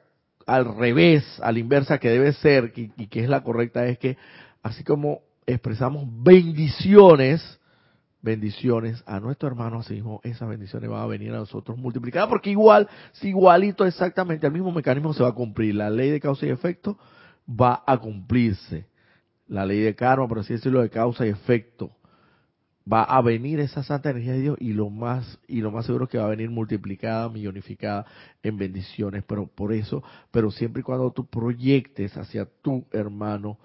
al 0.47 0.77
revés, 0.77 1.25
a 1.43 1.53
la 1.53 1.59
inversa 1.59 1.99
que 1.99 2.11
debe 2.11 2.33
ser 2.35 2.73
y, 2.77 2.93
y 2.97 3.07
que 3.07 3.21
es 3.21 3.29
la 3.29 3.43
correcta, 3.43 3.87
es 3.87 3.99
que 3.99 4.17
así 4.63 4.85
como 4.85 5.21
expresamos 5.47 6.05
bendiciones, 6.23 7.61
bendiciones 8.21 9.03
a 9.07 9.21
nuestro 9.21 9.49
hermano, 9.49 9.81
así 9.81 9.95
mismo 9.95 10.21
esas 10.25 10.49
bendiciones 10.49 10.89
van 10.89 11.03
a 11.03 11.07
venir 11.07 11.31
a 11.33 11.37
nosotros 11.37 11.77
multiplicadas, 11.77 12.29
porque 12.29 12.51
igual, 12.51 12.89
si 13.13 13.29
igualito 13.29 13.85
exactamente, 13.85 14.47
el 14.47 14.53
mismo 14.53 14.73
mecanismo 14.73 15.13
se 15.13 15.23
va 15.23 15.29
a 15.29 15.35
cumplir. 15.35 15.75
La 15.75 15.91
ley 15.91 16.11
de 16.11 16.21
causa 16.21 16.47
y 16.47 16.51
efecto 16.51 16.99
va 17.49 17.83
a 17.87 17.99
cumplirse. 17.99 18.87
La 19.47 19.67
ley 19.67 19.81
de 19.81 19.95
karma, 19.95 20.27
por 20.27 20.39
así 20.39 20.55
decirlo, 20.55 20.81
de 20.81 20.91
causa 20.91 21.27
y 21.27 21.31
efecto. 21.31 21.91
Va 22.91 23.03
a 23.03 23.23
venir 23.23 23.61
esa 23.61 23.83
santa 23.83 24.11
energía 24.11 24.33
de 24.33 24.41
Dios 24.41 24.59
y 24.61 24.75
lo 24.75 24.91
más 24.91 25.39
y 25.49 25.63
lo 25.63 25.71
más 25.71 25.87
seguro 25.87 26.05
es 26.05 26.11
que 26.11 26.19
va 26.19 26.27
a 26.27 26.31
venir 26.31 26.51
multiplicada, 26.51 27.31
millonificada 27.31 28.05
en 28.43 28.59
bendiciones, 28.59 29.25
pero 29.27 29.47
por 29.47 29.73
eso, 29.73 30.03
pero 30.31 30.51
siempre 30.51 30.81
y 30.81 30.83
cuando 30.83 31.11
tú 31.11 31.27
proyectes 31.27 32.15
hacia 32.19 32.45
tu 32.45 32.85
hermano 32.93 33.59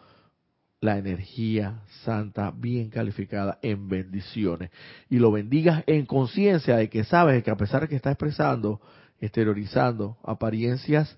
la 0.81 0.97
energía 0.97 1.81
santa 2.05 2.51
bien 2.51 2.89
calificada 2.89 3.59
en 3.61 3.89
bendiciones 3.89 4.71
y 5.09 5.17
lo 5.17 5.31
bendigas 5.31 5.83
en 5.87 6.05
conciencia 6.05 6.77
de 6.77 6.89
que 6.89 7.03
sabes 7.03 7.43
que 7.43 7.51
a 7.51 7.57
pesar 7.57 7.81
de 7.81 7.89
que 7.89 7.97
está 7.97 8.11
expresando, 8.11 8.79
exteriorizando 9.19 10.17
apariencias 10.23 11.17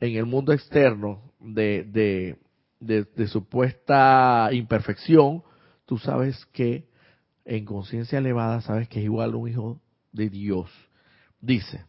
en 0.00 0.16
el 0.16 0.26
mundo 0.26 0.52
externo 0.52 1.32
de, 1.40 2.36
de, 2.80 3.26
supuesta 3.26 4.48
imperfección, 4.52 5.42
tú 5.86 5.98
sabes 5.98 6.46
que 6.52 6.88
en 7.44 7.64
conciencia 7.64 8.18
elevada 8.18 8.60
sabes 8.60 8.88
que 8.88 9.00
es 9.00 9.04
igual 9.04 9.34
un 9.34 9.48
hijo 9.48 9.80
de 10.12 10.28
Dios. 10.28 10.70
Dice, 11.40 11.84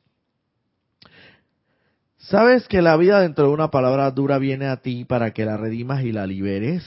¿sabes 2.18 2.68
que 2.68 2.82
la 2.82 2.98
vida 2.98 3.22
dentro 3.22 3.48
de 3.48 3.54
una 3.54 3.72
palabra 3.72 4.10
dura 4.12 4.38
viene 4.38 4.68
a 4.68 4.78
ti 4.78 5.06
para 5.06 5.32
que 5.34 5.46
la 5.46 5.58
redimas 5.58 6.04
y 6.04 6.12
la 6.12 6.26
liberes? 6.28 6.84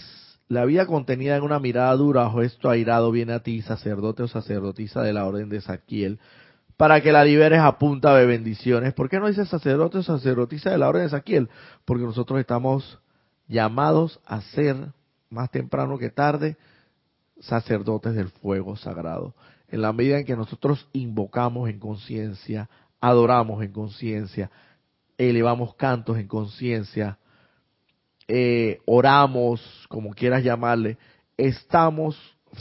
La 0.49 0.65
vida 0.65 0.87
contenida 0.87 1.37
en 1.37 1.45
una 1.45 1.59
mirada 1.59 1.95
dura 1.97 2.27
o 2.27 2.39
gesto 2.39 2.69
airado 2.69 3.11
viene 3.11 3.33
a 3.33 3.43
ti, 3.43 3.63
sacerdote 3.63 4.25
o 4.25 4.29
sacerdotisa 4.29 5.03
de 5.03 5.13
la 5.13 5.25
orden 5.25 5.49
de 5.49 5.61
Saquiel, 5.61 6.19
para 6.77 7.01
que 7.01 7.13
la 7.13 7.25
liberes 7.25 7.61
a 7.61 7.79
punta 7.79 8.15
de 8.15 8.27
bendiciones. 8.27 8.93
¿Por 8.95 9.09
qué 9.09 9.19
no 9.19 9.29
dice 9.29 9.47
sacerdote 9.47 9.99
o 9.99 10.03
sacerdotisa 10.03 10.71
de 10.71 10.79
la 10.79 10.89
orden 10.89 11.05
de 11.05 11.11
Saquiel? 11.11 11.49
Porque 11.85 12.05
nosotros 12.05 12.41
estamos 12.41 12.99
llamados 13.49 14.21
a 14.27 14.41
ser, 14.41 14.77
más 15.31 15.51
temprano 15.51 15.99
que 15.99 16.11
tarde, 16.11 16.57
sacerdotes 17.41 18.15
del 18.15 18.29
fuego 18.29 18.77
sagrado. 18.77 19.35
En 19.69 19.83
la 19.83 19.93
medida 19.93 20.19
en 20.19 20.27
que 20.27 20.37
nosotros 20.37 20.89
invocamos 20.93 21.69
en 21.69 21.79
conciencia, 21.79 22.69
adoramos 23.01 23.63
en 23.63 23.73
conciencia, 23.73 24.51
elevamos 25.19 25.75
cantos 25.75 26.19
en 26.19 26.29
conciencia, 26.29 27.19
eh, 28.29 28.81
oramos, 28.87 29.61
como 29.89 30.11
quieras 30.11 30.45
llamarle, 30.45 30.99
estamos 31.37 32.17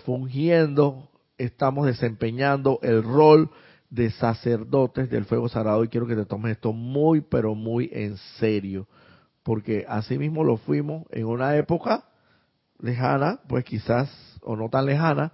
fungiendo, 0.06 1.10
estamos 1.38 1.86
desempeñando 1.86 2.80
el 2.82 3.04
rol 3.04 3.52
de 3.92 4.10
sacerdotes 4.12 5.10
del 5.10 5.26
fuego 5.26 5.50
sagrado 5.50 5.84
y 5.84 5.90
quiero 5.90 6.08
que 6.08 6.16
te 6.16 6.26
tomes 6.26 6.54
esto 6.54 6.72
muy, 6.72 7.22
pero 7.22 7.54
muy 7.54 7.90
en 7.92 8.18
serio, 8.40 8.88
porque 9.44 9.86
así 9.88 10.18
mismo 10.18 10.44
lo 10.44 10.58
fuimos 10.58 11.04
en 11.12 11.26
una 11.26 11.56
época 11.58 12.06
lejana, 12.80 13.42
pues 13.48 13.66
quizás, 13.66 14.10
o 14.42 14.56
no 14.56 14.70
tan 14.70 14.86
lejana, 14.86 15.34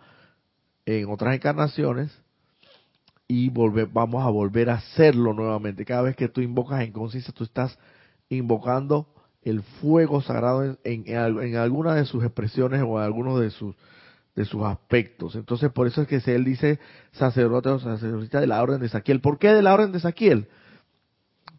en 0.86 1.10
otras 1.10 1.36
encarnaciones, 1.36 2.12
y 3.28 3.50
volver, 3.50 3.88
vamos 3.92 4.26
a 4.26 4.30
volver 4.30 4.70
a 4.70 4.76
hacerlo 4.76 5.34
nuevamente. 5.34 5.86
Cada 5.86 6.02
vez 6.02 6.16
que 6.16 6.30
tú 6.30 6.42
invocas 6.42 6.82
en 6.82 6.92
conciencia, 6.92 7.34
tú 7.34 7.44
estás 7.44 7.78
invocando 8.30 9.08
el 9.44 9.62
fuego 9.62 10.22
sagrado 10.22 10.64
en, 10.64 10.78
en, 10.84 11.06
en, 11.42 11.56
alguna 11.58 11.94
de 11.94 12.06
sus 12.06 12.24
expresiones 12.24 12.82
o 12.82 12.98
en 12.98 13.04
algunos 13.04 13.40
de 13.40 13.52
sus 13.52 13.76
de 14.38 14.46
sus 14.46 14.64
aspectos. 14.64 15.36
Entonces, 15.36 15.72
por 15.72 15.88
eso 15.88 16.04
es 16.04 16.08
que 16.08 16.22
él 16.34 16.46
dice 16.46 16.80
sacerdote 17.12 17.70
o 17.70 17.80
sacerdotisa 17.80 18.40
de 18.40 18.46
la 18.46 18.62
orden 18.62 18.80
de 18.80 18.88
Saquiel. 18.88 19.20
¿Por 19.20 19.40
qué 19.40 19.52
de 19.52 19.64
la 19.64 19.74
orden 19.74 19.92
de 19.92 20.00
Saquiel? 20.00 20.48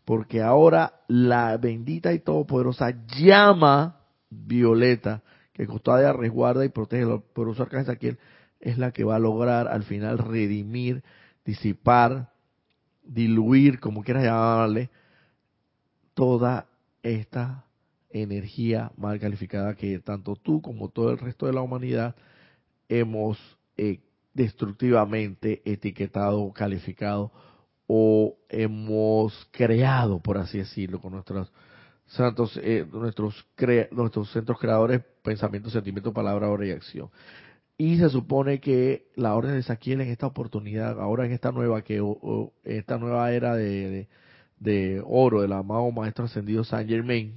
Porque 0.04 0.42
ahora 0.42 1.00
la 1.08 1.56
bendita 1.56 2.12
y 2.12 2.20
todopoderosa 2.20 2.94
llama 3.18 3.96
violeta 4.30 5.22
que 5.52 5.66
custodia, 5.66 6.12
resguarda 6.12 6.64
y 6.64 6.68
protege 6.68 7.02
el 7.02 7.20
poderoso 7.20 7.64
arcángel 7.64 7.86
Saquiel 7.86 8.18
es 8.60 8.78
la 8.78 8.92
que 8.92 9.02
va 9.02 9.16
a 9.16 9.18
lograr 9.18 9.66
al 9.66 9.82
final 9.82 10.18
redimir, 10.18 11.02
disipar, 11.44 12.30
diluir, 13.02 13.80
como 13.80 14.04
quieras 14.04 14.22
llamarle, 14.22 14.90
toda 16.14 16.68
esta 17.02 17.64
energía 18.10 18.92
mal 18.96 19.18
calificada 19.18 19.74
que 19.74 19.98
tanto 19.98 20.36
tú 20.36 20.62
como 20.62 20.90
todo 20.90 21.10
el 21.10 21.18
resto 21.18 21.46
de 21.46 21.54
la 21.54 21.60
humanidad 21.60 22.14
hemos 22.88 23.38
eh, 23.76 24.00
destructivamente 24.34 25.62
etiquetado, 25.64 26.52
calificado 26.52 27.32
o 27.86 28.36
hemos 28.48 29.48
creado, 29.50 30.20
por 30.20 30.38
así 30.38 30.58
decirlo, 30.58 31.00
con 31.00 31.12
nuestros 31.12 31.50
santos, 32.06 32.58
eh, 32.62 32.86
nuestros, 32.90 33.46
nuestros 33.90 34.30
centros 34.32 34.58
creadores, 34.58 35.02
pensamiento, 35.22 35.70
sentimiento, 35.70 36.12
palabra, 36.12 36.50
obra 36.50 36.66
y 36.66 36.70
acción. 36.70 37.10
Y 37.76 37.98
se 37.98 38.08
supone 38.08 38.60
que 38.60 39.06
la 39.14 39.34
orden 39.36 39.54
de 39.54 39.62
Saquiel 39.62 40.00
en 40.00 40.08
esta 40.08 40.26
oportunidad, 40.26 41.00
ahora 41.00 41.26
en 41.26 41.32
esta 41.32 41.52
nueva 41.52 41.82
que 41.82 42.02
esta 42.64 42.98
nueva 42.98 43.32
era 43.32 43.54
de, 43.54 44.08
de, 44.58 45.02
oro 45.06 45.42
del 45.42 45.52
amado 45.52 45.88
maestro 45.92 46.24
ascendido 46.24 46.64
Saint 46.64 46.90
Germain, 46.90 47.34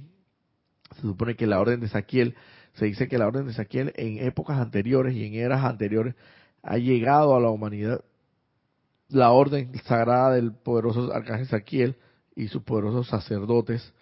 se 0.96 1.02
supone 1.02 1.36
que 1.36 1.46
la 1.46 1.60
orden 1.60 1.80
de 1.80 1.88
Saquiel, 1.88 2.34
se 2.74 2.86
dice 2.86 3.08
que 3.08 3.18
la 3.18 3.26
orden 3.26 3.46
de 3.46 3.52
Saquiel 3.52 3.92
en 3.96 4.18
épocas 4.18 4.58
anteriores 4.58 5.14
y 5.14 5.24
en 5.26 5.34
eras 5.34 5.64
anteriores 5.64 6.14
ha 6.62 6.78
llegado 6.78 7.36
a 7.36 7.40
la 7.40 7.50
humanidad 7.50 8.02
la 9.08 9.30
orden 9.32 9.72
sagrada 9.84 10.34
del 10.34 10.52
poderoso 10.52 11.12
arcángel 11.12 11.46
Saquiel 11.46 11.96
y 12.34 12.48
sus 12.48 12.62
poderosos 12.62 13.08
sacerdotes 13.08 13.92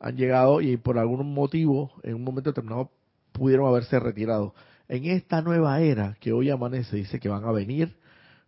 han 0.00 0.16
llegado 0.16 0.60
y 0.60 0.76
por 0.76 0.98
algún 0.98 1.34
motivo 1.34 1.92
en 2.02 2.14
un 2.14 2.24
momento 2.24 2.50
determinado 2.50 2.90
pudieron 3.32 3.66
haberse 3.66 3.98
retirado. 4.00 4.54
En 4.88 5.04
esta 5.06 5.42
nueva 5.42 5.80
era 5.80 6.16
que 6.20 6.32
hoy 6.32 6.50
amanece 6.50 6.96
dice 6.96 7.20
que 7.20 7.28
van 7.28 7.44
a 7.44 7.52
venir, 7.52 7.96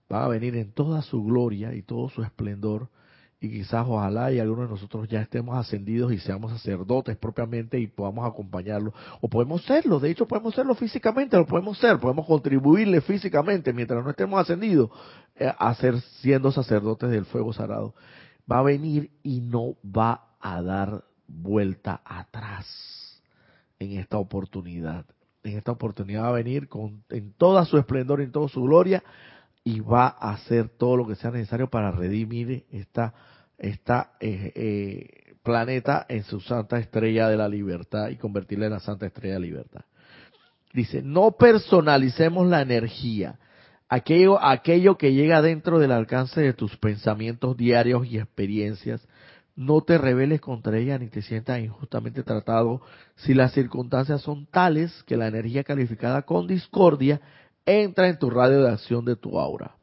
van 0.09 0.22
a 0.22 0.29
venir 0.29 0.57
en 0.57 0.72
toda 0.72 1.03
su 1.03 1.22
gloria 1.22 1.74
y 1.74 1.83
todo 1.83 2.09
su 2.09 2.22
esplendor 2.22 2.89
y 3.47 3.51
quizás 3.51 3.86
ojalá 3.88 4.32
y 4.32 4.38
algunos 4.38 4.66
de 4.66 4.74
nosotros 4.74 5.09
ya 5.09 5.20
estemos 5.20 5.57
ascendidos 5.57 6.12
y 6.12 6.18
seamos 6.18 6.53
sacerdotes 6.53 7.16
propiamente 7.16 7.78
y 7.78 7.86
podamos 7.86 8.26
acompañarlo 8.26 8.92
o 9.20 9.28
podemos 9.28 9.64
serlo, 9.64 10.01
de 10.01 10.11
hecho 10.11 10.26
podemos 10.26 10.55
serlo 10.55 10.74
físicamente, 10.74 11.36
lo 11.36 11.47
podemos 11.47 11.78
ser, 11.78 11.99
podemos 11.99 12.26
contribuirle 12.26 13.01
físicamente 13.01 13.72
mientras 13.72 14.05
no 14.05 14.11
estemos 14.11 14.40
ascendidos 14.40 14.90
eh, 15.36 15.51
a 15.57 15.74
ser 15.74 16.01
siendo 16.20 16.51
sacerdotes 16.53 17.11
del 17.11 17.24
fuego 17.24 17.53
sagrado. 17.53 17.94
Va 18.51 18.59
a 18.59 18.62
venir 18.62 19.11
y 19.22 19.40
no 19.40 19.74
va 19.84 20.36
a 20.40 20.62
dar 20.62 21.05
vuelta 21.26 22.01
atrás 22.05 23.22
en 23.78 23.92
esta 23.99 24.18
oportunidad. 24.18 25.05
En 25.42 25.59
esta 25.59 25.72
oportunidad 25.72 26.24
va 26.24 26.28
a 26.28 26.32
venir 26.32 26.68
con, 26.68 27.05
en 27.11 27.32
toda 27.32 27.64
su 27.64 27.78
esplendor, 27.78 28.20
en 28.20 28.32
toda 28.32 28.49
su 28.49 28.62
gloria, 28.62 29.03
y 29.66 29.80
va 29.80 30.07
a 30.07 30.30
hacer 30.30 30.68
todo 30.68 30.97
lo 30.97 31.07
que 31.07 31.16
sea 31.16 31.32
necesario 31.32 31.68
para 31.68 31.90
redimir 31.90 32.66
esta, 32.70 33.14
esta 33.59 34.13
eh, 34.21 34.53
eh, 34.55 35.37
planeta 35.43 36.07
en 36.09 36.25
su 36.25 36.41
santa 36.41 36.79
estrella 36.79 37.29
de 37.29 37.37
la 37.37 37.49
libertad 37.49 38.09
y 38.09 38.17
convertirla 38.17 38.67
en 38.67 38.73
la 38.73 38.81
santa 38.81 39.07
estrella 39.07 39.35
de 39.35 39.41
libertad. 39.41 39.85
Dice, 40.73 41.03
no 41.03 41.33
personalicemos 41.33 42.47
la 42.49 42.61
energía, 42.61 43.39
aquello, 43.89 44.43
aquello 44.45 44.99
que 44.99 45.15
llega 45.15 45.41
dentro 45.41 45.79
del 45.79 45.93
alcance 45.93 46.41
de 46.41 46.53
tus 46.53 46.77
pensamientos 46.77 47.57
diarios 47.57 48.07
y 48.07 48.19
experiencias, 48.19 49.07
no 49.55 49.81
te 49.81 49.97
rebeles 49.97 50.43
contra 50.43 50.77
ella 50.77 50.99
ni 50.99 51.09
te 51.09 51.23
sientas 51.23 51.61
injustamente 51.61 52.23
tratado 52.23 52.83
si 53.15 53.33
las 53.33 53.53
circunstancias 53.53 54.21
son 54.21 54.47
tales 54.47 55.03
que 55.05 55.17
la 55.17 55.29
energía 55.29 55.65
calificada 55.65 56.23
con 56.23 56.47
discordia 56.47 57.23
entra 57.65 58.09
en 58.09 58.19
tu 58.19 58.29
radio 58.29 58.63
de 58.63 58.71
acción 58.71 59.05
de 59.07 59.17
tu 59.17 59.41
aura. 59.41 59.77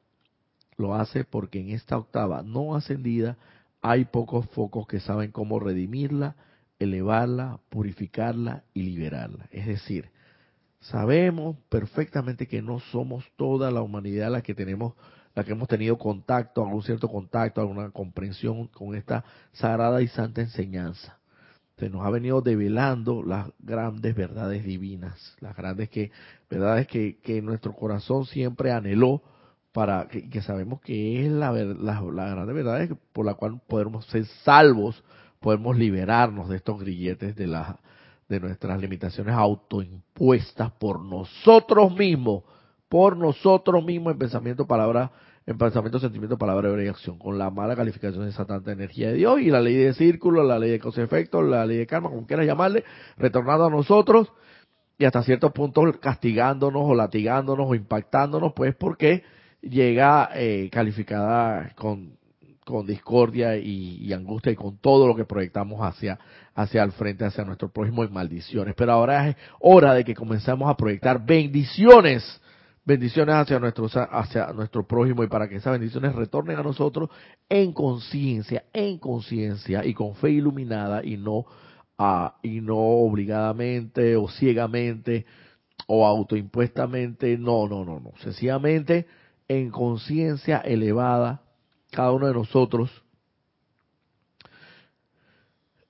Lo 0.78 0.94
hace 0.94 1.24
porque 1.24 1.60
en 1.60 1.72
esta 1.72 1.98
octava 1.98 2.44
no 2.44 2.76
ascendida 2.76 3.38
hay 3.84 4.06
pocos 4.06 4.48
focos 4.52 4.88
que 4.88 5.02
saben 5.02 5.32
cómo 5.32 5.60
redimirla, 5.60 6.38
elevarla, 6.80 7.60
purificarla 7.70 8.64
y 8.74 8.84
liberarla. 8.84 9.50
Es 9.52 9.68
decir, 9.68 10.10
sabemos 10.80 11.58
perfectamente 11.68 12.48
que 12.48 12.62
no 12.62 12.80
somos 12.80 13.26
toda 13.36 13.72
la 13.72 13.82
humanidad 13.82 14.32
la 14.32 14.42
que 14.42 14.56
tenemos 14.56 14.94
la 15.36 15.44
que 15.44 15.52
hemos 15.52 15.68
tenido 15.68 15.98
contacto, 15.98 16.64
algún 16.64 16.84
cierto 16.84 17.10
contacto, 17.10 17.60
alguna 17.60 17.90
comprensión 17.90 18.68
con 18.68 18.96
esta 18.96 19.26
sagrada 19.52 20.02
y 20.02 20.08
santa 20.08 20.42
enseñanza. 20.42 21.18
Se 21.78 21.90
nos 21.90 22.06
ha 22.06 22.12
venido 22.12 22.42
develando 22.42 23.24
las 23.24 23.50
grandes 23.58 24.16
verdades 24.16 24.64
divinas, 24.64 25.36
las 25.40 25.56
grandes 25.56 25.90
que, 25.90 26.12
verdades 26.50 26.86
que, 26.86 27.18
que 27.18 27.42
nuestro 27.42 27.74
corazón 27.74 28.26
siempre 28.28 28.72
anheló 28.72 29.24
para 29.74 30.08
que, 30.08 30.30
que 30.30 30.42
sabemos 30.42 30.80
que 30.82 31.26
es 31.26 31.32
la, 31.32 31.52
la, 31.52 32.02
la 32.02 32.30
grande 32.30 32.54
verdad 32.54 32.88
por 33.12 33.26
la 33.26 33.34
cual 33.34 33.60
podemos 33.68 34.06
ser 34.06 34.26
salvos, 34.44 35.04
podemos 35.40 35.76
liberarnos 35.78 36.48
de 36.48 36.56
estos 36.56 36.80
grilletes 36.80 37.36
de 37.36 37.48
la, 37.48 37.80
de 38.30 38.40
nuestras 38.40 38.80
limitaciones 38.80 39.36
autoimpuestas 39.36 40.72
por 40.74 41.04
nosotros 41.04 41.94
mismos 41.96 42.44
por 42.94 43.18
nosotros 43.18 43.84
mismos 43.84 44.14
en 44.14 44.20
pensamiento, 44.20 44.68
palabra, 44.68 45.12
en 45.48 45.58
pensamiento, 45.58 45.98
sentimiento, 45.98 46.38
palabra, 46.38 46.70
y 46.84 46.88
acción, 46.88 47.18
con 47.18 47.40
la 47.40 47.50
mala 47.50 47.76
calificación 47.76 48.24
de 48.24 48.30
esa 48.30 48.46
tanta 48.46 48.72
energía 48.72 49.08
de 49.08 49.16
Dios 49.16 49.42
y 49.42 49.50
la 49.50 49.62
ley 49.62 49.74
de 49.74 49.96
círculo, 49.96 50.44
la 50.44 50.60
ley 50.60 50.70
de 50.70 50.80
causa 50.80 51.02
y 51.02 51.06
efecto, 51.06 51.42
la 51.42 51.66
ley 51.66 51.78
de 51.78 51.88
karma, 51.88 52.10
como 52.12 52.28
quieras 52.28 52.46
llamarle, 52.46 52.84
retornando 53.18 53.66
a 53.66 53.72
nosotros 53.72 54.32
y 55.00 55.06
hasta 55.06 55.24
cierto 55.24 55.52
punto 55.52 55.82
castigándonos 56.00 56.84
o 56.86 56.94
latigándonos 56.94 57.66
o 57.68 57.74
impactándonos, 57.74 58.54
pues 58.54 58.76
porque 58.76 59.24
llega 59.64 60.30
eh, 60.36 60.70
calificada 60.72 61.72
con, 61.76 62.18
con 62.66 62.86
discordia 62.86 63.58
y, 63.58 64.12
angustia 64.14 64.52
y 64.52 64.56
con 64.56 64.78
todo 64.78 65.08
lo 65.08 65.16
que 65.16 65.26
proyectamos 65.26 65.80
hacia, 65.82 66.20
hacia 66.54 66.84
el 66.84 66.92
frente, 66.92 67.26
hacia 67.26 67.46
nuestro 67.46 67.70
prójimo 67.70 68.04
en 68.04 68.14
maldiciones. 68.14 68.76
Pero 68.76 68.92
ahora 68.92 69.30
es 69.30 69.36
hora 69.60 69.94
de 69.94 70.04
que 70.04 70.14
comencemos 70.14 70.70
a 70.70 70.78
proyectar 70.78 71.26
bendiciones 71.26 72.40
bendiciones 72.86 73.36
hacia 73.36 73.60
nuestro, 73.60 73.88
hacia 74.12 74.48
nuestro 74.52 74.86
prójimo 74.86 75.24
y 75.24 75.28
para 75.28 75.48
que 75.48 75.56
esas 75.56 75.72
bendiciones 75.72 76.14
retornen 76.14 76.58
a 76.58 76.64
nosotros 76.64 77.10
en 77.48 77.72
conciencia, 77.72 78.66
en 78.74 78.98
conciencia 78.98 79.86
y 79.86 79.94
con 79.94 80.16
fe 80.16 80.32
iluminada 80.32 81.02
y 81.02 81.16
no, 81.16 81.46
uh, 81.98 82.30
y 82.42 82.60
no 82.60 82.76
obligadamente 82.76 84.18
o 84.18 84.28
ciegamente 84.28 85.26
o 85.88 86.06
autoimpuestamente, 86.06 87.38
no, 87.38 87.70
no, 87.70 87.86
no, 87.86 88.02
no, 88.02 88.12
sencillamente 88.22 89.08
en 89.48 89.70
conciencia 89.70 90.58
elevada, 90.60 91.42
cada 91.92 92.12
uno 92.12 92.28
de 92.28 92.34
nosotros 92.34 93.04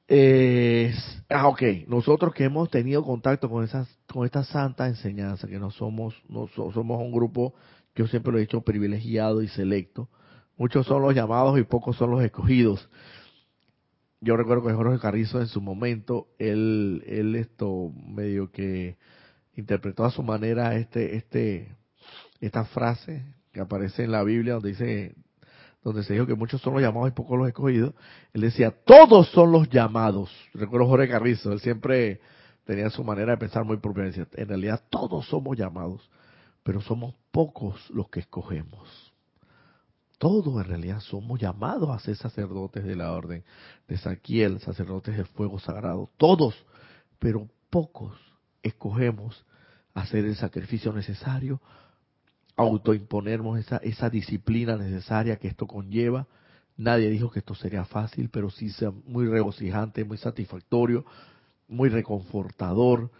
eh, 0.07 0.93
ah, 1.29 1.47
ok, 1.47 1.61
nosotros 1.87 2.33
que 2.33 2.43
hemos 2.43 2.69
tenido 2.69 3.03
contacto 3.03 3.49
con 3.49 3.63
esas, 3.63 3.87
con 4.07 4.25
esta 4.25 4.43
santa 4.43 4.87
enseñanza, 4.87 5.47
que 5.47 5.59
no 5.59 5.71
somos, 5.71 6.13
no 6.27 6.47
somos 6.47 7.01
un 7.01 7.11
grupo, 7.11 7.55
yo 7.95 8.07
siempre 8.07 8.31
lo 8.31 8.37
he 8.37 8.41
dicho, 8.41 8.61
privilegiado 8.61 9.41
y 9.41 9.47
selecto. 9.47 10.09
Muchos 10.57 10.85
son 10.85 11.01
los 11.01 11.15
llamados 11.15 11.57
y 11.57 11.63
pocos 11.63 11.95
son 11.95 12.11
los 12.11 12.23
escogidos. 12.23 12.89
Yo 14.21 14.37
recuerdo 14.37 14.67
que 14.67 14.73
Jorge 14.73 14.99
Carrizo 14.99 15.41
en 15.41 15.47
su 15.47 15.61
momento, 15.61 16.27
él, 16.37 17.03
él 17.07 17.35
esto 17.35 17.91
medio 18.05 18.51
que 18.51 18.97
interpretó 19.55 20.05
a 20.05 20.11
su 20.11 20.23
manera 20.23 20.75
este, 20.75 21.15
este, 21.15 21.75
esta 22.39 22.65
frase 22.65 23.25
que 23.53 23.61
aparece 23.61 24.03
en 24.03 24.11
la 24.11 24.23
Biblia 24.23 24.55
donde 24.55 24.69
dice 24.69 25.15
donde 25.83 26.03
se 26.03 26.13
dijo 26.13 26.25
que 26.25 26.35
muchos 26.35 26.61
son 26.61 26.73
los 26.73 26.81
llamados 26.81 27.09
y 27.09 27.11
pocos 27.11 27.37
los 27.37 27.47
escogidos, 27.47 27.93
él 28.33 28.41
decía, 28.41 28.71
todos 28.71 29.29
son 29.31 29.51
los 29.51 29.69
llamados. 29.69 30.31
Recuerdo 30.53 30.87
Jorge 30.87 31.09
Carrizo, 31.09 31.51
él 31.51 31.59
siempre 31.59 32.21
tenía 32.63 32.89
su 32.89 33.03
manera 33.03 33.33
de 33.33 33.37
pensar 33.37 33.65
muy 33.65 33.77
propia. 33.77 34.05
Decía, 34.05 34.27
en 34.33 34.47
realidad 34.47 34.81
todos 34.89 35.27
somos 35.27 35.57
llamados, 35.57 36.09
pero 36.63 36.79
somos 36.79 37.13
pocos 37.31 37.89
los 37.89 38.07
que 38.09 38.21
escogemos. 38.21 39.11
Todos 40.17 40.55
en 40.63 40.69
realidad 40.69 41.01
somos 41.01 41.37
llamados 41.37 41.89
a 41.89 41.99
ser 41.99 42.15
sacerdotes 42.15 42.85
de 42.85 42.95
la 42.95 43.11
orden 43.11 43.43
de 43.89 43.97
Saquiel, 43.97 44.61
sacerdotes 44.61 45.17
del 45.17 45.25
fuego 45.25 45.59
sagrado. 45.59 46.09
Todos, 46.15 46.55
pero 47.19 47.49
pocos 47.69 48.13
escogemos 48.61 49.45
hacer 49.93 50.23
el 50.23 50.37
sacrificio 50.37 50.93
necesario 50.93 51.59
autoimponernos 52.55 53.59
esa, 53.59 53.77
esa 53.77 54.09
disciplina 54.09 54.77
necesaria 54.77 55.37
que 55.37 55.47
esto 55.47 55.67
conlleva. 55.67 56.27
Nadie 56.77 57.09
dijo 57.09 57.29
que 57.31 57.39
esto 57.39 57.55
sería 57.55 57.85
fácil, 57.85 58.29
pero 58.29 58.49
sí 58.49 58.69
sea 58.69 58.91
muy 59.05 59.27
regocijante, 59.27 60.03
muy 60.03 60.17
satisfactorio, 60.17 61.05
muy 61.67 61.89
reconfortador, 61.89 63.11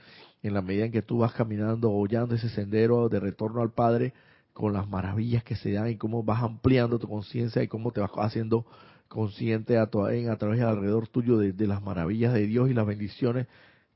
en 0.42 0.54
la 0.54 0.62
medida 0.62 0.86
en 0.86 0.92
que 0.92 1.02
tú 1.02 1.20
vas 1.20 1.34
caminando, 1.34 1.92
hollando 1.92 2.36
ese 2.36 2.50
sendero 2.50 3.10
de 3.10 3.20
retorno 3.20 3.62
al 3.62 3.72
Padre, 3.72 4.14
con 4.54 4.74
las 4.74 4.88
maravillas 4.88 5.44
que 5.44 5.56
se 5.56 5.72
dan 5.72 5.90
y 5.90 5.98
cómo 5.98 6.24
vas 6.24 6.44
ampliando 6.44 7.00
tu 7.00 7.08
conciencia 7.08 7.64
y 7.64 7.68
cómo 7.68 7.92
te 7.92 8.02
vas 8.02 8.12
haciendo 8.18 8.66
consciente 9.08 9.78
a, 9.78 9.90
en, 10.12 10.30
a 10.30 10.38
través 10.38 10.60
de 10.60 10.66
alrededor 10.66 11.08
tuyo 11.08 11.38
de, 11.38 11.54
de, 11.54 11.68
las 11.68 11.82
maravillas 11.82 12.34
de 12.34 12.46
Dios 12.46 12.70
y 12.70 12.74
las 12.74 12.86
bendiciones 12.86 13.48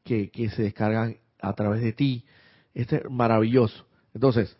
que, 0.03 0.29
que 0.29 0.49
se 0.49 0.63
descargan 0.63 1.17
a 1.41 1.53
través 1.53 1.81
de 1.81 1.93
ti. 1.93 2.25
Este 2.73 2.97
es 2.97 3.09
maravilloso. 3.09 3.85
Entonces, 4.13 4.57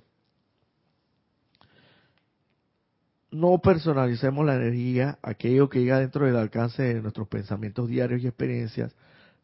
no 3.31 3.59
personalicemos 3.59 4.45
la 4.45 4.55
energía, 4.55 5.19
aquello 5.21 5.69
que 5.69 5.79
llega 5.79 5.99
dentro 5.99 6.25
del 6.25 6.37
alcance 6.37 6.83
de 6.83 7.01
nuestros 7.01 7.27
pensamientos 7.27 7.87
diarios 7.87 8.21
y 8.23 8.27
experiencias, 8.27 8.95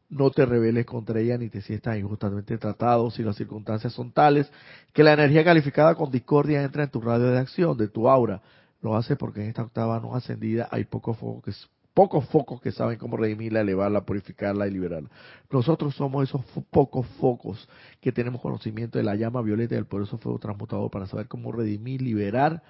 no 0.10 0.30
te 0.30 0.46
rebeles 0.46 0.86
contra 0.86 1.20
ella 1.20 1.38
ni 1.38 1.50
te 1.50 1.62
sientas 1.62 1.98
injustamente 1.98 2.58
tratado 2.58 3.10
si 3.10 3.24
las 3.24 3.36
circunstancias 3.36 3.94
son 3.94 4.12
tales 4.12 4.52
que 4.94 5.04
la 5.04 5.14
energía 5.14 5.44
calificada 5.44 5.96
con 5.96 6.12
discordia 6.12 6.64
entra 6.64 6.84
en 6.84 6.90
tu 6.90 7.02
radio 7.02 7.26
de 7.26 7.40
acción, 7.40 7.78
de 7.78 7.88
tu 7.88 8.08
aura. 8.08 8.42
Lo 8.82 8.96
hace 8.96 9.16
porque 9.16 9.42
en 9.42 9.48
esta 9.48 9.64
octava 9.64 10.00
no 10.00 10.16
ascendida 10.16 10.68
hay 10.72 10.84
pocos 10.84 11.18
focos 11.18 11.44
que 11.44 11.52
pocos 11.94 12.26
focos 12.30 12.60
que 12.60 12.72
saben 12.72 12.98
cómo 12.98 13.18
redimirla, 13.18 13.62
elevarla, 13.62 14.06
purificarla 14.06 14.68
y 14.68 14.72
liberarla. 14.72 15.10
Nosotros 15.52 15.96
somos 15.96 16.28
esos 16.28 16.42
pocos 16.70 17.06
focos 17.20 17.68
que 18.02 18.12
tenemos 18.12 18.42
conocimiento 18.42 18.98
de 18.98 19.04
la 19.04 19.16
llama 19.16 19.42
violeta 19.42 19.76
y 19.76 19.78
del 19.78 19.86
poderoso 19.86 20.18
fuego 20.18 20.40
transmutador 20.40 20.90
para 20.90 21.08
saber 21.08 21.28
cómo 21.28 21.52
redimir, 21.52 22.02
liberar 22.02 22.64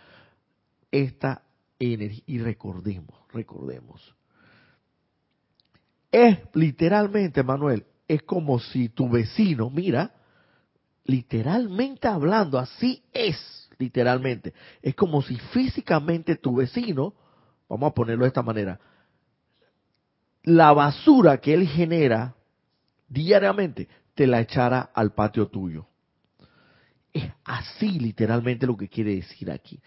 esta 0.93 1.41
energía. 1.79 2.23
Y 2.27 2.37
recordemos, 2.37 3.15
recordemos. 3.33 4.15
Es 6.11 6.37
literalmente, 6.53 7.41
Manuel, 7.43 7.85
es 8.07 8.21
como 8.21 8.59
si 8.59 8.89
tu 8.89 9.09
vecino, 9.09 9.71
mira, 9.71 10.13
literalmente 11.05 12.07
hablando, 12.07 12.59
así 12.59 13.03
es, 13.11 13.69
literalmente. 13.79 14.53
Es 14.81 14.93
como 14.93 15.23
si 15.23 15.35
físicamente 15.35 16.35
tu 16.35 16.57
vecino, 16.57 17.15
vamos 17.67 17.91
a 17.91 17.95
ponerlo 17.95 18.25
de 18.25 18.27
esta 18.27 18.43
manera, 18.43 18.79
la 20.43 20.71
basura 20.73 21.39
que 21.39 21.55
él 21.55 21.67
genera 21.67 22.35
diariamente 23.07 23.87
te 24.13 24.27
la 24.27 24.41
echara 24.41 24.91
al 24.93 25.13
patio 25.13 25.47
tuyo. 25.47 25.87
Es 27.11 27.31
así 27.43 27.99
literalmente 27.99 28.67
lo 28.67 28.77
que 28.77 28.89
quiere 28.89 29.15
decir 29.15 29.49
aquí. 29.49 29.79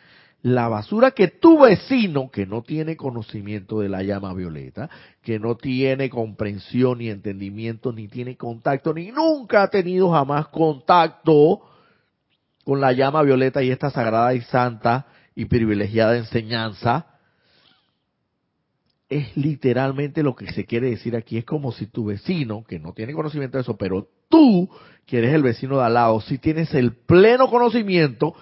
La 0.46 0.68
basura 0.68 1.10
que 1.10 1.26
tu 1.26 1.58
vecino, 1.58 2.30
que 2.30 2.46
no 2.46 2.62
tiene 2.62 2.96
conocimiento 2.96 3.80
de 3.80 3.88
la 3.88 4.04
llama 4.04 4.32
violeta, 4.32 4.88
que 5.20 5.40
no 5.40 5.56
tiene 5.56 6.08
comprensión 6.08 6.98
ni 6.98 7.08
entendimiento, 7.10 7.90
ni 7.90 8.06
tiene 8.06 8.36
contacto, 8.36 8.94
ni 8.94 9.10
nunca 9.10 9.64
ha 9.64 9.70
tenido 9.70 10.08
jamás 10.12 10.46
contacto 10.46 11.62
con 12.62 12.80
la 12.80 12.92
llama 12.92 13.22
violeta 13.22 13.60
y 13.60 13.72
esta 13.72 13.90
sagrada 13.90 14.34
y 14.34 14.40
santa 14.42 15.08
y 15.34 15.46
privilegiada 15.46 16.16
enseñanza, 16.16 17.06
es 19.08 19.36
literalmente 19.36 20.22
lo 20.22 20.36
que 20.36 20.52
se 20.52 20.64
quiere 20.64 20.90
decir 20.90 21.16
aquí. 21.16 21.38
Es 21.38 21.44
como 21.44 21.72
si 21.72 21.88
tu 21.88 22.04
vecino, 22.04 22.62
que 22.62 22.78
no 22.78 22.92
tiene 22.92 23.14
conocimiento 23.14 23.58
de 23.58 23.62
eso, 23.62 23.76
pero 23.76 24.06
tú, 24.28 24.70
que 25.06 25.18
eres 25.18 25.34
el 25.34 25.42
vecino 25.42 25.78
de 25.78 25.86
al 25.86 25.94
lado, 25.94 26.20
si 26.20 26.38
tienes 26.38 26.72
el 26.72 26.92
pleno 26.94 27.50
conocimiento, 27.50 28.36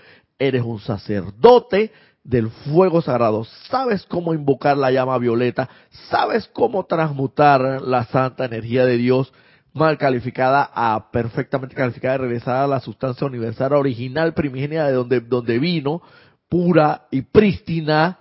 eres 0.46 0.62
un 0.62 0.80
sacerdote 0.80 1.92
del 2.24 2.48
fuego 2.48 3.02
sagrado, 3.02 3.44
sabes 3.68 4.04
cómo 4.06 4.32
invocar 4.32 4.78
la 4.78 4.90
llama 4.90 5.18
violeta, 5.18 5.68
sabes 6.08 6.48
cómo 6.52 6.86
transmutar 6.86 7.82
la 7.82 8.04
santa 8.06 8.46
energía 8.46 8.86
de 8.86 8.96
Dios 8.96 9.32
mal 9.74 9.98
calificada 9.98 10.70
a 10.72 11.10
perfectamente 11.10 11.74
calificada 11.74 12.14
y 12.14 12.18
regresada 12.18 12.64
a 12.64 12.68
la 12.68 12.80
sustancia 12.80 13.26
universal 13.26 13.74
original 13.74 14.32
primigenia 14.32 14.86
de 14.86 14.92
donde, 14.92 15.20
donde 15.20 15.58
vino, 15.58 16.00
pura 16.48 17.06
y 17.10 17.22
prístina, 17.22 18.20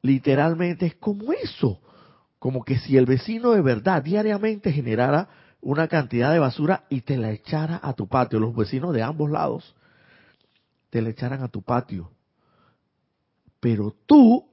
literalmente 0.00 0.86
es 0.86 0.94
como 0.94 1.32
eso, 1.32 1.80
como 2.38 2.64
que 2.64 2.78
si 2.78 2.96
el 2.96 3.04
vecino 3.04 3.50
de 3.50 3.60
verdad 3.60 4.02
diariamente 4.02 4.72
generara 4.72 5.28
una 5.60 5.88
cantidad 5.88 6.32
de 6.32 6.38
basura 6.38 6.84
y 6.88 7.02
te 7.02 7.16
la 7.18 7.32
echara 7.32 7.80
a 7.82 7.92
tu 7.92 8.06
patio, 8.06 8.38
los 8.38 8.54
vecinos 8.54 8.94
de 8.94 9.02
ambos 9.02 9.30
lados 9.30 9.74
te 10.90 11.02
la 11.02 11.10
echaran 11.10 11.42
a 11.42 11.48
tu 11.48 11.62
patio. 11.62 12.10
Pero 13.60 13.94
tú, 14.06 14.44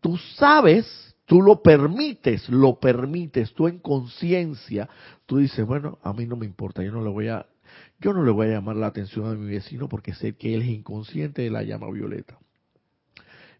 tú 0.00 0.16
sabes, 0.36 1.14
tú 1.26 1.42
lo 1.42 1.62
permites, 1.62 2.48
lo 2.48 2.80
permites, 2.80 3.52
tú 3.54 3.68
en 3.68 3.78
conciencia, 3.78 4.88
tú 5.26 5.38
dices, 5.38 5.66
bueno, 5.66 5.98
a 6.02 6.12
mí 6.12 6.26
no 6.26 6.36
me 6.36 6.46
importa, 6.46 6.82
yo 6.82 6.92
no 6.92 7.02
le 7.02 7.10
voy 7.10 7.28
a, 7.28 7.46
yo 8.00 8.12
no 8.12 8.24
le 8.24 8.30
voy 8.30 8.48
a 8.48 8.52
llamar 8.52 8.76
la 8.76 8.86
atención 8.86 9.26
a 9.26 9.34
mi 9.34 9.50
vecino 9.50 9.88
porque 9.88 10.14
sé 10.14 10.36
que 10.36 10.54
él 10.54 10.62
es 10.62 10.68
inconsciente 10.68 11.42
de 11.42 11.50
la 11.50 11.62
llama 11.62 11.90
violeta 11.90 12.38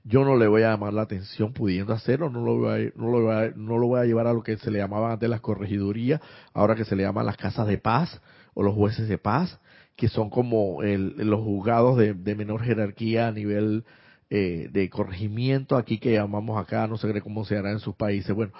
yo 0.09 0.25
no 0.25 0.37
le 0.37 0.47
voy 0.47 0.63
a 0.63 0.71
llamar 0.71 0.95
la 0.95 1.03
atención 1.03 1.53
pudiendo 1.53 1.93
hacerlo, 1.93 2.31
no 2.31 2.41
lo 2.41 2.57
voy 2.57 2.71
a, 2.71 2.93
no 2.97 3.11
lo 3.11 3.23
voy 3.23 3.35
a, 3.35 3.53
no 3.55 3.79
lo 3.79 3.87
voy 3.89 4.01
a 4.01 4.05
llevar 4.05 4.27
a 4.27 4.33
lo 4.33 4.43
que 4.43 4.57
se 4.57 4.71
le 4.71 4.79
llamaban 4.79 5.13
antes 5.13 5.29
las 5.29 5.43
corregidurías, 5.43 6.21
ahora 6.55 6.75
que 6.75 6.85
se 6.85 6.97
le 6.97 7.03
llaman 7.03 7.27
las 7.27 7.37
casas 7.37 7.67
de 7.67 7.77
paz 7.77 8.21
o 8.55 8.63
los 8.63 8.75
jueces 8.75 9.07
de 9.09 9.19
paz, 9.19 9.61
que 9.99 10.09
son 10.09 10.31
como 10.31 10.79
los 10.81 11.41
juzgados 11.41 11.99
de, 11.99 12.15
menor 12.37 12.63
jerarquía 12.63 13.27
a 13.27 13.33
nivel 13.33 13.85
eh, 14.31 14.69
de 14.71 14.89
corregimiento, 14.89 15.77
aquí 15.77 15.99
que 15.99 16.13
llamamos 16.13 16.57
acá, 16.57 16.87
no 16.87 16.97
sé 16.97 17.21
cómo 17.21 17.45
se 17.45 17.57
hará 17.57 17.73
en 17.73 17.81
sus 17.81 17.97
países. 17.97 18.33
Bueno, 18.33 18.53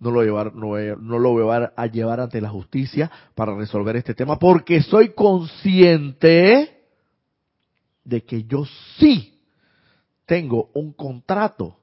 no 0.00 0.10
lo, 0.10 0.22
llevar, 0.22 0.54
no, 0.54 0.74
no 0.96 1.18
lo 1.18 1.32
voy 1.32 1.70
a 1.76 1.86
llevar 1.88 2.20
ante 2.20 2.40
la 2.40 2.48
justicia 2.48 3.10
para 3.34 3.54
resolver 3.54 3.94
este 3.96 4.14
tema, 4.14 4.38
porque 4.38 4.80
soy 4.80 5.10
consciente 5.10 6.80
de 8.02 8.24
que 8.24 8.44
yo 8.44 8.64
sí 8.96 9.38
tengo 10.24 10.70
un 10.72 10.94
contrato 10.94 11.76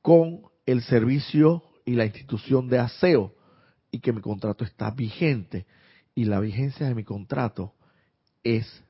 con 0.00 0.40
el 0.64 0.80
servicio 0.80 1.64
y 1.84 1.96
la 1.96 2.06
institución 2.06 2.66
de 2.66 2.78
aseo 2.78 3.34
y 3.90 3.98
que 3.98 4.14
mi 4.14 4.22
contrato 4.22 4.64
está 4.64 4.90
vigente 4.90 5.66
y 6.14 6.24
la 6.24 6.40
vigencia 6.40 6.88
de 6.88 6.94
mi 6.94 7.04
contrato 7.04 7.74
es 8.42 8.82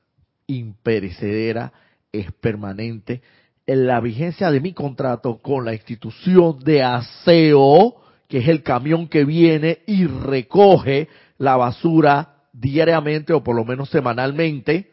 imperecedera, 0.47 1.73
es 2.11 2.31
permanente. 2.33 3.21
En 3.65 3.87
la 3.87 3.99
vigencia 3.99 4.51
de 4.51 4.59
mi 4.59 4.73
contrato 4.73 5.37
con 5.37 5.65
la 5.65 5.73
institución 5.73 6.59
de 6.59 6.83
aseo, 6.83 7.95
que 8.27 8.39
es 8.39 8.47
el 8.47 8.63
camión 8.63 9.07
que 9.07 9.25
viene 9.25 9.79
y 9.85 10.05
recoge 10.05 11.07
la 11.37 11.57
basura 11.57 12.35
diariamente 12.53 13.33
o 13.33 13.43
por 13.43 13.55
lo 13.55 13.65
menos 13.65 13.89
semanalmente, 13.89 14.91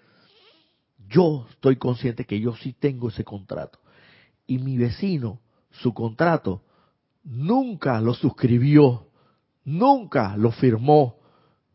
yo 1.08 1.46
estoy 1.50 1.76
consciente 1.76 2.24
que 2.24 2.40
yo 2.40 2.54
sí 2.56 2.74
tengo 2.78 3.08
ese 3.08 3.24
contrato. 3.24 3.78
Y 4.46 4.58
mi 4.58 4.76
vecino, 4.76 5.40
su 5.70 5.94
contrato, 5.94 6.62
nunca 7.24 8.00
lo 8.00 8.14
suscribió, 8.14 9.06
nunca 9.64 10.36
lo 10.36 10.50
firmó, 10.50 11.17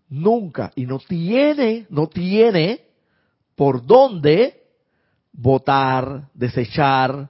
nunca. 0.09 0.71
Y 0.75 0.85
no 0.85 0.99
tiene, 0.99 1.85
no 1.89 2.07
tiene 2.07 2.85
por 3.55 3.85
dónde 3.85 4.63
votar, 5.31 6.29
desechar, 6.33 7.29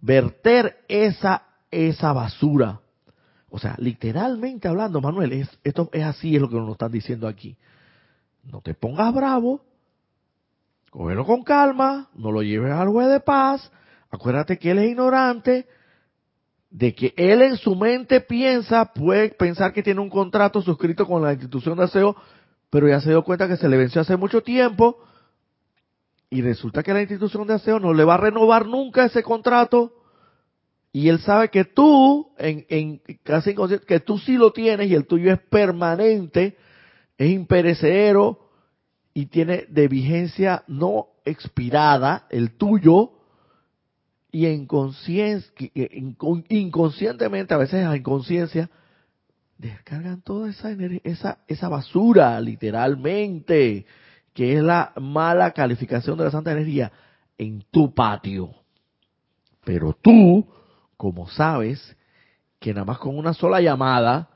verter 0.00 0.84
esa, 0.88 1.42
esa 1.70 2.12
basura. 2.12 2.80
O 3.50 3.58
sea, 3.58 3.74
literalmente 3.78 4.68
hablando, 4.68 5.00
Manuel, 5.00 5.32
es, 5.32 5.58
esto 5.64 5.88
es 5.92 6.04
así, 6.04 6.36
es 6.36 6.42
lo 6.42 6.48
que 6.48 6.56
nos 6.56 6.72
están 6.72 6.92
diciendo 6.92 7.26
aquí. 7.26 7.56
No 8.44 8.60
te 8.60 8.74
pongas 8.74 9.12
bravo, 9.14 9.62
Cógelo 10.90 11.26
con 11.26 11.42
calma, 11.42 12.08
no 12.14 12.32
lo 12.32 12.42
lleves 12.42 12.72
al 12.72 12.88
juez 12.88 13.08
de 13.08 13.20
paz. 13.20 13.70
Acuérdate 14.10 14.58
que 14.58 14.70
él 14.70 14.78
es 14.78 14.90
ignorante, 14.90 15.68
de 16.70 16.94
que 16.94 17.14
él 17.16 17.42
en 17.42 17.56
su 17.56 17.74
mente 17.74 18.20
piensa, 18.20 18.92
puede 18.92 19.30
pensar 19.30 19.72
que 19.72 19.82
tiene 19.82 20.00
un 20.00 20.10
contrato 20.10 20.60
suscrito 20.62 21.06
con 21.06 21.22
la 21.22 21.32
institución 21.32 21.78
de 21.78 21.84
aseo, 21.84 22.16
pero 22.70 22.88
ya 22.88 23.00
se 23.00 23.10
dio 23.10 23.22
cuenta 23.22 23.48
que 23.48 23.56
se 23.56 23.68
le 23.68 23.76
venció 23.76 24.00
hace 24.00 24.16
mucho 24.16 24.42
tiempo 24.42 24.98
y 26.30 26.42
resulta 26.42 26.82
que 26.82 26.92
la 26.92 27.00
institución 27.00 27.46
de 27.46 27.54
aseo 27.54 27.80
no 27.80 27.94
le 27.94 28.04
va 28.04 28.14
a 28.14 28.18
renovar 28.18 28.66
nunca 28.66 29.06
ese 29.06 29.22
contrato 29.22 29.94
y 30.92 31.08
él 31.08 31.20
sabe 31.20 31.48
que 31.48 31.64
tú, 31.64 32.32
en, 32.38 32.66
en 32.68 33.02
casi 33.22 33.54
que 33.86 34.00
tú 34.00 34.18
sí 34.18 34.36
lo 34.36 34.52
tienes 34.52 34.90
y 34.90 34.94
el 34.94 35.06
tuyo 35.06 35.32
es 35.32 35.38
permanente, 35.38 36.56
es 37.16 37.30
imperecedero, 37.30 38.48
y 39.18 39.26
tiene 39.26 39.66
de 39.68 39.88
vigencia 39.88 40.62
no 40.68 41.08
expirada 41.24 42.28
el 42.30 42.56
tuyo 42.56 43.17
y 44.30 44.46
en 44.46 44.68
inconscientemente, 46.48 47.54
a 47.54 47.58
veces 47.58 47.86
a 47.86 47.96
inconsciencia, 47.96 48.70
descargan 49.56 50.22
toda 50.22 50.50
esa, 50.50 50.70
esa, 51.04 51.38
esa 51.46 51.68
basura, 51.68 52.40
literalmente, 52.40 53.86
que 54.34 54.56
es 54.56 54.62
la 54.62 54.92
mala 55.00 55.52
calificación 55.52 56.18
de 56.18 56.24
la 56.24 56.30
santa 56.30 56.52
energía, 56.52 56.92
en 57.38 57.64
tu 57.70 57.94
patio. 57.94 58.50
Pero 59.64 59.96
tú, 60.00 60.46
como 60.96 61.28
sabes, 61.28 61.96
que 62.58 62.72
nada 62.72 62.84
más 62.84 62.98
con 62.98 63.16
una 63.16 63.32
sola 63.32 63.60
llamada, 63.60 64.28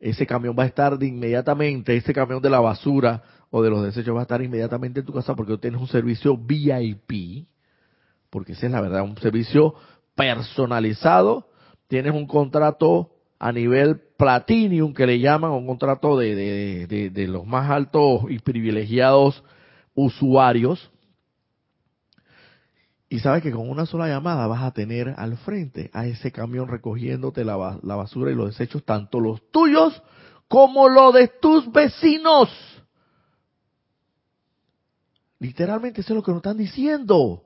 ese 0.00 0.26
camión 0.26 0.56
va 0.58 0.64
a 0.64 0.66
estar 0.66 0.98
de 0.98 1.06
inmediatamente, 1.06 1.96
ese 1.96 2.12
camión 2.12 2.40
de 2.40 2.50
la 2.50 2.60
basura, 2.60 3.22
o 3.50 3.62
de 3.62 3.70
los 3.70 3.84
desechos 3.84 4.14
va 4.14 4.20
a 4.20 4.22
estar 4.22 4.42
inmediatamente 4.42 5.00
en 5.00 5.06
tu 5.06 5.12
casa 5.12 5.34
porque 5.34 5.56
tienes 5.58 5.80
un 5.80 5.86
servicio 5.86 6.36
VIP, 6.36 7.46
porque 8.30 8.52
esa 8.52 8.66
es 8.66 8.72
la 8.72 8.80
verdad, 8.80 9.02
un 9.02 9.16
servicio 9.18 9.74
personalizado, 10.14 11.48
tienes 11.88 12.14
un 12.14 12.26
contrato 12.26 13.12
a 13.38 13.52
nivel 13.52 14.00
platinum 14.16 14.94
que 14.94 15.06
le 15.06 15.20
llaman, 15.20 15.52
un 15.52 15.66
contrato 15.66 16.18
de, 16.18 16.34
de, 16.86 17.10
de, 17.10 17.28
los 17.28 17.46
más 17.46 17.70
altos 17.70 18.22
y 18.28 18.38
privilegiados 18.38 19.44
usuarios, 19.94 20.90
y 23.08 23.20
sabes 23.20 23.42
que 23.42 23.52
con 23.52 23.70
una 23.70 23.86
sola 23.86 24.08
llamada 24.08 24.46
vas 24.48 24.64
a 24.64 24.72
tener 24.72 25.14
al 25.16 25.36
frente 25.36 25.90
a 25.92 26.06
ese 26.06 26.32
camión 26.32 26.66
recogiéndote 26.66 27.44
la, 27.44 27.78
la 27.82 27.94
basura 27.94 28.32
y 28.32 28.34
los 28.34 28.48
desechos, 28.48 28.84
tanto 28.84 29.20
los 29.20 29.48
tuyos 29.52 30.02
como 30.48 30.88
los 30.88 31.14
de 31.14 31.28
tus 31.28 31.70
vecinos. 31.70 32.50
Literalmente 35.38 36.00
eso 36.00 36.14
es 36.14 36.16
lo 36.16 36.22
que 36.22 36.32
nos 36.32 36.38
están 36.38 36.56
diciendo. 36.56 37.45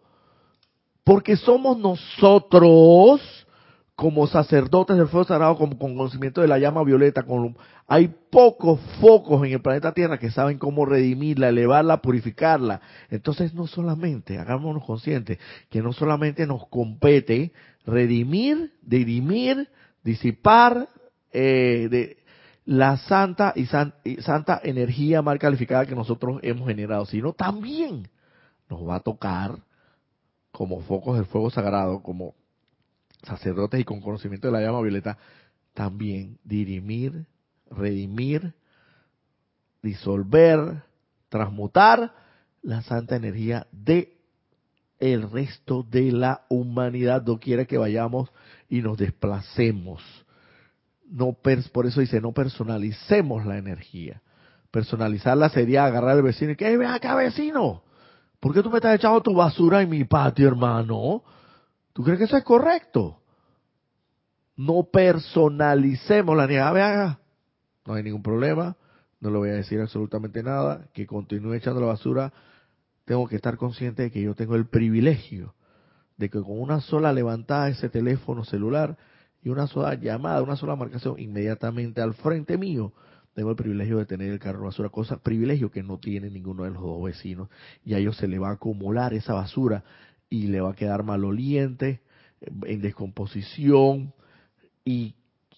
Porque 1.11 1.36
somos 1.36 1.76
nosotros, 1.76 3.20
como 3.96 4.28
sacerdotes 4.28 4.96
del 4.96 5.08
fuego 5.08 5.26
sagrado, 5.26 5.58
con, 5.58 5.70
con 5.70 5.96
conocimiento 5.96 6.40
de 6.40 6.46
la 6.46 6.61
llama 6.61 6.84
violeta, 6.84 7.24
hay 7.88 8.14
pocos 8.30 8.78
focos 9.00 9.44
en 9.44 9.54
el 9.54 9.61
planeta 9.61 9.92
Tierra 9.92 10.20
que 10.20 10.30
saben 10.30 10.58
cómo 10.58 10.86
redimirla, 10.86 11.48
elevarla, 11.48 12.00
purificarla. 12.00 12.80
Entonces 13.11 13.54
no 13.54 13.66
solamente, 13.66 14.38
hagámonos 14.38 14.84
conscientes, 14.84 15.40
que 15.68 15.82
no 15.82 15.92
solamente 15.92 16.46
nos 16.46 16.68
compete 16.68 17.50
redimir, 17.84 18.74
dirimir, 18.80 19.68
disipar 20.04 20.88
eh, 21.32 21.88
de 21.90 22.18
la 22.66 22.98
santa 22.98 23.52
y, 23.56 23.66
santa 23.66 24.61
energía 24.62 25.22
mal 25.22 25.40
calificada 25.40 25.86
que 25.86 25.96
nosotros 25.96 26.38
hemos 26.44 26.68
generado, 26.68 27.04
sino 27.04 27.32
también 27.32 28.08
nos 28.68 28.88
va 28.88 28.94
a 28.94 29.00
tocar 29.00 29.58
como 30.53 30.80
focos 30.80 31.16
del 31.16 31.26
fuego 31.26 31.51
sagrado, 31.51 32.03
como 32.03 32.34
sacerdotes 33.22 33.80
y 33.80 33.84
con 33.84 34.01
conocimiento 34.01 34.48
de 34.48 34.53
la 34.53 34.61
llama 34.61 34.80
violeta, 34.80 35.18
también 35.74 36.38
dirimir, 36.44 37.26
redimir, 37.70 38.55
disolver, 39.82 40.82
transmutar 41.28 42.12
la 42.62 42.82
santa 42.82 43.16
energía 43.16 43.66
de 43.72 44.16
el 44.98 45.30
resto 45.30 45.82
de 45.82 46.12
la 46.12 46.42
humanidad, 46.51 47.22
no 47.22 47.40
quiere 47.40 47.66
que 47.66 47.78
vayamos 47.78 48.30
y 48.68 48.82
nos 48.82 48.98
desplacemos. 48.98 50.03
No 51.11 51.32
por 51.72 51.86
eso 51.86 52.01
dice, 52.01 52.20
no 52.20 52.32
personalicemos 52.32 53.46
la 53.46 53.57
energía. 53.57 54.20
Personalizarla 54.70 55.48
sería 55.48 55.86
agarrar 55.86 56.11
al 56.11 56.22
vecino 56.22 56.53
y 56.53 56.57
que, 56.57 56.76
ven 56.76 56.88
acá 56.88 57.14
vecino, 57.14 57.82
¿por 58.41 58.55
qué 58.55 58.62
tú 58.62 58.70
me 58.70 58.76
estás 58.76 58.97
echando 58.97 59.20
tu 59.22 59.34
basura 59.34 59.82
en 59.82 59.91
mi 59.91 60.05
patio, 60.05 60.49
hermano? 60.49 61.22
¿Tú 61.93 62.03
crees 62.03 62.18
que 62.18 62.24
eso 62.24 62.36
es 62.36 62.45
correcto? 62.45 63.20
No 64.57 64.84
personalicemos 64.84 66.36
la. 66.36 66.47
Vean, 66.47 67.18
no 67.86 67.95
hay 67.95 68.03
ningún 68.03 68.22
problema, 68.22 68.76
no 69.20 69.30
le 69.30 69.38
voy 69.38 69.51
a 69.51 69.55
decir 69.55 69.80
absolutamente 69.80 70.43
nada, 70.43 70.88
que 70.93 71.07
continúe 71.07 71.55
echando 71.55 71.80
la 71.80 71.86
basura. 71.86 72.32
Tengo 73.05 73.26
que 73.26 73.36
estar 73.36 73.57
consciente 73.57 74.03
de 74.05 74.11
que 74.11 74.22
yo 74.22 74.34
tengo 74.34 74.57
el 74.57 74.66
privilegio 74.66 75.55
de 76.20 76.28
que 76.28 76.38
con 76.43 76.61
una 76.61 76.82
sola 76.82 77.14
levantada 77.14 77.64
de 77.64 77.70
ese 77.70 77.88
teléfono 77.88 78.45
celular 78.45 78.99
y 79.43 79.49
una 79.49 79.66
sola 79.66 79.95
llamada, 79.95 80.43
una 80.43 80.55
sola 80.55 80.76
marcación 80.76 81.18
inmediatamente 81.18 82.03
al 82.03 82.12
frente 82.12 82.59
mío, 82.59 82.93
tengo 83.35 83.51
el 83.51 83.57
privilegio 83.57 83.99
de 83.99 84.07
tener 84.07 84.33
el 84.33 84.39
carro 84.39 84.61
de 84.61 84.66
basura, 84.66 84.89
cosa, 84.89 85.22
privilegio 85.22 85.70
que 85.70 85.83
no 85.83 85.99
tiene 85.99 86.31
ninguno 86.31 86.64
de 86.64 86.70
los 86.70 86.83
dos 86.83 87.03
vecinos, 87.03 87.49
y 87.85 87.95
a 87.95 87.99
ellos 87.99 88.16
se 88.16 88.28
le 88.28 88.39
va 88.39 88.51
a 88.51 88.55
acumular 88.55 89.14
esa 89.14 89.35
basura 89.35 89.85
y 90.28 90.49
le 90.49 90.61
va 90.61 90.70
a 90.70 90.74
quedar 90.74 91.03
maloliente, 91.03 92.01
en 92.41 92.81
descomposición, 92.81 94.12
y, 94.85 95.14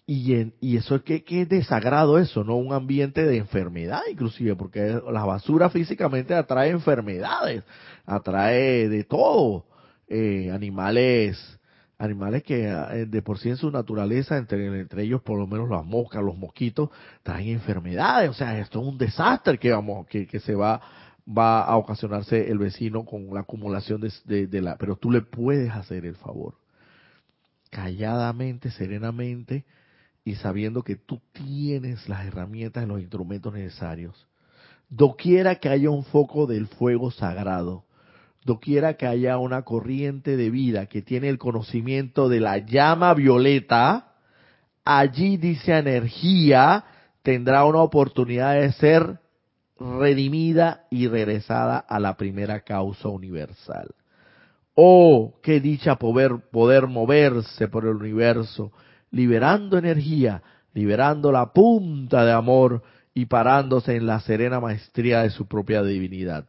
y, 0.07 0.53
y 0.61 0.77
eso 0.77 0.97
es 0.97 1.03
que, 1.03 1.23
que, 1.25 1.43
es 1.43 1.49
desagrado 1.49 2.19
eso, 2.19 2.45
¿no? 2.45 2.57
Un 2.57 2.73
ambiente 2.73 3.25
de 3.25 3.37
enfermedad 3.37 4.03
inclusive, 4.11 4.57
porque 4.57 5.01
la 5.11 5.25
basura 5.25 5.71
físicamente 5.71 6.35
atrae 6.35 6.71
enfermedades, 6.71 7.63
atrae 8.05 8.89
de 8.89 9.05
todo, 9.05 9.67
eh, 10.09 10.51
animales, 10.53 11.59
animales 12.03 12.43
que 12.43 12.69
eh, 12.69 13.07
de 13.07 13.23
por 13.23 13.39
sí 13.39 13.49
en 13.49 13.57
su 13.57 13.71
naturaleza, 13.71 14.37
entre, 14.37 14.81
entre 14.81 15.05
ellos 15.05 15.23
por 15.23 15.39
lo 15.39 15.47
menos 15.47 15.69
las 15.69 15.85
moscas, 15.85 16.23
los 16.23 16.37
mosquitos, 16.37 16.91
traen 17.23 17.49
enfermedades, 17.49 18.31
o 18.31 18.35
sea, 18.35 18.59
esto 18.59 18.81
es 18.81 18.87
un 18.87 18.99
desastre 18.99 19.59
que 19.59 19.71
vamos, 19.71 20.07
que, 20.07 20.27
que 20.27 20.41
se 20.41 20.55
va 20.55 20.81
va 21.27 21.63
a 21.63 21.77
ocasionarse 21.77 22.51
el 22.51 22.59
vecino 22.59 23.05
con 23.05 23.33
la 23.33 23.41
acumulación 23.41 24.01
de, 24.01 24.47
de, 24.49 24.61
la... 24.61 24.77
Pero 24.77 24.97
tú 24.97 25.09
le 25.09 25.21
puedes 25.23 25.71
hacer 25.71 26.05
el 26.05 26.17
favor 26.17 26.55
calladamente, 27.71 28.71
serenamente 28.71 29.65
y 30.25 30.35
sabiendo 30.35 30.83
que 30.83 30.97
tú 30.97 31.21
tienes 31.33 32.09
las 32.09 32.27
herramientas 32.27 32.85
y 32.85 32.87
los 32.87 33.01
instrumentos 33.01 33.55
necesarios. 33.55 34.27
Doquiera 34.91 35.55
que 35.57 35.69
haya 35.69 35.91
un 35.91 36.05
foco 36.05 36.47
del 36.47 36.67
fuego 36.67 37.11
sagrado, 37.11 37.85
doquiera 38.45 38.95
que 38.95 39.07
haya 39.07 39.39
una 39.39 39.63
corriente 39.63 40.37
de 40.37 40.51
vida 40.51 40.87
que 40.87 41.03
tiene 41.03 41.29
el 41.29 41.39
conocimiento 41.39 42.29
de 42.29 42.41
la 42.41 42.59
llama 42.59 43.15
violeta, 43.15 44.15
allí 44.85 45.37
dice 45.37 45.79
energía 45.79 46.85
tendrá 47.23 47.65
una 47.65 47.79
oportunidad 47.79 48.55
de 48.55 48.73
ser 48.73 49.21
redimida 49.79 50.85
y 50.91 51.09
regresada 51.09 51.79
a 51.79 51.99
la 52.01 52.17
primera 52.17 52.61
causa 52.61 53.09
universal. 53.09 53.95
Oh, 54.75 55.35
qué 55.43 55.61
dicha 55.61 55.97
poder, 55.97 56.33
poder 56.51 56.87
moverse 56.87 57.69
por 57.69 57.85
el 57.85 57.97
universo, 57.97 58.73
liberando 59.11 59.77
energía, 59.77 60.43
liberando 60.73 61.31
la 61.31 61.53
punta 61.53 62.25
de 62.25 62.33
amor 62.33 62.83
y 63.15 63.27
parándose 63.27 63.97
en 63.97 64.07
la 64.07 64.21
serena 64.21 64.61
maestría 64.61 65.23
de 65.23 65.31
su 65.31 65.47
propia 65.47 65.83
divinidad. 65.83 66.47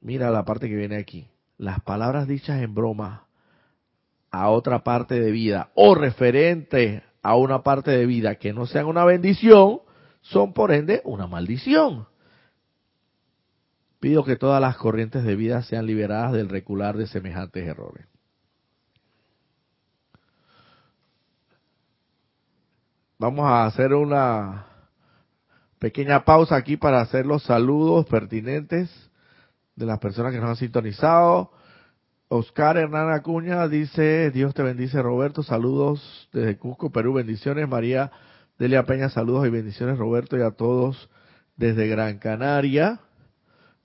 Mira 0.00 0.30
la 0.30 0.44
parte 0.44 0.68
que 0.68 0.76
viene 0.76 0.96
aquí. 0.96 1.28
Las 1.58 1.80
palabras 1.80 2.28
dichas 2.28 2.60
en 2.62 2.74
broma 2.74 3.26
a 4.30 4.50
otra 4.50 4.84
parte 4.84 5.18
de 5.18 5.30
vida 5.30 5.70
o 5.74 5.94
referente 5.94 7.02
a 7.22 7.36
una 7.36 7.62
parte 7.62 7.90
de 7.90 8.06
vida 8.06 8.36
que 8.36 8.52
no 8.52 8.66
sean 8.66 8.86
una 8.86 9.04
bendición, 9.04 9.80
son 10.20 10.52
por 10.52 10.72
ende 10.72 11.00
una 11.04 11.26
maldición. 11.26 12.06
Pido 13.98 14.24
que 14.24 14.36
todas 14.36 14.60
las 14.60 14.76
corrientes 14.76 15.24
de 15.24 15.34
vida 15.34 15.62
sean 15.62 15.86
liberadas 15.86 16.32
del 16.32 16.48
recular 16.48 16.96
de 16.96 17.06
semejantes 17.06 17.66
errores. 17.66 18.06
Vamos 23.18 23.46
a 23.46 23.64
hacer 23.64 23.94
una 23.94 24.66
pequeña 25.78 26.24
pausa 26.24 26.54
aquí 26.54 26.76
para 26.76 27.00
hacer 27.00 27.24
los 27.24 27.42
saludos 27.42 28.06
pertinentes 28.06 28.90
de 29.76 29.86
las 29.86 29.98
personas 29.98 30.32
que 30.32 30.40
nos 30.40 30.50
han 30.50 30.56
sintonizado. 30.56 31.52
Oscar 32.28 32.76
Hernán 32.76 33.12
Acuña 33.12 33.68
dice, 33.68 34.32
Dios 34.32 34.52
te 34.54 34.62
bendice 34.62 35.00
Roberto, 35.00 35.44
saludos 35.44 36.28
desde 36.32 36.58
Cusco, 36.58 36.90
Perú, 36.90 37.12
bendiciones. 37.12 37.68
María 37.68 38.10
Delia 38.58 38.84
Peña, 38.84 39.10
saludos 39.10 39.46
y 39.46 39.50
bendiciones 39.50 39.98
Roberto 39.98 40.36
y 40.36 40.42
a 40.42 40.50
todos 40.50 41.08
desde 41.56 41.86
Gran 41.86 42.18
Canaria. 42.18 43.00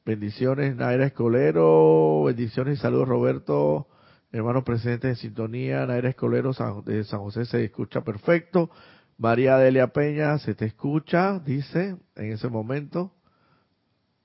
Bendiciones, 0.05 0.75
Naira 0.75 1.05
Escolero. 1.05 2.23
Bendiciones 2.23 2.79
y 2.79 2.81
saludos, 2.81 3.07
Roberto. 3.07 3.87
Hermano 4.31 4.63
presente 4.63 5.09
en 5.09 5.15
sintonía. 5.15 5.85
Naira 5.85 6.09
Escolero 6.09 6.53
de 6.85 7.03
San 7.03 7.19
José 7.19 7.45
se 7.45 7.63
escucha 7.63 8.01
perfecto. 8.01 8.71
María 9.17 9.57
Delia 9.57 9.87
Peña 9.87 10.39
se 10.39 10.55
te 10.55 10.65
escucha, 10.65 11.37
dice 11.45 11.95
en 12.15 12.31
ese 12.31 12.47
momento. 12.47 13.13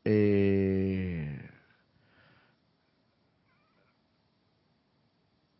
Eh, 0.05 1.39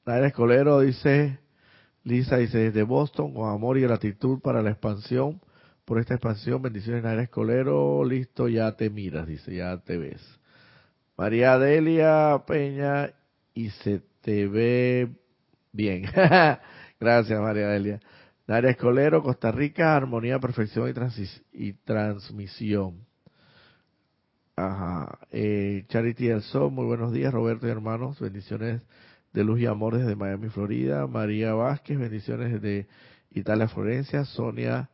Naira 0.07 0.29
Escolero 0.29 0.79
dice, 0.79 1.41
Lisa 2.05 2.37
dice 2.37 2.59
desde 2.59 2.85
Boston, 2.85 3.35
con 3.35 3.51
amor 3.51 3.77
y 3.77 3.81
gratitud 3.81 4.39
para 4.39 4.63
la 4.63 4.71
expansión 4.71 5.41
por 5.85 5.99
esta 5.99 6.15
expansión. 6.15 6.63
Bendiciones, 6.63 7.03
Naira 7.03 7.25
Escolero. 7.25 8.05
Listo, 8.05 8.47
ya 8.47 8.71
te 8.77 8.89
miras, 8.89 9.27
dice, 9.27 9.57
ya 9.57 9.77
te 9.79 9.99
ves. 9.99 10.23
María 11.17 11.59
Delia 11.59 12.41
Peña, 12.47 13.11
y 13.53 13.71
se 13.71 14.01
te 14.21 14.47
ve 14.47 15.11
bien. 15.73 16.05
Gracias, 17.01 17.41
María 17.41 17.67
Delia. 17.67 18.01
Naira 18.47 18.71
Escolero, 18.71 19.25
Costa 19.25 19.51
Rica, 19.51 19.97
armonía, 19.97 20.39
perfección 20.39 20.89
y, 21.53 21.73
transmisión. 21.73 23.05
Ajá. 24.55 25.19
Eh, 25.33 25.85
Charity 25.89 26.29
del 26.29 26.43
Sol, 26.43 26.71
muy 26.71 26.87
buenos 26.87 27.13
días, 27.13 27.35
Roberto 27.35 27.67
y 27.67 27.71
hermanos. 27.71 28.21
Bendiciones 28.21 28.83
de 29.37 29.45
luz 29.45 29.61
y 29.61 29.67
amor 29.67 29.99
desde 29.99 30.17
Miami, 30.17 30.49
Florida. 30.49 31.07
María 31.07 31.53
Vázquez, 31.53 31.99
bendiciones 31.99 32.55
desde 32.55 32.87
Italia, 33.31 33.69
Florencia. 33.69 34.25
Sonia 34.25 34.89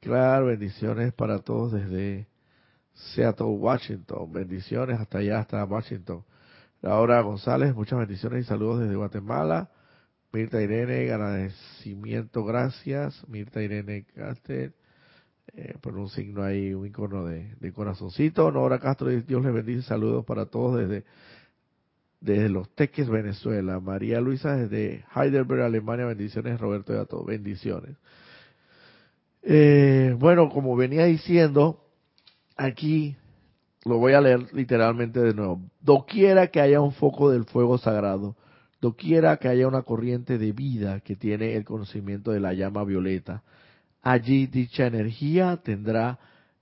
Claro, 0.00 0.46
bendiciones 0.46 1.12
para 1.12 1.40
todos 1.40 1.72
desde 1.72 2.26
Seattle, 2.94 3.46
Washington. 3.46 4.32
Bendiciones 4.32 4.98
hasta 4.98 5.18
allá, 5.18 5.40
hasta 5.40 5.62
Washington. 5.64 6.24
Laura 6.80 7.20
González, 7.20 7.74
muchas 7.74 7.98
bendiciones 7.98 8.46
y 8.46 8.48
saludos 8.48 8.80
desde 8.80 8.96
Guatemala. 8.96 9.70
Mirta 10.32 10.62
Irene, 10.62 11.10
agradecimiento, 11.12 12.44
gracias. 12.44 13.28
Mirta 13.28 13.62
Irene 13.62 14.06
Castel, 14.14 14.72
eh, 15.54 15.74
por 15.82 15.98
un 15.98 16.08
signo 16.08 16.42
ahí, 16.42 16.72
un 16.72 16.86
icono 16.86 17.24
de, 17.24 17.54
de 17.60 17.72
corazoncito. 17.72 18.50
Nora 18.50 18.78
Castro, 18.78 19.08
Dios 19.08 19.44
les 19.44 19.52
bendice, 19.52 19.82
saludos 19.82 20.24
para 20.24 20.46
todos 20.46 20.78
desde, 20.78 21.04
desde 22.24 22.48
Los 22.48 22.70
Teques, 22.74 23.08
Venezuela. 23.08 23.80
María 23.80 24.20
Luisa 24.20 24.56
desde 24.56 25.04
Heidelberg, 25.14 25.62
Alemania, 25.62 26.06
bendiciones. 26.06 26.58
Roberto 26.58 26.94
y 26.94 26.96
a 26.96 27.04
todos, 27.04 27.26
bendiciones. 27.26 27.96
Eh, 29.42 30.16
bueno, 30.18 30.48
como 30.48 30.74
venía 30.74 31.04
diciendo, 31.04 31.84
aquí 32.56 33.14
lo 33.84 33.98
voy 33.98 34.14
a 34.14 34.22
leer 34.22 34.54
literalmente 34.54 35.20
de 35.20 35.34
nuevo. 35.34 35.60
Doquiera 35.82 36.46
que 36.46 36.62
haya 36.62 36.80
un 36.80 36.92
foco 36.92 37.30
del 37.30 37.44
fuego 37.44 37.76
sagrado, 37.76 38.36
doquiera 38.80 39.36
que 39.36 39.48
haya 39.48 39.68
una 39.68 39.82
corriente 39.82 40.38
de 40.38 40.52
vida 40.52 41.00
que 41.00 41.16
tiene 41.16 41.56
el 41.56 41.64
conocimiento 41.64 42.30
de 42.30 42.40
la 42.40 42.54
llama 42.54 42.84
violeta, 42.84 43.42
allí 44.02 44.46
dicha 44.46 44.86
energía 44.86 45.58
tendrá 45.62 46.18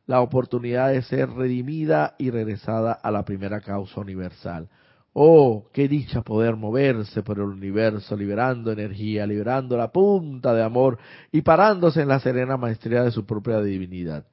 la 0.06 0.20
oportunidad 0.20 0.90
de 0.90 1.02
ser 1.02 1.30
redimida 1.30 2.16
y 2.18 2.30
regresada 2.30 2.92
a 2.92 3.12
la 3.12 3.24
primera 3.24 3.60
causa 3.60 4.00
universal. 4.00 4.68
Oh, 5.14 5.68
qué 5.72 5.88
dicha 5.88 6.22
poder 6.22 6.56
moverse 6.56 7.22
por 7.22 7.36
el 7.36 7.44
universo, 7.44 8.16
liberando 8.16 8.72
energía, 8.72 9.26
liberando 9.26 9.76
la 9.76 9.92
punta 9.92 10.54
de 10.54 10.62
amor 10.62 10.98
y 11.30 11.42
parándose 11.42 12.00
en 12.00 12.08
la 12.08 12.20
serena 12.20 12.56
maestría 12.56 13.02
de 13.02 13.10
su 13.10 13.26
propia 13.26 13.60
divinidad. 13.60 14.24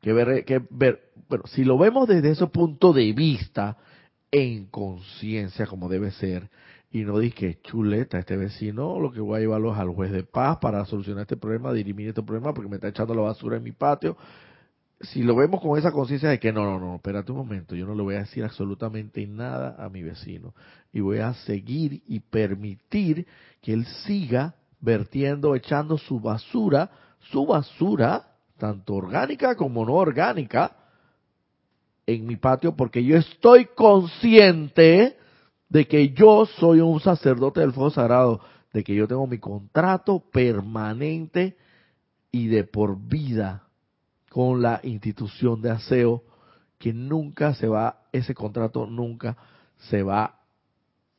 Que 0.00 0.12
ver, 0.12 0.44
que 0.44 0.62
ver, 0.70 1.10
bueno, 1.28 1.44
si 1.46 1.64
lo 1.64 1.76
vemos 1.76 2.06
desde 2.06 2.30
ese 2.30 2.46
punto 2.46 2.92
de 2.92 3.12
vista, 3.12 3.78
en 4.30 4.66
conciencia 4.66 5.66
como 5.66 5.88
debe 5.88 6.12
ser, 6.12 6.50
y 6.94 7.02
no 7.02 7.18
que 7.18 7.58
chuleta 7.60 8.20
este 8.20 8.36
vecino, 8.36 9.00
lo 9.00 9.10
que 9.10 9.18
voy 9.18 9.38
a 9.38 9.40
llevarlo 9.40 9.74
al 9.74 9.88
juez 9.88 10.12
de 10.12 10.22
paz 10.22 10.58
para 10.58 10.84
solucionar 10.84 11.22
este 11.22 11.36
problema, 11.36 11.72
dirimir 11.72 12.10
este 12.10 12.22
problema 12.22 12.54
porque 12.54 12.70
me 12.70 12.76
está 12.76 12.86
echando 12.86 13.14
la 13.14 13.22
basura 13.22 13.56
en 13.56 13.64
mi 13.64 13.72
patio. 13.72 14.16
Si 15.00 15.22
lo 15.22 15.34
vemos 15.34 15.60
con 15.60 15.78
esa 15.78 15.92
conciencia 15.92 16.30
de 16.30 16.38
que 16.38 16.52
no, 16.52 16.64
no, 16.64 16.78
no, 16.78 16.96
espérate 16.96 17.32
un 17.32 17.38
momento, 17.38 17.74
yo 17.74 17.84
no 17.84 17.94
le 17.94 18.02
voy 18.02 18.14
a 18.14 18.20
decir 18.20 18.44
absolutamente 18.44 19.26
nada 19.26 19.76
a 19.78 19.88
mi 19.88 20.02
vecino 20.02 20.54
y 20.92 21.00
voy 21.00 21.18
a 21.18 21.34
seguir 21.34 22.02
y 22.06 22.20
permitir 22.20 23.26
que 23.60 23.72
él 23.72 23.84
siga 24.06 24.54
vertiendo, 24.80 25.54
echando 25.54 25.98
su 25.98 26.20
basura, 26.20 26.90
su 27.30 27.44
basura, 27.44 28.28
tanto 28.56 28.94
orgánica 28.94 29.56
como 29.56 29.84
no 29.84 29.94
orgánica, 29.94 30.76
en 32.06 32.26
mi 32.26 32.36
patio 32.36 32.76
porque 32.76 33.02
yo 33.04 33.16
estoy 33.16 33.66
consciente 33.74 35.16
de 35.68 35.86
que 35.86 36.10
yo 36.10 36.46
soy 36.46 36.80
un 36.80 37.00
sacerdote 37.00 37.60
del 37.60 37.72
fuego 37.72 37.90
sagrado, 37.90 38.40
de 38.72 38.84
que 38.84 38.94
yo 38.94 39.08
tengo 39.08 39.26
mi 39.26 39.38
contrato 39.38 40.22
permanente 40.30 41.56
y 42.30 42.46
de 42.48 42.64
por 42.64 42.98
vida 42.98 43.64
con 44.34 44.62
la 44.62 44.80
institución 44.82 45.62
de 45.62 45.70
aseo, 45.70 46.24
que 46.76 46.92
nunca 46.92 47.54
se 47.54 47.68
va, 47.68 48.00
ese 48.10 48.34
contrato 48.34 48.84
nunca 48.84 49.36
se 49.88 50.02
va 50.02 50.40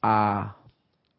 a, 0.01 0.57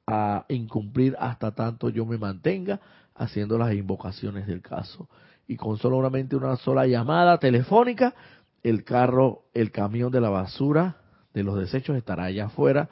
a 0.06 0.44
incumplir 0.50 1.16
hasta 1.18 1.54
tanto 1.54 1.88
yo 1.88 2.04
me 2.04 2.18
mantenga 2.18 2.80
haciendo 3.14 3.56
las 3.56 3.72
invocaciones 3.72 4.46
del 4.46 4.60
caso. 4.60 5.08
Y 5.48 5.56
con 5.56 5.78
solamente 5.78 6.36
una 6.36 6.56
sola 6.56 6.86
llamada 6.86 7.38
telefónica, 7.38 8.14
el 8.62 8.84
carro, 8.84 9.44
el 9.54 9.70
camión 9.70 10.12
de 10.12 10.20
la 10.20 10.28
basura, 10.28 10.98
de 11.32 11.44
los 11.44 11.58
desechos 11.58 11.96
estará 11.96 12.24
allá 12.24 12.44
afuera 12.44 12.90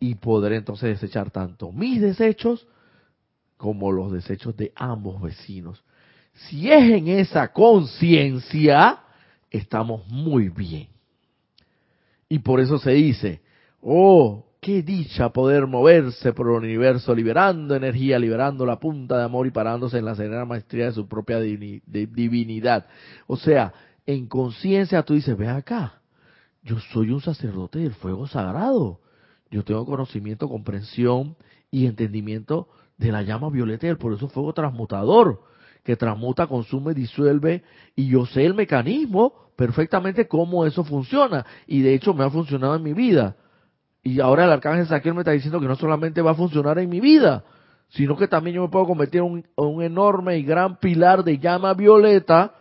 y 0.00 0.16
podré 0.16 0.56
entonces 0.56 1.00
desechar 1.00 1.30
tanto 1.30 1.70
mis 1.70 2.00
desechos 2.00 2.66
como 3.56 3.92
los 3.92 4.10
desechos 4.10 4.56
de 4.56 4.72
ambos 4.74 5.22
vecinos. 5.22 5.84
Si 6.48 6.70
es 6.70 6.90
en 6.92 7.08
esa 7.08 7.52
conciencia, 7.52 9.00
estamos 9.50 10.06
muy 10.08 10.48
bien. 10.48 10.88
Y 12.28 12.38
por 12.40 12.60
eso 12.60 12.78
se 12.78 12.92
dice, 12.92 13.40
oh, 13.80 14.46
qué 14.60 14.82
dicha 14.82 15.30
poder 15.30 15.66
moverse 15.66 16.32
por 16.32 16.46
el 16.48 16.54
universo, 16.54 17.14
liberando 17.14 17.74
energía, 17.74 18.18
liberando 18.18 18.64
la 18.64 18.78
punta 18.78 19.18
de 19.18 19.24
amor 19.24 19.46
y 19.46 19.50
parándose 19.50 19.98
en 19.98 20.04
la 20.04 20.14
serena 20.14 20.44
maestría 20.44 20.86
de 20.86 20.92
su 20.92 21.08
propia 21.08 21.40
divinidad. 21.40 22.86
O 23.26 23.36
sea, 23.36 23.72
en 24.06 24.26
conciencia 24.26 25.02
tú 25.02 25.14
dices, 25.14 25.36
ve 25.36 25.48
acá, 25.48 26.00
yo 26.62 26.78
soy 26.92 27.10
un 27.10 27.20
sacerdote 27.20 27.80
del 27.80 27.94
fuego 27.94 28.26
sagrado 28.26 29.00
yo 29.50 29.64
tengo 29.64 29.84
conocimiento, 29.84 30.48
comprensión 30.48 31.36
y 31.70 31.86
entendimiento 31.86 32.68
de 32.96 33.12
la 33.12 33.22
llama 33.22 33.50
violeta 33.50 33.88
y 33.88 33.94
por 33.96 34.12
eso 34.12 34.28
fuego 34.28 34.52
transmutador, 34.52 35.42
que 35.84 35.96
transmuta, 35.96 36.46
consume, 36.46 36.94
disuelve, 36.94 37.62
y 37.96 38.08
yo 38.08 38.26
sé 38.26 38.44
el 38.44 38.54
mecanismo 38.54 39.32
perfectamente 39.56 40.26
cómo 40.26 40.64
eso 40.64 40.84
funciona, 40.84 41.44
y 41.66 41.82
de 41.82 41.94
hecho 41.94 42.14
me 42.14 42.24
ha 42.24 42.30
funcionado 42.30 42.76
en 42.76 42.82
mi 42.82 42.92
vida. 42.92 43.36
Y 44.02 44.20
ahora 44.20 44.44
el 44.44 44.52
arcángel 44.52 44.86
Saquiel 44.86 45.14
me 45.14 45.20
está 45.20 45.32
diciendo 45.32 45.60
que 45.60 45.66
no 45.66 45.76
solamente 45.76 46.22
va 46.22 46.30
a 46.30 46.34
funcionar 46.34 46.78
en 46.78 46.88
mi 46.88 47.00
vida, 47.00 47.44
sino 47.88 48.16
que 48.16 48.28
también 48.28 48.56
yo 48.56 48.62
me 48.62 48.68
puedo 48.68 48.86
convertir 48.86 49.20
en 49.20 49.44
un, 49.56 49.82
enorme 49.82 50.38
y 50.38 50.42
gran 50.42 50.78
pilar 50.78 51.24
de 51.24 51.38
llama 51.38 51.74
violeta, 51.74 52.54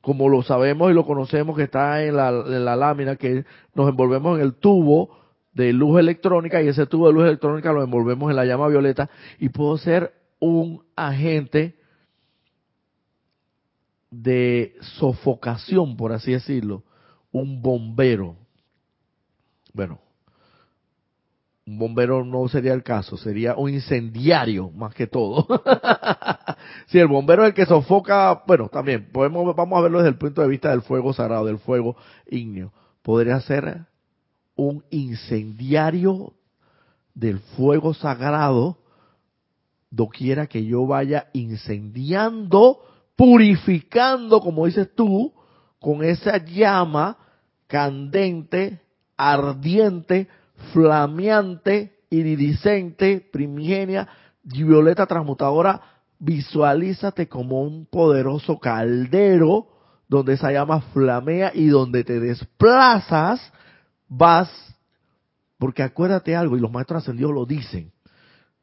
como 0.00 0.28
lo 0.28 0.42
sabemos 0.42 0.90
y 0.90 0.94
lo 0.94 1.04
conocemos 1.04 1.56
que 1.56 1.64
está 1.64 2.02
en 2.04 2.16
la, 2.16 2.28
en 2.28 2.64
la 2.64 2.76
lámina, 2.76 3.16
que 3.16 3.44
nos 3.74 3.88
envolvemos 3.88 4.38
en 4.38 4.44
el 4.44 4.54
tubo, 4.54 5.10
de 5.56 5.72
luz 5.72 5.98
electrónica 5.98 6.62
y 6.62 6.68
ese 6.68 6.86
tubo 6.86 7.06
de 7.06 7.14
luz 7.14 7.24
electrónica 7.24 7.72
lo 7.72 7.82
envolvemos 7.82 8.28
en 8.28 8.36
la 8.36 8.44
llama 8.44 8.68
violeta 8.68 9.08
y 9.38 9.48
puedo 9.48 9.78
ser 9.78 10.12
un 10.38 10.84
agente 10.94 11.75
de 14.10 14.74
sofocación, 14.98 15.96
por 15.96 16.12
así 16.12 16.32
decirlo, 16.32 16.82
un 17.32 17.60
bombero. 17.60 18.36
Bueno, 19.72 20.00
un 21.66 21.78
bombero 21.78 22.24
no 22.24 22.46
sería 22.48 22.72
el 22.72 22.84
caso, 22.84 23.16
sería 23.16 23.56
un 23.56 23.70
incendiario 23.70 24.70
más 24.70 24.94
que 24.94 25.08
todo. 25.08 25.46
si 26.86 26.98
el 26.98 27.08
bombero 27.08 27.42
es 27.42 27.48
el 27.48 27.54
que 27.54 27.66
sofoca, 27.66 28.44
bueno, 28.46 28.68
también 28.68 29.08
podemos 29.12 29.54
vamos 29.56 29.78
a 29.78 29.82
verlo 29.82 29.98
desde 29.98 30.10
el 30.10 30.18
punto 30.18 30.42
de 30.42 30.48
vista 30.48 30.70
del 30.70 30.82
fuego 30.82 31.12
sagrado, 31.12 31.46
del 31.46 31.58
fuego 31.58 31.96
ígneo. 32.30 32.72
Podría 33.02 33.40
ser 33.40 33.86
un 34.54 34.84
incendiario 34.90 36.32
del 37.14 37.40
fuego 37.40 37.94
sagrado, 37.94 38.78
doquiera 39.90 40.46
que 40.46 40.64
yo 40.64 40.86
vaya 40.86 41.28
incendiando, 41.32 42.80
purificando, 43.16 44.40
como 44.40 44.66
dices 44.66 44.94
tú, 44.94 45.32
con 45.80 46.04
esa 46.04 46.38
llama 46.44 47.16
candente, 47.66 48.80
ardiente, 49.16 50.28
flameante, 50.72 52.00
iridiscente, 52.10 53.26
primigenia, 53.32 54.08
violeta 54.42 55.06
transmutadora, 55.06 55.80
visualízate 56.18 57.28
como 57.28 57.62
un 57.62 57.86
poderoso 57.86 58.58
caldero 58.58 59.68
donde 60.08 60.34
esa 60.34 60.52
llama 60.52 60.80
flamea 60.92 61.50
y 61.54 61.66
donde 61.66 62.04
te 62.04 62.20
desplazas 62.20 63.52
vas, 64.08 64.50
porque 65.58 65.82
acuérdate 65.82 66.36
algo, 66.36 66.56
y 66.56 66.60
los 66.60 66.70
maestros 66.70 67.02
ascendidos 67.02 67.32
lo 67.32 67.44
dicen, 67.44 67.92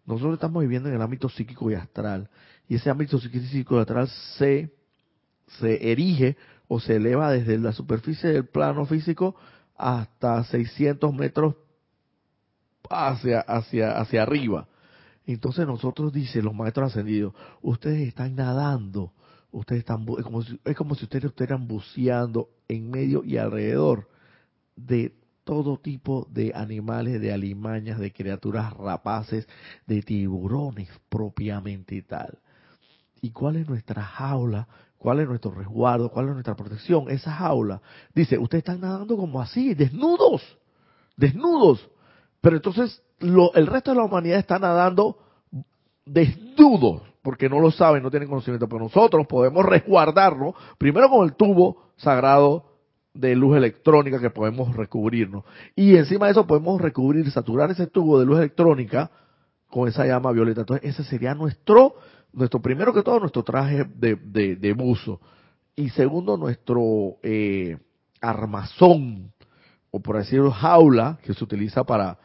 nosotros 0.06 0.36
estamos 0.36 0.62
viviendo 0.62 0.90
en 0.90 0.96
el 0.96 1.02
ámbito 1.02 1.30
psíquico 1.30 1.70
y 1.70 1.76
astral, 1.76 2.30
y 2.68 2.76
ese 2.76 2.90
ámbito 2.90 3.20
psíquico 3.20 3.78
y 3.78 3.82
astral 3.82 4.08
se, 4.38 4.74
se 5.60 5.92
erige 5.92 6.38
o 6.68 6.80
se 6.80 6.96
eleva 6.96 7.32
desde 7.32 7.58
la 7.58 7.74
superficie 7.74 8.30
del 8.30 8.46
plano 8.46 8.86
físico 8.86 9.36
hasta 9.76 10.44
600 10.46 11.14
metros 11.14 11.56
hacia, 12.90 13.42
hacia, 13.42 13.98
hacia 14.00 14.24
arriba. 14.24 14.68
Entonces 15.26 15.66
nosotros, 15.66 16.12
dicen 16.12 16.46
los 16.46 16.54
maestros 16.54 16.92
ascendidos, 16.92 17.34
ustedes 17.62 18.08
están 18.08 18.36
nadando, 18.36 19.14
ustedes 19.52 19.80
están, 19.80 20.06
es 20.18 20.24
como 20.24 20.42
es 20.42 20.76
como 20.76 20.96
si 20.96 21.06
ustedes 21.06 21.26
estuvieran 21.26 21.68
buceando 21.68 22.50
en 22.68 22.90
medio 22.92 23.24
y 23.24 23.38
alrededor 23.38 24.10
de 24.76 25.14
todo 25.44 25.78
tipo 25.78 26.28
de 26.32 26.54
animales, 26.56 27.22
de 27.22 27.34
alimañas, 27.34 28.00
de 28.00 28.12
criaturas 28.12 28.74
rapaces, 28.74 29.48
de 29.86 30.02
tiburones 30.02 30.90
propiamente 31.10 32.02
tal. 32.02 32.40
¿Y 33.24 33.32
cuál 33.32 33.56
es 33.56 33.70
nuestra 33.70 34.04
jaula? 34.04 34.68
¿Cuál 34.98 35.22
es 35.22 35.30
nuestro 35.30 35.52
resguardo? 35.52 36.10
¿Cuál 36.10 36.28
es 36.28 36.34
nuestra 36.34 36.58
protección? 36.58 37.10
Esa 37.10 37.32
jaula. 37.32 37.82
Dice, 38.14 38.38
ustedes 38.38 38.64
están 38.64 38.82
nadando 38.82 39.16
como 39.16 39.40
así, 39.42 39.74
desnudos, 39.76 40.42
desnudos. 41.16 41.90
Pero 42.42 42.58
entonces 42.58 43.02
lo, 43.20 43.54
el 43.54 43.68
resto 43.68 43.92
de 43.92 43.98
la 43.98 44.04
humanidad 44.04 44.40
está 44.40 44.60
nadando 44.60 45.18
desnudos, 46.06 47.02
porque 47.22 47.48
no 47.48 47.62
lo 47.62 47.72
saben, 47.72 48.04
no 48.04 48.12
tienen 48.12 48.28
conocimiento. 48.28 48.68
Pero 48.68 48.84
nosotros 48.84 49.26
podemos 49.26 49.66
resguardarlo, 49.66 50.54
primero 50.78 51.10
con 51.10 51.24
el 51.24 51.34
tubo 51.36 51.94
sagrado 51.96 52.66
de 53.14 53.38
luz 53.38 53.56
electrónica 53.56 54.20
que 54.20 54.32
podemos 54.32 54.76
recubrirnos. 54.76 55.46
Y 55.78 55.96
encima 55.96 56.26
de 56.26 56.34
eso 56.34 56.46
podemos 56.46 56.82
recubrir, 56.82 57.32
saturar 57.32 57.72
ese 57.72 57.88
tubo 57.88 58.20
de 58.20 58.26
luz 58.26 58.40
electrónica 58.40 59.12
con 59.70 59.88
esa 59.88 60.06
llama 60.06 60.34
violeta. 60.34 60.62
Entonces 60.62 60.90
ese 60.90 61.06
sería 61.06 61.34
nuestro, 61.34 61.96
nuestro 62.34 62.62
primero 62.62 62.94
que 62.94 63.04
todo, 63.04 63.20
nuestro 63.20 63.44
traje 63.44 63.86
de, 63.96 64.16
de, 64.56 64.74
buzo. 64.74 65.22
Y 65.76 65.90
segundo, 65.90 66.38
nuestro 66.38 67.18
eh, 67.24 67.78
armazón, 68.22 69.32
o 69.92 70.00
por 70.00 70.18
decirlo, 70.18 70.52
jaula, 70.52 71.20
que 71.24 71.34
se 71.34 71.44
utiliza 71.44 71.84
para, 71.84 72.18